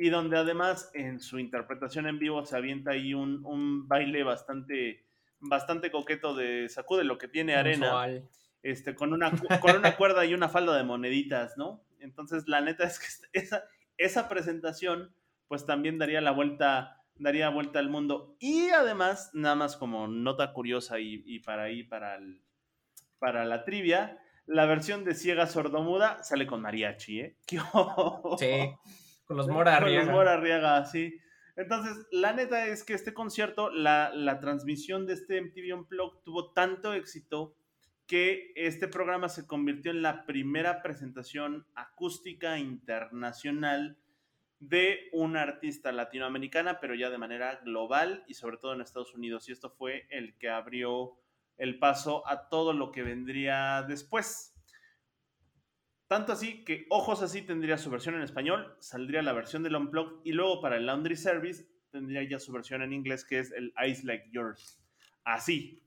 [0.00, 5.04] y donde además en su interpretación en vivo se avienta ahí un, un baile bastante,
[5.40, 8.08] bastante coqueto de sacude lo que tiene arena,
[8.62, 11.84] este, con, una, con una cuerda y una falda de moneditas, ¿no?
[11.98, 13.64] Entonces la neta es que esa,
[13.98, 15.14] esa presentación
[15.48, 20.54] pues también daría la vuelta daría vuelta al mundo y además nada más como nota
[20.54, 22.40] curiosa y, y para ahí para el,
[23.18, 27.36] para la trivia la versión de Ciega Sordomuda sale con mariachi, ¿eh?
[28.38, 28.74] Sí.
[29.30, 29.98] Con los Mora Arriaga.
[29.98, 31.20] Con los Mora Arriaga, sí.
[31.54, 36.50] Entonces, la neta es que este concierto, la, la transmisión de este MTV Unplugged tuvo
[36.52, 37.54] tanto éxito
[38.08, 43.98] que este programa se convirtió en la primera presentación acústica internacional
[44.58, 49.48] de una artista latinoamericana, pero ya de manera global y sobre todo en Estados Unidos.
[49.48, 51.20] Y esto fue el que abrió
[51.56, 54.59] el paso a todo lo que vendría después.
[56.10, 60.22] Tanto así que Ojos Así tendría su versión en español, saldría la versión del Unplugged
[60.24, 63.72] y luego para el Laundry Service tendría ya su versión en inglés que es el
[63.80, 64.82] Eyes Like Yours.
[65.22, 65.84] Así.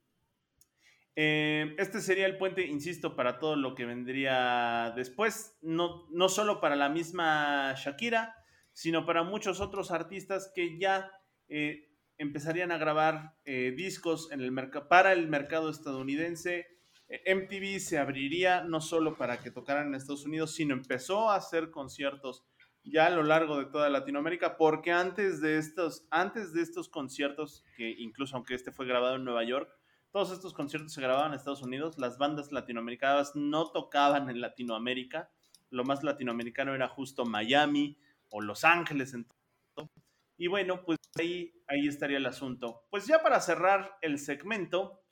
[1.18, 6.62] Eh, este sería el puente, insisto, para todo lo que vendría después, no, no solo
[6.62, 8.34] para la misma Shakira,
[8.72, 11.12] sino para muchos otros artistas que ya
[11.50, 14.30] eh, empezarían a grabar eh, discos
[14.88, 16.74] para el mercado estadounidense
[17.10, 21.70] MTV se abriría no solo para que tocaran en Estados Unidos, sino empezó a hacer
[21.70, 22.44] conciertos
[22.84, 27.64] ya a lo largo de toda Latinoamérica, porque antes de estos, antes de estos conciertos,
[27.78, 29.74] que incluso aunque este fue grabado en Nueva York,
[30.12, 35.32] todos estos conciertos se grababan en Estados Unidos, las bandas latinoamericanas no tocaban en Latinoamérica,
[35.70, 37.98] lo más latinoamericano era justo Miami
[38.30, 39.16] o Los Ángeles.
[40.38, 42.86] Y bueno, pues ahí, ahí estaría el asunto.
[42.92, 45.03] Pues ya para cerrar el segmento,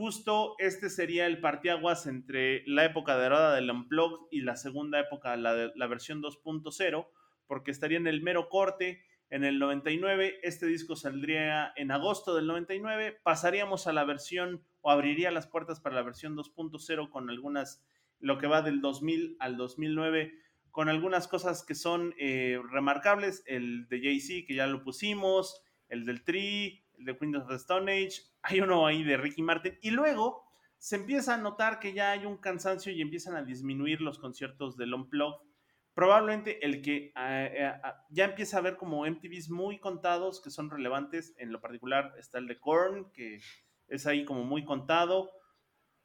[0.00, 5.36] justo este sería el partiaguas entre la época dorada del Unplugged y la segunda época,
[5.36, 7.06] la, la versión 2.0,
[7.46, 9.04] porque estaría en el mero corte.
[9.28, 14.90] En el 99, este disco saldría en agosto del 99, pasaríamos a la versión o
[14.90, 17.84] abriría las puertas para la versión 2.0 con algunas,
[18.20, 20.32] lo que va del 2000 al 2009,
[20.70, 25.60] con algunas cosas que son eh, remarcables, el de Jay-Z que ya lo pusimos,
[25.90, 29.42] el del Tree, el de Queen of the Stone Age, hay uno ahí de Ricky
[29.42, 30.44] Martin, y luego
[30.78, 34.76] se empieza a notar que ya hay un cansancio y empiezan a disminuir los conciertos
[34.78, 35.46] del Unplugged.
[35.92, 40.50] Probablemente el que ah, eh, ah, ya empieza a ver como MTVs muy contados que
[40.50, 43.40] son relevantes, en lo particular está el de Korn, que
[43.88, 45.30] es ahí como muy contado.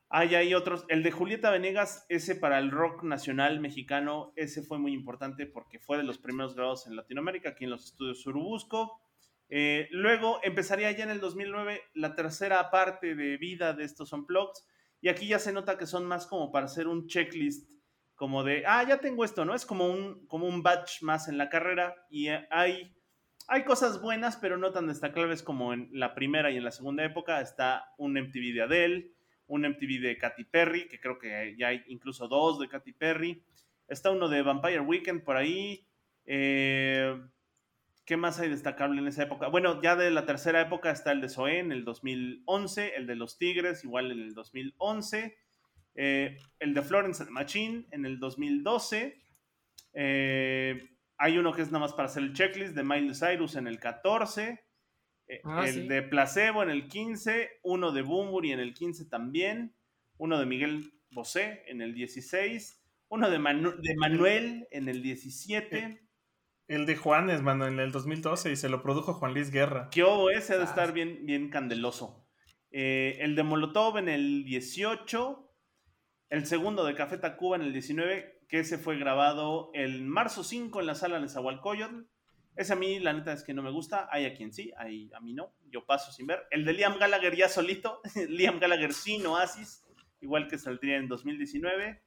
[0.09, 4.77] Hay ahí otros, el de Julieta Venegas, ese para el rock nacional mexicano, ese fue
[4.77, 8.99] muy importante porque fue de los primeros grados en Latinoamérica, aquí en los estudios Surubusco.
[9.49, 14.63] Eh, luego empezaría ya en el 2009 la tercera parte de vida de estos unplugged
[15.01, 17.75] y aquí ya se nota que son más como para hacer un checklist
[18.15, 19.53] como de, ah, ya tengo esto, ¿no?
[19.53, 22.95] Es como un, como un batch más en la carrera y eh, hay,
[23.47, 27.03] hay cosas buenas, pero no tan destacables como en la primera y en la segunda
[27.03, 27.41] época.
[27.41, 29.11] Está un MTV de Adele,
[29.47, 33.43] un MTV de Katy Perry, que creo que ya hay incluso dos de Katy Perry.
[33.87, 35.85] Está uno de Vampire Weekend por ahí.
[36.25, 37.21] Eh,
[38.05, 39.47] ¿Qué más hay destacable en esa época?
[39.47, 43.15] Bueno, ya de la tercera época está el de Zoé en el 2011, el de
[43.15, 45.37] Los Tigres igual en el 2011,
[45.95, 49.21] eh, el de Florence Machine en el 2012.
[49.93, 53.67] Eh, hay uno que es nada más para hacer el checklist de Miley Cyrus en
[53.67, 54.61] el 14.
[55.27, 55.87] Eh, Ah, el sí.
[55.87, 57.49] de Placebo en el 15.
[57.63, 59.73] Uno de Bumburi en el 15 también.
[60.17, 62.81] Uno de Miguel Bosé en el 16.
[63.07, 66.04] Uno de, Manu- de Manuel en el 17.
[66.67, 69.89] El de Juanes, mano, en el 2012 y se lo produjo Juan Luis Guerra.
[69.91, 70.67] Que obo ese ha de Ah.
[70.67, 72.25] estar bien, bien candeloso.
[72.71, 75.41] Eh, el de Molotov en el 18.
[76.29, 80.79] El segundo de Café Tacuba en el 19, que ese fue grabado el marzo 5
[80.79, 82.07] en la sala de Zahualcoyotl.
[82.55, 84.07] Ese a mí, la neta, es que no me gusta.
[84.11, 85.53] Hay a quien sí, hay a mí no.
[85.69, 86.47] Yo paso sin ver.
[86.49, 88.01] El de Liam Gallagher ya solito.
[88.29, 89.83] Liam Gallagher sin Oasis,
[90.19, 92.01] igual que saldría en 2019.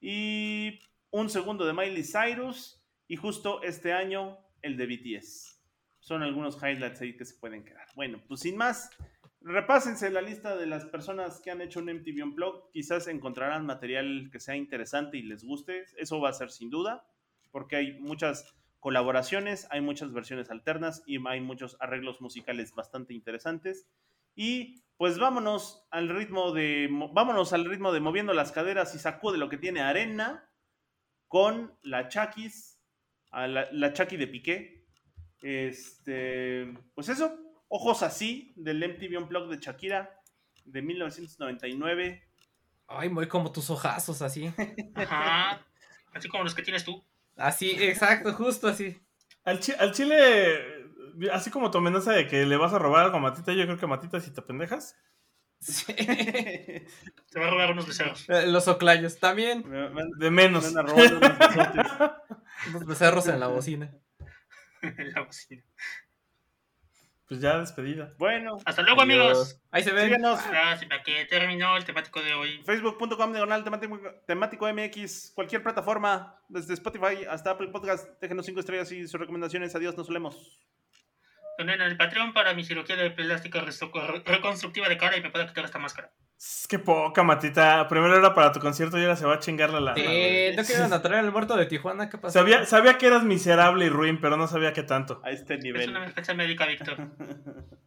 [0.00, 0.80] Y
[1.10, 2.81] un segundo de Miley Cyrus.
[3.08, 5.60] Y justo este año, el de BTS.
[6.00, 7.86] son algunos highlights ahí que se pueden quedar.
[7.94, 8.90] Bueno, pues sin más,
[9.40, 12.70] repásense la lista de las personas que han hecho un MTV Unplugged.
[12.72, 15.84] Quizás encontrarán material que sea interesante y les guste.
[15.96, 17.06] Eso va a ser sin duda,
[17.52, 23.86] porque hay muchas colaboraciones, hay muchas versiones alternas y hay muchos arreglos musicales bastante interesantes.
[24.34, 29.38] Y pues vámonos al ritmo de vámonos al ritmo de moviendo las caderas y sacude
[29.38, 30.48] lo que tiene arena
[31.28, 32.71] con la Chakis,
[33.32, 34.84] la, la Chaki de Piqué.
[35.42, 37.36] Este, pues eso,
[37.68, 40.20] ojos así del MTV Unplugged de Shakira
[40.64, 42.28] de 1999.
[42.86, 44.52] Ay, muy como tus ojazos así.
[44.94, 45.66] Ajá.
[46.12, 47.02] Así como los que tienes tú.
[47.36, 49.00] Así, exacto, justo así.
[49.44, 50.90] Al, al chile,
[51.32, 53.78] así como tu amenaza de que le vas a robar algo a Matita, yo creo
[53.78, 54.96] que Matita, si te pendejas.
[55.62, 55.94] Sí.
[55.94, 58.28] Te va a robar unos becerros.
[58.28, 59.64] Eh, Los oclayos, también.
[60.18, 60.64] De menos.
[60.72, 62.22] me van a robar
[62.68, 63.94] unos becerros en la bocina.
[64.82, 65.62] La bocina.
[67.28, 68.12] Pues ya despedida.
[68.18, 69.58] Bueno, Hasta luego, amigos.
[69.70, 70.06] Ahí se ven.
[70.06, 72.60] síganos Gracias, para que terminó el temático de hoy.
[72.64, 78.06] facebook.com diagonal temático, temático MX, cualquier plataforma, desde Spotify hasta Apple Podcast.
[78.20, 79.74] Déjenos cinco estrellas y sus recomendaciones.
[79.74, 80.58] Adiós, nos solemos.
[81.58, 83.60] Donen en el Patreon para mi cirugía de plástica
[84.24, 86.10] reconstructiva de cara y me pueda quitar esta máscara.
[86.38, 87.86] Es que poca, Matita.
[87.88, 90.00] Primero era para tu concierto y ahora se va a chingar la lana.
[90.02, 92.08] Eh, ¿No quieren atraer al muerto de Tijuana?
[92.08, 92.38] ¿Qué pasó?
[92.38, 95.20] Sabía, sabía que eras miserable y ruin, pero no sabía qué tanto.
[95.24, 95.90] A este Es nivel.
[95.90, 96.96] una emergencia médica, Víctor.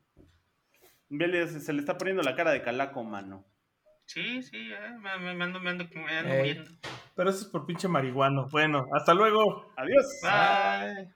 [1.09, 3.45] Se le está poniendo la cara de calaco, mano.
[4.05, 6.63] Sí, sí, eh, me, me- me ando, me ando, me ando.
[7.15, 8.47] Pero eso es por pinche marihuano.
[8.49, 9.73] Bueno, hasta luego.
[9.77, 10.05] Adiós.
[10.21, 11.13] Bye.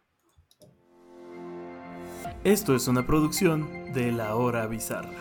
[2.46, 5.12] Esto es una producción de La Hora Bizarra.